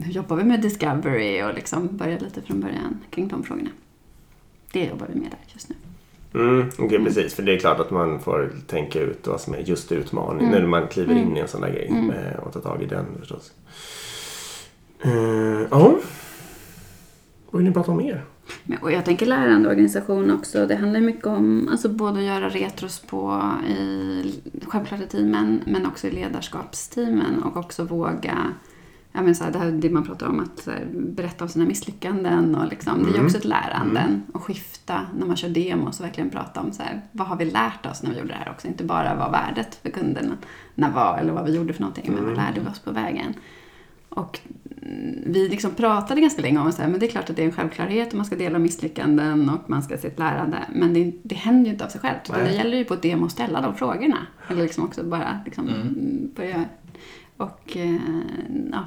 hur 0.03 0.11
jobbar 0.11 0.35
vi 0.35 0.43
med 0.43 0.61
discovery 0.61 1.43
och 1.43 1.53
liksom 1.55 1.97
börja 1.97 2.19
lite 2.19 2.41
från 2.41 2.59
början 2.59 2.99
kring 3.09 3.27
de 3.27 3.43
frågorna. 3.43 3.69
Det 4.71 4.85
jobbar 4.85 5.07
vi 5.13 5.19
med 5.19 5.29
där 5.31 5.39
just 5.53 5.69
nu. 5.69 5.75
Mm, 6.39 6.69
okej, 6.77 7.03
precis. 7.05 7.33
För 7.33 7.43
det 7.43 7.53
är 7.55 7.59
klart 7.59 7.79
att 7.79 7.91
man 7.91 8.19
får 8.19 8.51
tänka 8.67 8.99
ut 8.99 9.27
vad 9.27 9.41
som 9.41 9.53
är 9.53 9.57
just 9.57 9.91
utmaning 9.91 10.47
Mm. 10.47 10.59
när 10.61 10.67
man 10.67 10.87
kliver 10.87 11.11
Mm. 11.11 11.27
in 11.27 11.37
i 11.37 11.39
en 11.39 11.47
sån 11.47 11.61
där 11.61 11.69
grej 11.69 11.87
Mm. 11.87 12.09
eh, 12.09 12.39
och 12.39 12.53
ta 12.53 12.59
tag 12.59 12.81
i 12.83 12.85
den 12.85 13.05
förstås. 13.19 13.51
Eh, 15.01 15.61
Ja. 15.71 15.95
Vad 17.51 17.59
vill 17.61 17.67
ni 17.69 17.73
prata 17.73 17.91
om 17.91 17.97
mer? 17.97 18.23
Men, 18.63 18.77
och 18.77 18.91
jag 18.91 19.05
tänker 19.05 19.25
lärandeorganisation 19.25 20.31
också. 20.31 20.65
Det 20.65 20.75
handlar 20.75 20.99
mycket 20.99 21.25
om 21.25 21.67
alltså 21.71 21.89
både 21.89 22.17
att 22.19 22.25
göra 22.25 22.49
retros 22.49 22.99
på 22.99 23.41
i, 23.69 24.23
självklart 24.67 25.01
i 25.01 25.07
teamen, 25.07 25.61
men 25.65 25.85
också 25.85 26.07
i 26.07 26.11
ledarskapsteamen 26.11 27.43
och 27.43 27.57
också 27.57 27.83
våga 27.83 28.37
Ja, 29.17 29.23
men 29.23 29.35
så 29.35 29.43
här, 29.43 29.51
det 29.51 29.59
här 29.59 29.71
det 29.71 29.89
man 29.89 30.03
pratar 30.05 30.27
om, 30.27 30.39
att 30.39 30.65
här, 30.65 30.87
berätta 30.93 31.43
om 31.43 31.49
sina 31.49 31.65
misslyckanden. 31.65 32.55
Och 32.55 32.67
liksom, 32.67 33.03
Det 33.03 33.09
är 33.09 33.13
Mm. 33.13 33.25
också 33.25 33.37
ett 33.37 33.45
lärande. 33.45 34.21
Och 34.33 34.43
skifta 34.43 35.01
när 35.19 35.25
man 35.27 35.35
kör 35.35 35.49
demos 35.49 35.99
och 35.99 36.05
verkligen 36.05 36.29
prata 36.29 36.61
om 36.61 36.71
så 36.71 36.83
här, 36.83 37.01
vad 37.11 37.27
har 37.27 37.35
vi 37.35 37.45
lärt 37.45 37.85
oss 37.85 38.03
när 38.03 38.09
vi 38.11 38.17
gjorde 38.17 38.29
det 38.29 38.35
här 38.45 38.51
också. 38.51 38.67
Inte 38.67 38.83
bara 38.83 39.15
vad 39.15 39.31
värdet 39.31 39.75
för 39.75 39.89
kunderna 39.89 40.37
var 40.75 41.17
eller 41.17 41.33
vad 41.33 41.45
vi 41.45 41.55
gjorde 41.55 41.73
för 41.73 41.81
någonting, 41.81 42.11
men 42.15 42.25
vad 42.25 42.35
lärde 42.35 42.59
vi 42.61 42.67
oss 42.69 42.79
på 42.79 42.91
vägen. 42.91 43.33
Och 44.09 44.39
mm, 44.81 45.23
vi 45.25 45.49
liksom 45.49 45.71
pratade 45.71 46.21
ganska 46.21 46.41
länge 46.41 46.59
om 46.59 46.71
men 46.77 46.99
det 46.99 47.05
är 47.05 47.09
klart 47.11 47.29
att 47.29 47.35
det 47.35 47.41
är 47.41 47.45
en 47.45 47.51
självklarhet 47.51 48.07
och 48.09 48.15
man 48.15 48.25
ska 48.25 48.35
dela 48.35 48.59
misslyckanden 48.59 49.49
och 49.49 49.69
man 49.69 49.83
ska 49.83 49.97
se 49.97 50.07
ett 50.07 50.19
lärande. 50.19 50.57
Men 50.73 50.93
det, 50.93 51.13
det 51.23 51.35
händer 51.35 51.65
ju 51.65 51.71
inte 51.71 51.85
av 51.85 51.89
sig 51.89 52.01
självt. 52.01 52.31
Det 52.33 52.51
gäller 52.53 52.77
ju 52.77 52.85
på 52.85 52.93
ett 52.93 53.01
demo 53.01 53.25
att 53.25 53.31
ställa 53.31 53.61
de 53.61 53.75
frågorna. 53.75 54.17
Eller 54.47 54.63
liksom 54.63 54.83
också 54.83 55.03
bara 55.03 55.39
liksom 55.45 55.67
Mm. 55.67 55.81
mm, 55.81 56.31
börja. 56.35 56.65
Och 57.37 57.77
eh, 57.77 57.95
ja, 58.71 58.83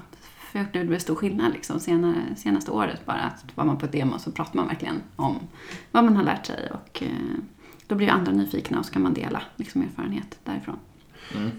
för 0.51 0.59
jag 0.59 0.69
upplevde 0.69 0.93
det 0.93 1.01
stor 1.01 1.15
skillnad 1.15 1.53
liksom 1.53 1.81
senare, 1.81 2.37
senaste 2.37 2.71
året 2.71 3.07
bara. 3.07 3.21
Att 3.21 3.45
var 3.55 3.65
man 3.65 3.79
på 3.79 3.87
ett 3.87 3.93
demo 3.93 4.19
så 4.19 4.33
pratar 4.33 4.57
man 4.57 4.67
verkligen 4.67 5.03
om 5.17 5.39
vad 5.91 6.05
man 6.05 6.17
har 6.17 6.25
lärt 6.25 6.47
sig. 6.47 6.71
Och 6.71 7.03
eh, 7.03 7.39
då 7.87 7.95
blir 7.95 8.07
ju 8.07 8.13
andra 8.13 8.33
nyfikna 8.33 8.79
och 8.79 8.87
så 8.87 8.93
kan 8.93 9.03
man 9.03 9.15
dela 9.15 9.43
liksom, 9.57 9.83
erfarenhet 9.83 10.39
därifrån. 10.45 10.79
Mm. 11.35 11.51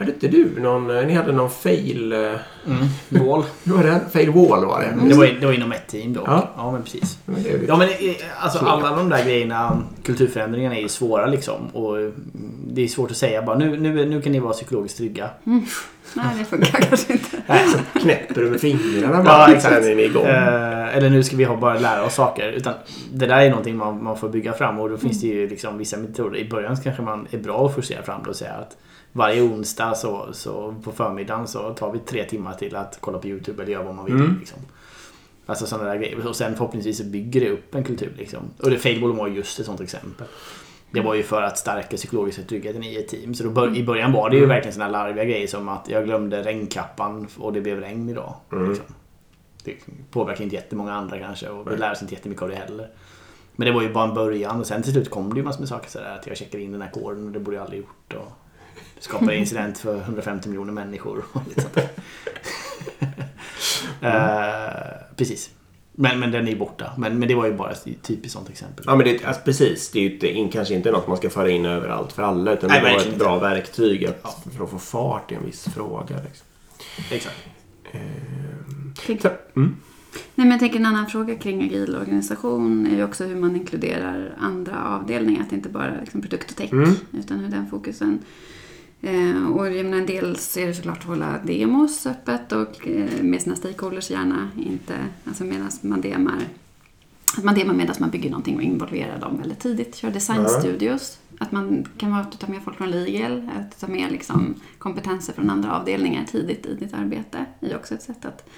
Hade 0.00 0.12
inte 0.12 0.28
du 0.28 0.60
någon, 0.60 0.96
eh, 0.96 1.06
ni 1.06 1.12
hade 1.14 1.32
någon 1.32 1.50
fail, 1.50 2.12
eh, 2.12 2.18
Mm. 2.66 3.24
Mål. 3.26 3.44
hur 3.64 3.72
var 3.72 3.82
det? 3.82 4.00
Fail 4.12 4.30
wall 4.30 4.64
var 4.64 4.80
det? 4.80 5.08
Det 5.08 5.14
var, 5.14 5.26
det 5.40 5.46
var 5.46 5.52
inom 5.52 5.72
ett 5.72 5.86
team 5.88 6.12
då. 6.12 6.20
Ja. 6.26 6.50
Ja, 6.56 6.72
men 6.72 6.82
precis. 6.82 7.18
Men 7.26 7.42
det 7.42 7.50
Ja 7.68 7.76
men 7.76 7.88
eh, 7.88 7.94
alltså 8.40 8.58
alla 8.58 8.96
de 8.96 9.08
där 9.08 9.24
grejerna, 9.24 9.82
kulturförändringarna 10.04 10.76
är 10.76 10.80
ju 10.80 10.88
svåra 10.88 11.26
liksom. 11.26 11.66
Och 11.72 11.96
mm, 11.96 12.14
det 12.66 12.82
är 12.84 12.88
svårt 12.88 13.10
att 13.10 13.16
säga 13.16 13.42
bara 13.42 13.58
nu, 13.58 13.76
nu, 13.80 14.04
nu 14.06 14.22
kan 14.22 14.32
ni 14.32 14.38
vara 14.40 14.52
psykologiskt 14.52 14.96
trygga. 14.98 15.30
Nej, 15.44 16.26
det 16.38 16.44
funkar 16.44 16.80
kanske 16.88 17.12
inte. 17.12 17.36
Nej, 17.46 17.64
Knäpper 18.00 18.40
du 18.42 18.50
med 18.50 18.60
fingrarna 18.60 19.22
bara, 19.22 19.50
Ja, 19.50 19.54
exakt. 19.54 19.74
sen 19.74 19.92
är 19.92 19.96
ni 19.96 20.02
igång. 20.02 20.26
Eh, 20.26 20.96
eller 20.96 21.10
nu 21.10 21.22
ska 21.22 21.36
vi 21.36 21.44
ha 21.44 21.56
bara 21.56 21.78
lära 21.78 22.04
oss 22.04 22.14
saker. 22.14 22.48
Utan 22.52 22.74
det 23.12 23.26
där 23.26 23.40
är 23.40 23.50
någonting 23.50 23.76
man, 23.76 24.04
man 24.04 24.16
får 24.16 24.28
bygga 24.28 24.52
fram 24.52 24.80
och 24.80 24.90
då 24.90 24.96
finns 24.96 25.20
det 25.20 25.26
ju 25.26 25.48
liksom 25.48 25.78
vissa 25.78 25.96
metoder. 25.96 26.38
I 26.38 26.48
början 26.48 26.76
så 26.76 26.82
kanske 26.82 27.02
man 27.02 27.26
är 27.30 27.38
bra 27.38 27.66
att 27.66 27.74
forcera 27.74 28.02
fram 28.02 28.22
det 28.24 28.30
och 28.30 28.36
säga 28.36 28.52
att 28.52 28.76
varje 29.12 29.42
onsdag 29.42 29.94
så, 29.94 30.28
så 30.32 30.74
på 30.84 30.92
förmiddagen 30.92 31.48
så 31.48 31.74
tar 31.74 31.92
vi 31.92 31.98
tre 31.98 32.24
timmar 32.24 32.54
till 32.54 32.76
att 32.76 32.98
kolla 33.00 33.18
på 33.18 33.28
YouTube 33.28 33.62
eller 33.62 33.72
göra 33.72 33.84
vad 33.84 33.94
man 33.94 34.04
vill. 34.04 34.14
Mm. 34.14 34.36
Liksom. 34.38 34.58
Alltså 35.46 35.66
sådana 35.66 35.88
där 35.88 35.96
grejer. 35.96 36.26
Och 36.26 36.36
sen 36.36 36.56
förhoppningsvis 36.56 37.02
bygger 37.02 37.40
det 37.40 37.50
upp 37.50 37.74
en 37.74 37.84
kultur. 37.84 38.12
Liksom. 38.18 38.40
Och 38.62 38.70
det 38.70 38.78
Failball 38.78 39.12
var 39.12 39.28
just 39.28 39.60
ett 39.60 39.66
sånt 39.66 39.80
exempel. 39.80 40.26
Det 40.90 41.00
var 41.00 41.14
ju 41.14 41.22
för 41.22 41.42
att 41.42 41.58
stärka 41.58 41.96
psykologiska 41.96 42.42
tryggheten 42.42 42.84
i 42.84 42.96
ett 42.96 43.08
team. 43.08 43.34
Så 43.34 43.50
bör, 43.50 43.76
i 43.76 43.84
början 43.84 44.12
var 44.12 44.30
det 44.30 44.36
ju 44.36 44.46
verkligen 44.46 44.74
sådana 44.74 44.92
larviga 44.92 45.24
grejer 45.24 45.46
som 45.46 45.68
att 45.68 45.88
jag 45.88 46.04
glömde 46.04 46.42
regnkappan 46.42 47.28
och 47.38 47.52
det 47.52 47.60
blev 47.60 47.80
regn 47.80 48.08
idag. 48.08 48.34
Mm. 48.52 48.68
Liksom. 48.68 48.86
Det 49.64 49.74
påverkar 50.10 50.44
inte 50.44 50.56
jättemånga 50.56 50.92
andra 50.92 51.18
kanske 51.18 51.48
och 51.48 51.72
vi 51.72 51.76
lär 51.76 51.92
oss 51.92 52.02
inte 52.02 52.14
jättemycket 52.14 52.42
av 52.42 52.48
det 52.48 52.54
heller. 52.54 52.90
Men 53.56 53.66
det 53.66 53.72
var 53.72 53.82
ju 53.82 53.92
bara 53.92 54.08
en 54.08 54.14
början 54.14 54.60
och 54.60 54.66
sen 54.66 54.82
till 54.82 54.92
slut 54.92 55.10
kom 55.10 55.34
det 55.34 55.38
ju 55.38 55.44
massor 55.44 55.60
med 55.60 55.68
saker 55.68 55.90
sådär 55.90 56.16
att 56.18 56.26
jag 56.26 56.36
checkar 56.36 56.58
in 56.58 56.72
den 56.72 56.82
här 56.82 56.90
koden 56.90 57.26
och 57.26 57.32
det 57.32 57.40
borde 57.40 57.56
jag 57.56 57.64
aldrig 57.64 57.80
gjort. 57.80 58.14
Och 58.14 58.32
skapade 59.00 59.36
incident 59.36 59.78
för 59.78 59.96
150 60.00 60.48
miljoner 60.48 60.72
människor 60.72 61.24
och 61.32 61.40
lite 61.48 61.60
sånt 61.62 61.74
där. 61.74 61.88
Eh, 64.02 65.16
precis. 65.16 65.50
Men, 65.92 66.20
men 66.20 66.30
den 66.30 66.46
är 66.46 66.50
ju 66.52 66.58
borta. 66.58 66.92
Men, 66.98 67.18
men 67.18 67.28
det 67.28 67.34
var 67.34 67.46
ju 67.46 67.52
bara 67.52 67.70
ett 67.70 67.84
typiskt 68.02 68.32
sånt 68.32 68.48
exempel. 68.50 68.84
Ja 68.88 68.96
men 68.96 69.06
det, 69.06 69.24
alltså, 69.24 69.42
precis, 69.44 69.90
det 69.90 69.98
är 69.98 70.02
ju 70.02 70.12
inte, 70.14 70.28
in, 70.28 70.48
kanske 70.50 70.74
inte 70.74 70.90
något 70.90 71.08
man 71.08 71.16
ska 71.16 71.30
föra 71.30 71.50
in 71.50 71.64
överallt 71.66 72.12
för 72.12 72.22
alla 72.22 72.52
utan 72.52 72.68
Nej, 72.70 72.80
det 72.84 72.90
var 72.92 72.98
ett 73.00 73.18
bra 73.18 73.34
inte. 73.34 73.46
verktyg 73.48 74.04
att, 74.04 74.20
Ja. 74.22 74.34
för 74.56 74.64
att 74.64 74.70
få 74.70 74.78
fart 74.78 75.32
i 75.32 75.34
en 75.34 75.44
viss 75.46 75.64
fråga. 75.64 76.16
Liksom. 76.24 76.46
Exakt. 77.10 77.36
Tänk- 79.06 79.22
Så, 79.22 79.28
mm. 79.28 79.36
Nej, 79.56 79.76
men 80.34 80.50
jag 80.50 80.60
tänker 80.60 80.76
en 80.78 80.86
annan 80.86 81.06
fråga 81.06 81.34
kring 81.34 81.62
agil 81.64 81.96
organisation 81.96 82.86
är 82.86 82.96
ju 82.96 83.04
också 83.04 83.24
hur 83.24 83.36
man 83.36 83.56
inkluderar 83.56 84.34
andra 84.40 84.84
avdelningar. 84.86 85.42
Att 85.42 85.50
det 85.50 85.56
inte 85.56 85.68
bara 85.68 85.86
är 85.88 86.00
liksom 86.00 86.20
produkt 86.22 86.50
och 86.50 86.56
tech, 86.56 86.72
Mm. 86.72 86.94
utan 87.12 87.38
hur 87.40 87.48
den 87.48 87.66
fokusen. 87.70 88.18
Eh, 89.02 89.52
och 89.52 89.72
jag 89.72 89.86
menar, 89.86 90.06
dels 90.06 90.56
är 90.56 90.66
det 90.66 90.74
såklart 90.74 90.98
att 90.98 91.04
hålla 91.04 91.38
demos 91.38 92.06
öppet 92.06 92.52
och 92.52 92.88
eh, 92.88 93.22
med 93.22 93.42
sina 93.42 93.56
stakeholders 93.56 94.10
gärna. 94.10 94.50
Inte, 94.56 94.94
alltså 95.24 95.44
medan 95.44 95.70
man 95.82 96.00
demar 96.00 96.46
att 97.36 97.44
man 97.44 97.54
demar 97.54 97.74
medan 97.74 97.96
man 97.98 98.10
bygger 98.10 98.30
någonting 98.30 98.56
och 98.56 98.62
involverar 98.62 99.18
dem 99.18 99.38
väldigt 99.38 99.60
tidigt. 99.60 99.96
Kör 99.96 100.10
designstudios. 100.10 101.18
Att 101.38 101.52
man 101.52 101.88
kan 101.96 102.10
vara 102.10 102.24
ta 102.24 102.46
med 102.46 102.62
folk 102.62 102.76
från 102.76 102.90
legal, 102.90 103.50
att 103.58 103.80
ta 103.80 103.86
med 103.86 104.12
liksom 104.12 104.54
kompetenser 104.78 105.32
från 105.32 105.50
andra 105.50 105.76
avdelningar 105.76 106.24
tidigt 106.24 106.66
i 106.66 106.74
ditt 106.74 106.94
arbete. 106.94 107.44
är 107.60 107.76
också 107.76 107.94
ett 107.94 108.02
sätt 108.02 108.24
att 108.24 108.48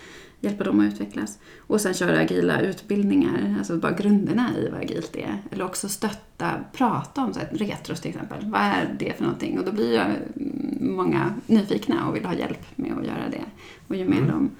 hjälpa 0.43 0.65
dem 0.65 0.81
att 0.81 0.93
utvecklas. 0.93 1.39
Och 1.59 1.81
sen 1.81 1.95
köra 1.95 2.21
agila 2.21 2.61
utbildningar, 2.61 3.55
alltså 3.59 3.77
bara 3.77 3.93
grunderna 3.93 4.51
i 4.59 4.69
vad 4.69 4.81
agilt 4.81 5.17
är. 5.17 5.43
Eller 5.51 5.65
också 5.65 5.89
stötta, 5.89 6.51
prata 6.73 7.25
om 7.25 7.35
så 7.35 7.41
här, 7.41 7.49
retros 7.53 8.01
till 8.01 8.11
exempel. 8.11 8.47
Vad 8.47 8.61
är 8.61 8.97
det 8.99 9.17
för 9.17 9.25
någonting? 9.25 9.59
Och 9.59 9.65
då 9.65 9.73
blir 9.73 9.93
ju 9.93 9.99
mm, 9.99 10.97
många 10.97 11.35
nyfikna 11.47 12.09
och 12.09 12.17
vill 12.17 12.25
ha 12.25 12.35
hjälp 12.35 12.67
med 12.77 12.93
att 12.93 13.07
göra 13.07 13.29
det. 13.31 13.45
Och 13.89 13.97
ju 13.97 14.09
mer 14.09 14.19
Mm. 14.19 14.31
de 14.31 14.51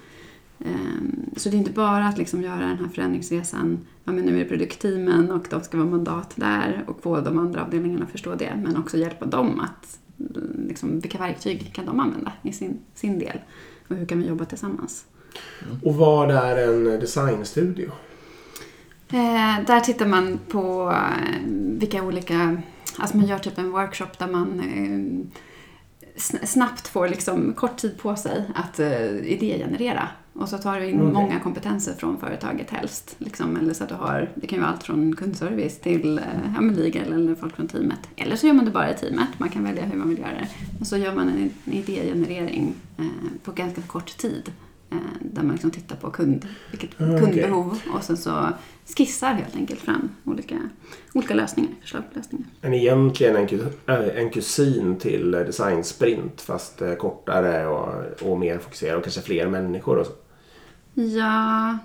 Ehm, 0.65 1.29
Så 1.35 1.49
det 1.49 1.55
är 1.55 1.59
inte 1.59 1.71
bara 1.71 2.07
att 2.07 2.17
liksom 2.17 2.41
göra 2.41 2.59
den 2.59 2.77
här 2.77 2.87
förändringsresan, 2.87 3.79
ja 4.03 4.11
men 4.11 4.25
nu 4.25 4.35
är 4.35 4.39
det 4.39 4.49
produktteamen 4.49 5.31
och 5.31 5.47
de 5.49 5.61
ska 5.61 5.77
vara 5.77 5.89
mandat 5.89 6.33
där 6.35 6.83
och 6.87 7.01
få 7.03 7.21
de 7.21 7.39
andra 7.39 7.63
avdelningarna 7.63 8.05
att 8.05 8.11
förstå 8.11 8.35
det, 8.35 8.59
men 8.63 8.77
också 8.77 8.97
hjälpa 8.97 9.25
dem 9.25 9.59
att, 9.59 9.99
mm, 10.19 10.67
liksom, 10.67 10.99
vilka 10.99 11.17
verktyg 11.17 11.73
kan 11.73 11.85
de 11.85 11.99
använda 11.99 12.31
i 12.41 12.51
sin, 12.51 12.79
sin 12.93 13.19
del 13.19 13.39
och 13.87 13.95
hur 13.95 14.05
kan 14.05 14.19
vi 14.19 14.27
jobba 14.27 14.45
tillsammans? 14.45 15.05
Och 15.83 15.95
vad 15.95 16.31
är 16.31 16.67
en 16.67 16.83
designstudio? 16.99 17.91
Eh, 19.09 19.65
där 19.67 19.79
tittar 19.79 20.05
man 20.05 20.39
på 20.49 20.91
eh, 20.91 21.39
vilka 21.79 22.03
olika, 22.03 22.57
alltså 22.97 23.17
man 23.17 23.25
gör 23.25 23.39
typ 23.39 23.57
en 23.57 23.71
workshop 23.71 24.17
där 24.17 24.27
man 24.27 24.59
eh, 24.59 25.39
sn- 26.15 26.45
snabbt 26.45 26.87
får 26.87 27.07
liksom 27.07 27.53
kort 27.53 27.77
tid 27.77 27.97
på 27.97 28.15
sig 28.15 28.43
att 28.55 28.79
uh, 28.79 29.27
idégenerera. 29.27 30.07
Och 30.33 30.49
så 30.49 30.57
tar 30.57 30.79
du 30.79 30.87
in 30.89 31.01
Okej. 31.01 31.13
många 31.13 31.39
kompetenser 31.39 31.93
från 31.93 32.19
företaget 32.19 32.69
helst. 32.69 33.15
Liksom, 33.17 33.57
eller 33.57 33.73
så 33.73 33.83
att 33.83 33.89
du 33.89 33.95
har, 33.95 34.29
det 34.35 34.47
kan 34.47 34.57
ju 34.57 34.61
vara 34.61 34.73
allt 34.73 34.83
från 34.83 35.15
kundservice 35.15 35.79
till 35.79 36.19
uh, 36.19 36.53
ja, 36.55 36.61
legal 36.61 37.13
eller 37.13 37.35
folk 37.35 37.55
från 37.55 37.67
teamet. 37.67 37.99
Eller 38.15 38.35
så 38.35 38.47
gör 38.47 38.53
man 38.53 38.65
det 38.65 38.71
bara 38.71 38.91
i 38.91 38.97
teamet. 38.97 39.27
Man 39.37 39.49
kan 39.49 39.63
välja 39.63 39.85
hur 39.85 39.97
man 39.97 40.09
vill 40.09 40.19
göra 40.19 40.31
det. 40.31 40.47
Och 40.79 40.87
så 40.87 40.97
gör 40.97 41.15
man 41.15 41.29
en, 41.29 41.49
en 41.65 41.73
idégenerering 41.73 42.73
eh, 42.97 43.05
på 43.43 43.51
ganska 43.51 43.81
kort 43.81 44.17
tid. 44.17 44.51
Eh, 44.93 44.99
där 45.21 45.43
man 45.43 45.51
liksom 45.51 45.71
tittar 45.71 45.95
på 45.95 46.09
kund, 46.09 46.47
vilket 46.71 46.89
Ah, 47.01 47.19
kundbehov 47.19 47.79
och 47.93 48.03
sen 48.03 48.17
så 48.17 48.47
skissar 48.97 49.33
helt 49.33 49.55
enkelt 49.55 49.79
fram 49.79 50.09
olika, 50.23 50.55
olika 51.13 51.33
lösningar, 51.33 51.71
förslag 51.81 52.03
på 52.13 52.19
lösningar. 52.19 52.45
Men 52.61 52.73
egentligen 52.73 53.35
en, 53.35 53.47
äh, 53.85 54.17
en 54.17 54.29
kusin 54.29 54.97
till 54.97 55.33
eh, 55.33 55.39
Design 55.39 55.83
Sprint 55.83 56.41
fast 56.41 56.81
eh, 56.81 56.93
kortare 56.93 57.67
och, 57.67 58.21
och 58.31 58.39
mer 58.39 58.57
fokuserad 58.59 58.97
och 58.97 59.03
kanske 59.03 59.21
fler 59.21 59.47
människor 59.47 59.97
och 59.97 60.05
så. 60.05 60.11
Ja, 60.93 61.77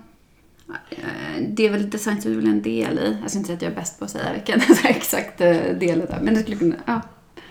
eh, 0.89 1.43
det 1.49 1.65
är 1.67 1.71
väl 1.71 1.89
design 1.89 2.17
väl 2.25 2.47
en 2.47 2.61
del 2.61 2.99
i. 2.99 3.17
Jag 3.21 3.29
ska 3.29 3.39
inte 3.39 3.47
säga 3.47 3.55
att 3.57 3.61
jag 3.61 3.71
är 3.71 3.75
bäst 3.75 3.99
på 3.99 4.05
att 4.05 4.11
säga 4.11 4.33
vilken 4.33 4.61
exakt 4.83 5.41
eh, 5.41 5.47
del 5.51 5.99
det 5.99 6.07
är. 6.09 6.19
Men 6.21 6.33
det 6.33 6.39
skulle 6.41 6.57
kunna, 6.57 6.75
ja. 6.85 7.01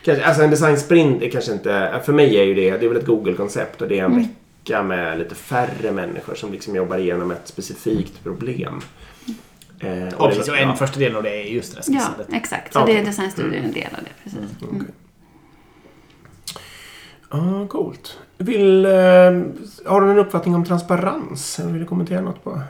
Kanske, 0.03 0.25
alltså 0.25 0.43
en 0.43 0.51
Design 0.51 0.79
Sprint 0.79 1.23
är 1.23 1.31
kanske 1.31 1.53
inte... 1.53 2.01
För 2.05 2.13
mig 2.13 2.37
är 2.37 2.45
ju 2.45 2.55
det, 2.55 2.71
det 2.71 2.85
är 2.85 2.89
väl 2.89 2.99
ett 2.99 3.07
Google-koncept 3.07 3.83
och 3.83 3.89
det 3.89 3.99
är 3.99 4.05
en 4.05 4.13
Mm. 4.13 4.19
vecka 4.23 4.35
med 4.83 5.19
lite 5.19 5.35
färre 5.35 5.93
människor 5.93 6.35
som 6.35 6.53
liksom 6.53 6.77
jobbar 6.77 6.99
igenom 6.99 7.31
ett 7.31 7.49
specifikt 7.49 8.23
problem. 8.23 8.81
Eh, 9.81 10.15
och 10.15 10.21
Och 10.21 10.29
precis, 10.31 10.49
och 10.49 10.59
en 10.59 10.69
ja. 10.69 10.75
första 10.77 10.99
del 11.01 11.17
av 11.17 11.23
det 11.23 11.31
är 11.37 11.45
just 11.45 11.75
det 11.77 11.83
ja, 11.93 12.09
exakt. 12.33 12.73
Så 12.73 12.79
Ja, 12.79 12.87
det 12.87 12.99
är 12.99 13.05
design 13.05 13.31
studio 13.31 13.63
en 13.65 13.73
del 13.73 13.89
av 13.99 14.05
det. 14.05 14.11
Precis. 14.25 14.63
Mm. 14.63 14.77
Okej. 14.77 14.95
Ja, 17.31 17.67
coolt. 17.69 18.19
Vill, 18.39 18.85
eh, 18.85 18.91
har 19.87 20.01
du 20.01 20.11
en 20.11 20.19
uppfattning 20.19 20.55
om 20.55 20.65
transparens? 20.65 21.59
Vill 21.59 21.79
du 21.81 21.87
kommentera 21.87 22.21
något 22.21 22.45
på? 22.45 22.61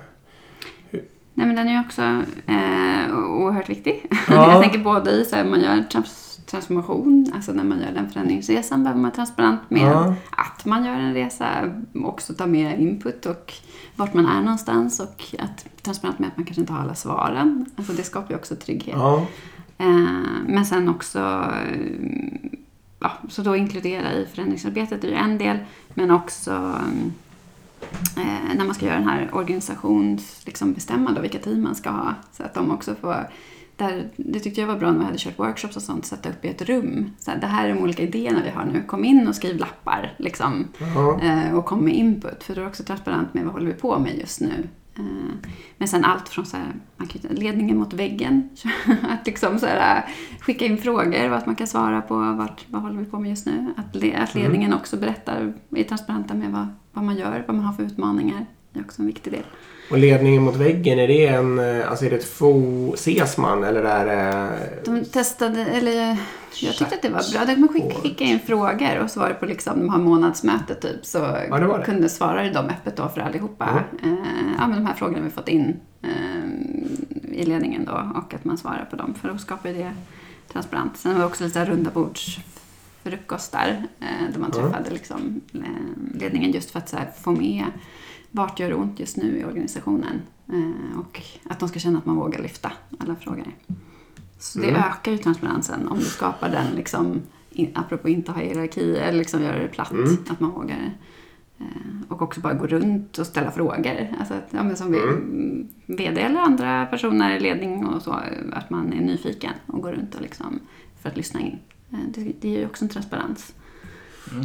Nej, 1.34 1.46
men 1.46 1.56
den 1.56 1.68
är 1.68 1.72
ju 1.72 1.80
också 1.80 2.02
eh, 2.46 3.18
oerhört 3.18 3.68
viktig. 3.68 4.06
Ja. 4.28 4.52
jag 4.52 4.62
tänker 4.62 4.78
både 4.78 5.10
i 5.10 5.24
så 5.24 5.36
här, 5.36 5.44
man 5.44 5.60
gör 5.60 5.82
trans- 5.90 6.27
transformation, 6.50 7.32
alltså 7.34 7.52
när 7.52 7.64
man 7.64 7.80
gör 7.80 7.92
den 7.92 8.10
förändringsresan 8.10 8.82
behöver 8.82 9.00
man 9.00 9.10
vara 9.10 9.14
transparent 9.14 9.60
med 9.68 9.92
Ja. 9.92 10.14
att 10.30 10.64
man 10.64 10.84
gör 10.84 10.92
en 10.94 11.14
resa, 11.14 11.48
också 12.04 12.34
ta 12.34 12.46
med 12.46 12.80
input 12.80 13.26
och 13.26 13.52
vart 13.96 14.14
man 14.14 14.26
är 14.26 14.40
någonstans 14.42 15.00
och 15.00 15.34
att 15.38 15.66
transparent 15.82 16.18
med 16.18 16.28
att 16.28 16.36
man 16.36 16.46
kanske 16.46 16.60
inte 16.60 16.72
har 16.72 16.80
alla 16.80 16.94
svaren. 16.94 17.66
Alltså 17.76 17.92
det 17.92 18.02
skapar 18.02 18.30
ju 18.30 18.36
också 18.36 18.56
trygghet. 18.56 18.96
Ja. 18.98 19.26
Eh, 19.78 19.86
men 20.46 20.66
sen 20.66 20.88
också, 20.88 21.18
eh, 21.18 22.50
ja, 23.00 23.12
så 23.28 23.42
då 23.42 23.56
inkludera 23.56 24.12
i 24.12 24.26
förändringsarbetet 24.26 25.04
är 25.04 25.08
ju 25.08 25.14
en 25.14 25.38
del, 25.38 25.58
men 25.94 26.10
också 26.10 26.50
eh, 28.16 28.54
när 28.56 28.64
man 28.64 28.74
ska 28.74 28.86
göra 28.86 28.98
den 28.98 29.08
här 29.08 29.30
organisations, 29.32 30.42
liksom 30.46 30.72
bestämma 30.72 31.12
då 31.12 31.20
vilka 31.20 31.38
team 31.38 31.62
man 31.62 31.74
ska 31.74 31.90
ha. 31.90 32.14
Så 32.32 32.42
att 32.42 32.54
de 32.54 32.70
också 32.70 32.94
får, 32.94 33.28
där, 33.78 34.08
det 34.16 34.40
tyckte 34.40 34.60
jag 34.60 34.68
var 34.68 34.76
bra 34.76 34.92
när 34.92 34.98
vi 34.98 35.04
hade 35.04 35.18
kört 35.18 35.38
workshops 35.38 35.76
och 35.76 35.82
sånt, 35.82 36.06
sätta 36.06 36.28
upp 36.28 36.44
i 36.44 36.48
ett 36.48 36.62
rum. 36.62 37.10
Så 37.18 37.30
här, 37.30 37.38
det 37.38 37.46
här 37.46 37.68
är 37.68 37.74
de 37.74 37.80
olika 37.80 38.02
idéerna 38.02 38.40
vi 38.44 38.50
har 38.50 38.64
nu, 38.64 38.82
kom 38.86 39.04
in 39.04 39.28
och 39.28 39.34
skriv 39.34 39.56
lappar 39.56 40.14
liksom. 40.18 40.68
Eh, 41.22 41.54
och 41.58 41.64
kom 41.66 41.84
med 41.84 41.94
input, 41.94 42.44
för 42.44 42.54
då 42.54 42.60
är 42.60 42.62
det 42.62 42.68
också 42.70 42.82
transparent 42.84 43.34
med 43.34 43.44
vad 43.44 43.52
håller 43.52 43.66
vi 43.66 43.72
på 43.72 43.98
med 43.98 44.18
just 44.18 44.40
nu. 44.40 44.68
Eh, 44.96 45.04
Men 45.78 45.88
sen 45.88 46.04
allt 46.04 46.28
från 46.28 46.46
så 46.46 46.56
här, 46.56 46.72
man 46.96 47.06
kan, 47.06 47.20
ledningen 47.30 47.76
mot 47.78 47.92
väggen, 47.92 48.48
att 49.08 49.26
liksom 49.26 49.58
så 49.58 49.66
här, 49.66 50.04
skicka 50.40 50.64
in 50.64 50.78
frågor, 50.78 51.28
vad 51.28 51.46
man 51.46 51.56
kan 51.56 51.66
svara 51.66 52.00
på, 52.02 52.14
vart, 52.14 52.64
vad 52.68 52.82
håller 52.82 52.98
vi 52.98 53.04
på 53.04 53.18
med 53.18 53.30
just 53.30 53.46
nu. 53.46 53.74
Att, 53.76 53.96
att 54.22 54.34
ledningen 54.34 54.72
också 54.74 54.96
berättar, 54.96 55.52
är 55.76 55.84
transparenta 55.84 56.34
med 56.34 56.52
vad, 56.52 56.66
vad 56.92 57.04
man 57.04 57.16
gör, 57.16 57.44
vad 57.46 57.56
man 57.56 57.64
har 57.64 57.72
för 57.72 57.82
utmaningar. 57.82 58.46
Det 58.72 58.80
är 58.80 58.84
också 58.84 59.02
en 59.02 59.06
viktig 59.06 59.32
del. 59.32 59.44
Och 59.90 59.98
ledningen 59.98 60.42
mot 60.42 60.56
väggen, 60.56 60.98
är 60.98 61.08
det 61.08 61.26
en... 61.26 61.58
eh, 61.58 61.90
Alltså 61.90 62.04
är 62.06 62.10
det 62.10 62.16
ett 62.16 62.28
fo... 62.28 62.92
Ses 62.94 63.36
man 63.38 63.64
eller 63.64 63.82
är 63.82 64.06
det... 64.06 64.48
De 64.84 65.04
testade, 65.04 65.64
eller 65.66 66.16
jag 66.60 66.74
tyckte 66.76 66.94
att 66.94 67.02
det 67.02 67.08
var 67.08 67.32
bra. 67.46 67.54
De 67.54 67.68
skick, 67.68 67.92
skickade 68.02 68.30
in 68.30 68.38
frågor 68.46 68.98
och 69.02 69.10
svarade 69.10 69.34
på 69.34 69.46
liksom, 69.46 69.78
de 69.78 69.90
här 69.90 69.98
månadsmötet 69.98 70.80
typ. 70.80 71.06
Så 71.06 71.18
det 71.18 71.48
var 71.50 71.78
det. 71.78 71.84
kunde 71.84 72.08
svara 72.08 72.42
de 72.52 72.66
öppet 72.66 72.96
då 72.96 73.08
för 73.08 73.20
allihopa. 73.20 73.84
Eh, 74.02 74.08
ja, 74.58 74.66
men 74.66 74.72
de 74.78 74.86
här 74.86 74.94
frågorna 74.94 75.20
vi 75.24 75.30
fått 75.30 75.48
in 75.48 75.76
eh, 76.02 76.10
i 77.32 77.44
ledningen 77.44 77.84
då 77.84 78.12
och 78.16 78.34
att 78.34 78.44
man 78.44 78.58
svarar 78.58 78.86
på 78.90 78.96
dem. 78.96 79.14
För 79.14 79.28
då 79.28 79.38
skapar 79.38 79.68
ju 79.68 79.74
det 79.74 79.92
transparent. 80.52 80.96
Sen 80.96 81.12
var 81.12 81.20
det 81.20 81.26
också 81.26 81.44
lite 81.44 81.64
runda 81.64 81.90
bordsfrukostar 81.90 83.82
eh, 84.00 84.32
där 84.32 84.40
man 84.40 84.50
Ja. 84.54 84.60
träffade 84.62 84.90
liksom, 84.90 85.40
eh, 85.54 86.18
ledningen 86.20 86.50
just 86.50 86.70
för 86.70 86.78
att 86.78 86.92
här, 86.92 87.10
få 87.22 87.30
med 87.30 87.64
vart 88.38 88.60
gör 88.60 88.68
det 88.68 88.74
ont 88.74 89.00
just 89.00 89.16
nu 89.16 89.38
i 89.38 89.44
organisationen. 89.44 90.22
Eh, 90.48 90.98
och 90.98 91.22
att 91.44 91.58
de 91.60 91.68
ska 91.68 91.78
känna 91.78 91.98
att 91.98 92.06
man 92.06 92.16
vågar 92.16 92.42
lyfta 92.42 92.72
alla 92.98 93.16
frågor. 93.16 93.46
Så 94.38 94.58
det 94.58 94.68
Mm. 94.68 94.80
ökar 94.82 95.12
ju 95.12 95.18
transparensen 95.18 95.88
om 95.88 95.98
du 95.98 96.04
skapar 96.04 96.48
den, 96.48 96.66
liksom, 96.76 97.20
in, 97.50 97.70
apropå 97.74 98.08
inte 98.08 98.32
ha 98.32 98.40
hierarki, 98.40 98.96
eller 98.96 99.18
liksom 99.18 99.42
göra 99.42 99.58
det 99.58 99.68
platt, 99.68 99.90
Mm. 99.90 100.16
att 100.28 100.40
man 100.40 100.50
vågar. 100.50 100.92
Eh, 101.58 101.66
och 102.08 102.22
också 102.22 102.40
bara 102.40 102.54
gå 102.54 102.66
runt 102.66 103.18
och 103.18 103.26
ställa 103.26 103.50
frågor. 103.50 104.14
Alltså 104.18 104.34
att, 104.34 104.48
ja, 104.50 104.62
men 104.62 104.76
som 104.76 104.94
Mm. 104.94 105.68
VD 105.86 106.20
eller 106.20 106.40
andra 106.40 106.86
personer 106.86 107.36
i 107.36 107.40
ledning 107.40 107.86
och 107.86 108.02
så, 108.02 108.20
att 108.52 108.70
man 108.70 108.92
är 108.92 109.00
nyfiken 109.00 109.52
och 109.66 109.82
går 109.82 109.92
runt 109.92 110.14
och 110.14 110.22
liksom, 110.22 110.60
för 111.02 111.08
att 111.08 111.16
lyssna 111.16 111.40
in. 111.40 111.58
Eh, 111.92 111.98
det, 112.08 112.32
det 112.40 112.54
är 112.56 112.58
ju 112.60 112.66
också 112.66 112.84
en 112.84 112.88
transparens. 112.88 113.52
Mm. 114.32 114.44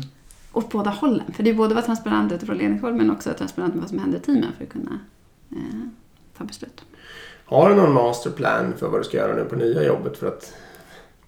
Åt 0.53 0.71
båda 0.71 0.89
hållen. 0.89 1.33
För 1.33 1.43
det 1.43 1.49
är 1.49 1.53
både 1.53 1.67
att 1.67 1.75
vara 1.75 1.85
transparent 1.85 2.31
utifrån 2.31 2.57
ledningshåll 2.57 2.93
men 2.93 3.11
också 3.11 3.33
transparent 3.33 3.73
med 3.73 3.81
vad 3.81 3.89
som 3.89 3.99
händer 3.99 4.17
i 4.17 4.21
teamen 4.21 4.51
för 4.57 4.63
att 4.63 4.69
kunna 4.69 4.99
eh, 5.51 5.87
ta 6.37 6.43
beslut. 6.43 6.85
Har 7.45 7.69
du 7.69 7.75
någon 7.75 7.93
masterplan 7.93 8.73
för 8.77 8.89
vad 8.89 8.99
du 8.99 9.03
ska 9.03 9.17
göra 9.17 9.35
nu 9.35 9.45
på 9.45 9.55
nya 9.55 9.83
jobbet 9.83 10.17
för 10.17 10.27
att 10.27 10.53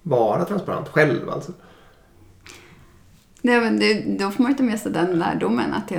vara 0.02 0.44
transparent 0.44 0.88
själv 0.88 1.30
alltså? 1.30 1.52
Det, 3.46 3.70
det, 3.70 4.18
då 4.18 4.30
får 4.30 4.42
man 4.42 4.52
ju 4.52 4.58
ta 4.58 4.64
med 4.64 4.78
sig 4.80 4.92
den 4.92 5.18
lärdomen 5.18 5.72
att 5.74 5.92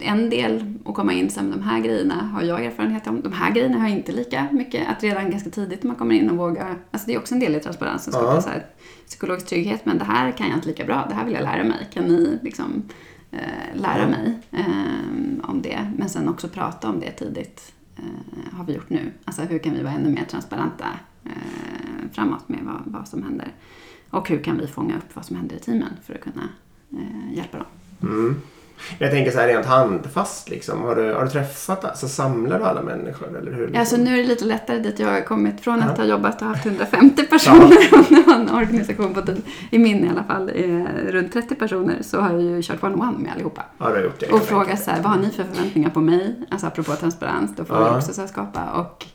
en 0.00 0.30
del 0.30 0.74
att 0.84 0.94
komma 0.94 1.12
in 1.12 1.30
som 1.30 1.50
de 1.50 1.62
här 1.62 1.80
grejerna 1.80 2.14
har 2.14 2.42
jag 2.42 2.64
erfarenhet 2.64 3.06
om. 3.06 3.20
De 3.20 3.32
här 3.32 3.50
grejerna 3.50 3.78
har 3.78 3.88
jag 3.88 3.96
inte 3.98 4.12
lika 4.12 4.46
mycket. 4.52 4.88
Att 4.88 5.02
redan 5.02 5.30
ganska 5.30 5.50
tidigt 5.50 5.82
man 5.82 5.96
kommer 5.96 6.14
in 6.14 6.30
och 6.30 6.36
vågar. 6.36 6.78
Alltså 6.90 7.06
det 7.06 7.14
är 7.14 7.18
också 7.18 7.34
en 7.34 7.40
del 7.40 7.54
i 7.54 7.60
transparensen. 7.60 8.12
Skapa 8.12 8.34
Ja. 8.34 8.42
så 8.42 8.48
här, 8.48 8.66
psykologisk 9.06 9.46
trygghet. 9.46 9.86
Men 9.86 9.98
det 9.98 10.04
här 10.04 10.32
kan 10.32 10.48
jag 10.48 10.56
inte 10.56 10.68
lika 10.68 10.84
bra. 10.84 11.06
Det 11.08 11.14
här 11.14 11.24
vill 11.24 11.34
jag 11.34 11.42
lära 11.42 11.64
mig. 11.64 11.88
Kan 11.92 12.04
ni 12.04 12.38
liksom 12.42 12.82
eh, 13.30 13.38
lära 13.74 14.00
Ja. 14.02 14.08
mig 14.08 14.38
eh, 14.50 15.50
om 15.50 15.62
det? 15.62 15.90
Men 15.96 16.08
sen 16.08 16.28
också 16.28 16.48
prata 16.48 16.88
om 16.88 17.00
det 17.00 17.10
tidigt. 17.10 17.72
Eh, 17.96 18.56
har 18.56 18.64
vi 18.64 18.72
gjort 18.74 18.90
nu. 18.90 19.12
Alltså 19.24 19.42
hur 19.42 19.58
kan 19.58 19.74
vi 19.74 19.82
vara 19.82 19.92
ännu 19.94 20.10
mer 20.10 20.24
transparenta 20.24 20.84
eh, 21.24 21.30
framåt 22.12 22.48
med 22.48 22.58
vad, 22.62 22.82
vad 22.86 23.08
som 23.08 23.22
händer. 23.22 23.48
Och 24.10 24.28
hur 24.28 24.42
kan 24.42 24.58
vi 24.58 24.66
fånga 24.66 24.96
upp 24.96 25.14
vad 25.14 25.24
som 25.24 25.36
händer 25.36 25.56
i 25.56 25.58
teamen 25.58 25.92
för 26.06 26.14
att 26.14 26.20
kunna 26.20 26.48
eh, 26.92 27.36
hjälpa 27.36 27.56
dem. 27.56 27.66
Mm. 28.02 28.36
Jag 28.98 29.10
tänker 29.10 29.30
så 29.30 29.38
här 29.38 29.48
rent 29.48 29.66
handfast 29.66 30.50
liksom. 30.50 30.80
Har 30.82 30.96
du, 30.96 31.12
har 31.14 31.24
du 31.24 31.30
träffat, 31.30 31.84
alltså 31.84 32.08
samlar 32.08 32.58
du 32.58 32.64
alla 32.64 32.82
människor 32.82 33.38
eller 33.38 33.52
hur? 33.52 33.76
Alltså 33.76 33.96
nu 33.96 34.12
är 34.12 34.16
det 34.22 34.28
lite 34.28 34.44
lättare 34.44 34.78
dit 34.78 34.98
jag 34.98 35.08
har 35.08 35.20
kommit 35.20 35.60
från 35.60 35.82
att 35.82 35.98
Ja. 35.98 36.04
ha 36.04 36.10
jobbat 36.10 36.42
och 36.42 36.48
haft 36.48 36.66
150 36.66 37.22
personer 37.26 38.08
det 38.14 38.26
var 38.26 38.34
en 38.34 38.50
organisation 38.50 39.14
på 39.14 39.22
tid. 39.22 39.42
I 39.70 39.78
min 39.78 40.04
i 40.04 40.08
alla 40.08 40.24
fall, 40.24 40.50
eh, 40.54 40.84
runt 41.08 41.32
30 41.32 41.54
personer 41.54 41.98
så 42.02 42.20
har 42.20 42.30
jag 42.32 42.42
ju 42.42 42.62
kört 42.62 42.82
one-on-one 42.84 43.18
med 43.18 43.32
allihopa. 43.32 43.62
Har 43.78 43.94
du 43.94 44.02
gjort 44.04 44.20
det? 44.20 44.26
Och 44.32 44.42
frågat 44.42 44.82
så 44.82 44.90
här, 44.90 45.02
vad 45.02 45.12
har 45.12 45.18
ni 45.18 45.30
för 45.30 45.44
förväntningar 45.44 45.90
på 45.90 46.00
mig? 46.00 46.34
Alltså 46.50 46.66
apropå 46.66 46.92
transparens, 46.92 47.56
då 47.56 47.64
får 47.64 47.74
vi 47.78 47.80
Ja. 47.84 47.96
också 47.96 48.12
så 48.12 48.20
här 48.20 48.28
skapa 48.28 48.70
och 48.70 49.06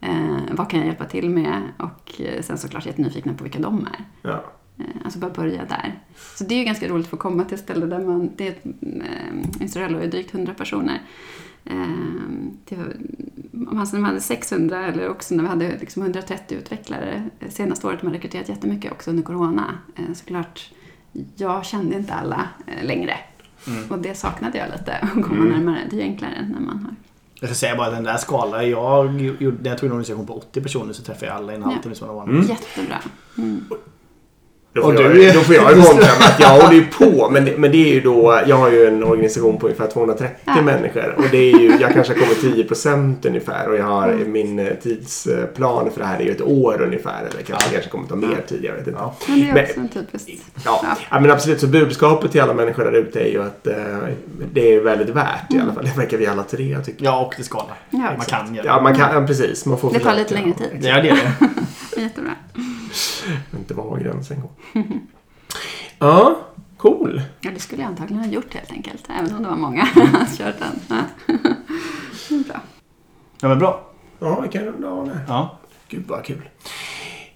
eh, 0.00 0.36
vad 0.50 0.70
kan 0.70 0.78
jag 0.80 0.86
hjälpa 0.86 1.04
till 1.04 1.30
med? 1.30 1.62
Och 1.78 2.20
eh, 2.20 2.42
sen 2.42 2.58
såklart 2.58 2.86
jättenyfikna 2.86 3.34
på 3.34 3.44
vilka 3.44 3.58
de 3.58 3.80
är. 3.80 4.04
Ja. 4.30 4.44
Eh, 4.78 4.84
Alltså 5.04 5.18
bara 5.18 5.30
börja 5.30 5.64
där. 5.64 5.98
Så 6.34 6.44
det 6.44 6.54
är 6.54 6.58
ju 6.58 6.64
ganska 6.64 6.88
roligt 6.88 7.04
att 7.06 7.10
få 7.10 7.16
komma 7.16 7.44
till 7.44 7.54
ett 7.54 7.60
ställe 7.60 7.86
där 7.86 8.00
man, 8.00 8.30
det 8.36 8.46
är 8.46 8.50
ett, 8.50 8.64
eh, 8.82 9.62
Instrello 9.62 9.98
är 9.98 10.06
drygt 10.06 10.34
100 10.34 10.54
personer. 10.54 11.02
Eh, 11.64 11.76
var, 12.78 12.96
om 13.70 13.78
alltså 13.78 13.96
när 13.96 14.00
man 14.00 14.08
hade 14.10 14.20
600 14.20 14.86
eller 14.86 15.08
också 15.08 15.34
när 15.34 15.42
vi 15.42 15.48
hade 15.48 15.78
liksom 15.78 16.02
130 16.02 16.58
utvecklare. 16.58 17.30
Eh, 17.40 17.48
Senaste 17.48 17.86
året 17.86 18.00
har 18.00 18.04
man 18.06 18.14
rekryterat 18.14 18.48
jättemycket 18.48 18.92
också 18.92 19.10
under 19.10 19.22
Corona. 19.22 19.78
Eh, 19.96 20.14
såklart, 20.14 20.70
jag 21.36 21.64
kände 21.66 21.96
inte 21.96 22.14
alla 22.14 22.48
eh, 22.66 22.84
längre. 22.86 23.14
Mm. 23.66 23.90
Och 23.90 23.98
det 23.98 24.14
saknade 24.14 24.58
jag 24.58 24.68
lite, 24.78 24.92
att 24.96 25.12
komma 25.12 25.26
Mm. 25.44 25.48
närmare. 25.48 25.78
Det 25.90 25.96
är 25.96 26.00
ju 26.00 26.02
enklare 26.06 26.48
när 26.52 26.60
man 26.60 26.78
har... 26.78 26.94
Jag 27.40 27.48
ska 27.48 27.54
säga 27.54 27.76
bara 27.76 27.86
att 27.86 27.94
den 27.94 28.04
där 28.04 28.16
skalan, 28.16 28.70
jag 28.70 29.20
jag 29.62 29.78
tog 29.78 29.86
en 29.86 29.92
organisation 29.92 30.26
på 30.26 30.36
80 30.36 30.60
personer 30.60 30.92
så 30.92 31.02
träffade 31.02 31.26
jag 31.26 31.36
alla 31.36 31.52
i 31.52 31.56
en 31.56 31.62
halvtimme 31.62 31.94
som. 31.94 32.30
Mm. 32.30 32.42
Jättebra. 32.42 32.98
Mm. 33.38 33.64
Då 34.76 34.82
får, 34.82 34.88
Och 34.94 35.00
jag, 35.02 35.12
du 35.14 35.24
är- 35.24 35.34
då 35.34 35.40
får 35.40 35.54
jag 35.54 35.76
ju 35.76 35.82
kontra 35.82 35.96
med 36.18 36.28
att 36.28 36.40
jag 36.40 36.48
håller 36.48 36.74
ju 36.74 36.86
på. 36.86 37.30
Men, 37.30 37.44
det- 37.44 37.56
men 37.58 37.70
det 37.72 37.78
är 37.90 37.94
ju 37.94 38.00
då, 38.00 38.40
jag 38.46 38.56
har 38.56 38.70
ju 38.70 38.86
en 38.86 39.04
organisation 39.04 39.58
på 39.58 39.66
ungefär 39.66 39.86
230 39.86 40.36
Ja. 40.44 40.62
människor. 40.62 41.14
Och 41.18 41.24
det 41.30 41.36
är 41.52 41.58
ju, 41.58 41.76
jag 41.80 41.92
kanske 41.92 42.12
har 42.12 42.20
kommit 42.20 42.42
10% 42.70 43.26
ungefär. 43.28 43.68
Och 43.68 43.76
jag 43.76 43.84
har 43.84 44.08
Mm. 44.08 44.32
min 44.32 44.58
eh, 44.58 44.66
tidsplan 44.82 45.90
för 45.90 46.00
det 46.00 46.06
här 46.06 46.18
är 46.18 46.24
ju 46.24 46.30
ett 46.30 46.40
år 46.42 46.82
ungefär. 46.82 47.20
Eller 47.30 47.42
kanske, 47.42 47.70
kanske 47.72 47.90
kommer 47.90 48.08
ta 48.08 48.16
mer 48.16 48.44
tid, 48.48 48.60
jag 48.64 48.72
vet 48.72 48.86
inte. 48.86 49.00
Ja. 49.00 49.14
Men 49.28 49.40
det 49.40 49.48
är 49.50 49.54
Men- 49.54 49.64
också 49.64 49.80
en 49.80 49.88
typiskt... 49.88 50.28
Ja, 50.64 50.80
Ja. 50.82 50.96
ja, 51.10 51.20
men 51.20 51.30
absolut. 51.30 51.60
Så 51.60 51.66
budskapet 51.66 52.32
till 52.32 52.40
alla 52.40 52.54
människor 52.54 52.84
där 52.84 52.92
ute 52.92 53.20
är 53.20 53.28
ju 53.32 53.42
att 53.42 53.66
eh, 53.66 53.74
det 54.52 54.74
är 54.74 54.80
väldigt 54.80 55.08
värt 55.08 55.52
i 55.54 55.58
alla 55.58 55.72
fall. 55.72 55.84
Det 55.84 55.96
verkar 56.00 56.16
vi 56.18 56.26
alla 56.26 56.42
tre 56.42 56.78
tycka. 56.84 57.04
Ja, 57.04 57.20
och 57.26 57.34
det 57.36 57.42
skalar. 57.42 57.76
Ja, 57.90 57.98
man 58.16 58.26
kan 58.26 58.54
göra 58.54 58.66
Ja, 58.66 58.80
man 58.82 58.94
kan, 58.96 59.14
ja, 59.20 59.26
precis. 59.26 59.66
Man 59.66 59.78
får 59.78 59.88
Det 59.92 59.98
tar 59.98 60.10
försöka. 60.10 60.18
lite 60.22 60.34
längre 60.34 60.52
tid. 60.58 60.68
Ja, 60.90 61.02
det 61.02 61.08
är 61.08 61.14
det. 61.14 62.00
Jättebra. 62.02 62.30
Inte 63.58 63.74
var 63.74 63.98
gränsen 63.98 64.40
går. 64.40 64.50
Ja, 65.98 66.36
cool. 66.76 67.22
Ja, 67.40 67.50
det 67.54 67.60
skulle 67.60 67.82
jag 67.82 67.88
antagligen 67.88 68.24
ha 68.24 68.30
gjort 68.30 68.54
helt 68.54 68.72
enkelt. 68.72 69.04
Även 69.20 69.34
om 69.36 69.42
det 69.42 69.48
var 69.48 69.56
många 69.56 69.86
som 69.94 70.26
kört 70.36 70.58
den. 70.58 70.80
Ja. 70.88 71.02
Det 72.28 72.34
är 72.34 72.44
Bra. 72.44 72.60
Ja, 73.40 73.48
men 73.48 73.58
bra. 73.58 73.90
Ja, 74.18 74.40
vi 74.40 74.48
kan 74.48 74.64
runda 74.64 74.88
av 74.88 75.06
där. 75.06 75.20
Ja. 75.28 75.58
Gud 75.88 76.04
vad 76.06 76.24
kul. 76.24 76.48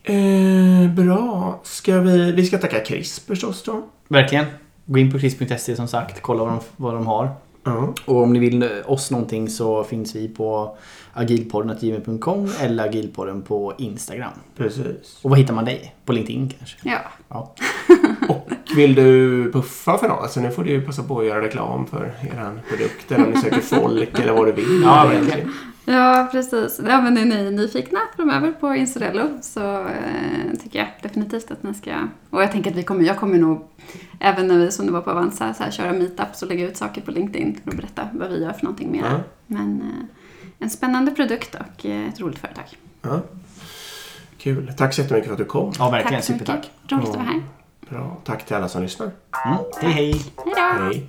Eh, 0.03 0.91
bra. 0.95 1.61
Ska 1.63 1.99
vi, 2.01 2.33
vi 2.33 2.47
ska 2.47 2.59
tacka 2.59 2.85
Chris 2.85 3.21
förstås 3.21 3.63
då. 3.63 3.83
Verkligen. 4.09 4.47
Gå 4.87 4.99
in 4.99 5.13
på 5.13 5.19
kris.se 5.19 5.77
som 5.77 5.89
sagt. 5.89 6.23
Kolla 6.23 6.45
vad 6.45 6.53
de, 6.53 6.61
vad 6.77 6.95
de 6.95 7.07
har. 7.07 7.29
Ja. 7.65 7.95
Och 8.05 8.23
om 8.23 8.33
ni 8.33 8.39
vill 8.39 8.63
eh, 8.63 8.69
oss 8.87 9.11
någonting 9.11 9.49
så 9.49 9.85
finns 9.85 10.17
vi 10.17 10.29
på 10.29 10.77
agilpodden.gmail.com 11.13 12.51
eller 12.61 12.85
agilpodden 12.85 13.43
på 13.43 13.75
Instagram. 13.79 14.33
Precis. 14.57 15.19
Och 15.23 15.31
vad 15.31 15.39
hittar 15.39 15.55
man 15.55 15.65
dig? 15.65 15.95
På 16.05 16.13
LinkedIn 16.13 16.53
kanske? 16.59 16.77
Ja. 16.83 16.99
Ja. 17.29 17.55
Och 18.29 18.49
vill 18.77 18.95
du 18.95 19.51
puffa 19.53 19.99
för 19.99 20.09
något 20.09 20.31
så 20.31 20.41
nu 20.41 20.51
får 20.51 20.65
du 20.65 20.71
ju 20.71 20.83
passa 20.83 21.03
på 21.03 21.21
att 21.21 21.27
göra 21.27 21.43
reklam 21.43 21.87
för 21.87 22.05
er 22.05 22.63
produkt 22.69 23.13
eller 23.13 23.25
om 23.25 23.31
ni 23.31 23.37
söker 23.41 23.61
folk 23.81 24.19
eller 24.19 24.33
vad 24.33 24.47
du 24.47 24.53
vill. 24.53 24.83
Ja, 24.83 25.07
verkligen. 25.07 25.53
Ja, 25.85 26.29
precis. 26.33 26.81
Ja, 26.87 27.01
men 27.01 27.19
är 27.19 27.25
ni 27.25 27.51
nyfikna 27.51 28.01
framöver 28.17 28.53
på 28.53 28.75
Insorello 28.75 29.29
så 29.43 29.81
eh, 29.81 30.59
tycker 30.63 30.79
jag 30.79 30.89
definitivt 31.03 31.51
att 31.51 31.63
ni 31.63 31.75
ska... 31.75 31.95
Och 32.31 32.43
jag 32.43 32.53
tänker 32.53 32.71
att 32.71 32.77
vi 32.77 32.83
kommer, 32.83 33.05
jag 33.05 33.19
kommer 33.19 33.39
nog, 33.39 33.69
även 34.21 34.47
när 34.47 34.59
vi 34.59 34.71
som 34.71 34.87
det 34.87 34.93
var 34.93 35.01
på 35.01 35.11
Avanza, 35.11 35.55
så 35.55 35.63
här, 35.63 35.71
köra 35.71 35.93
meetups 35.93 36.43
och 36.43 36.49
lägga 36.49 36.67
ut 36.67 36.77
saker 36.77 37.01
på 37.01 37.11
LinkedIn 37.11 37.61
och 37.67 37.75
berätta 37.75 38.09
vad 38.13 38.31
vi 38.31 38.43
gör 38.43 38.53
för 38.53 38.65
någonting 38.65 38.93
mer. 38.93 39.07
Mm. 39.07 39.21
Men 39.47 39.81
eh, 39.81 40.07
en 40.59 40.71
spännande 40.71 41.11
produkt 41.11 41.55
och 41.55 41.87
eh, 41.87 42.09
ett 42.09 42.21
roligt 42.21 42.39
företag. 42.39 42.65
Mm. 43.03 43.21
Kul. 44.39 44.73
Tack 44.77 44.95
så 44.95 45.01
jättemycket 45.01 45.27
för 45.27 45.33
att 45.33 45.39
du 45.39 45.45
kom. 45.45 45.73
Ja, 45.79 45.91
verkligen. 45.91 46.23
Supertack. 46.23 46.71
Roligt 46.89 47.09
att 47.09 47.15
vara 47.15 47.25
här. 47.25 47.43
Bra. 47.89 48.17
Tack 48.25 48.47
till 48.47 48.57
alla 48.57 48.69
som 48.69 48.83
lyssnar. 48.83 49.11
Mm. 49.47 49.59
Hej, 49.81 49.93
hej. 49.93 50.13
Hej 50.13 50.55
då. 50.57 50.85
Hej. 50.85 51.09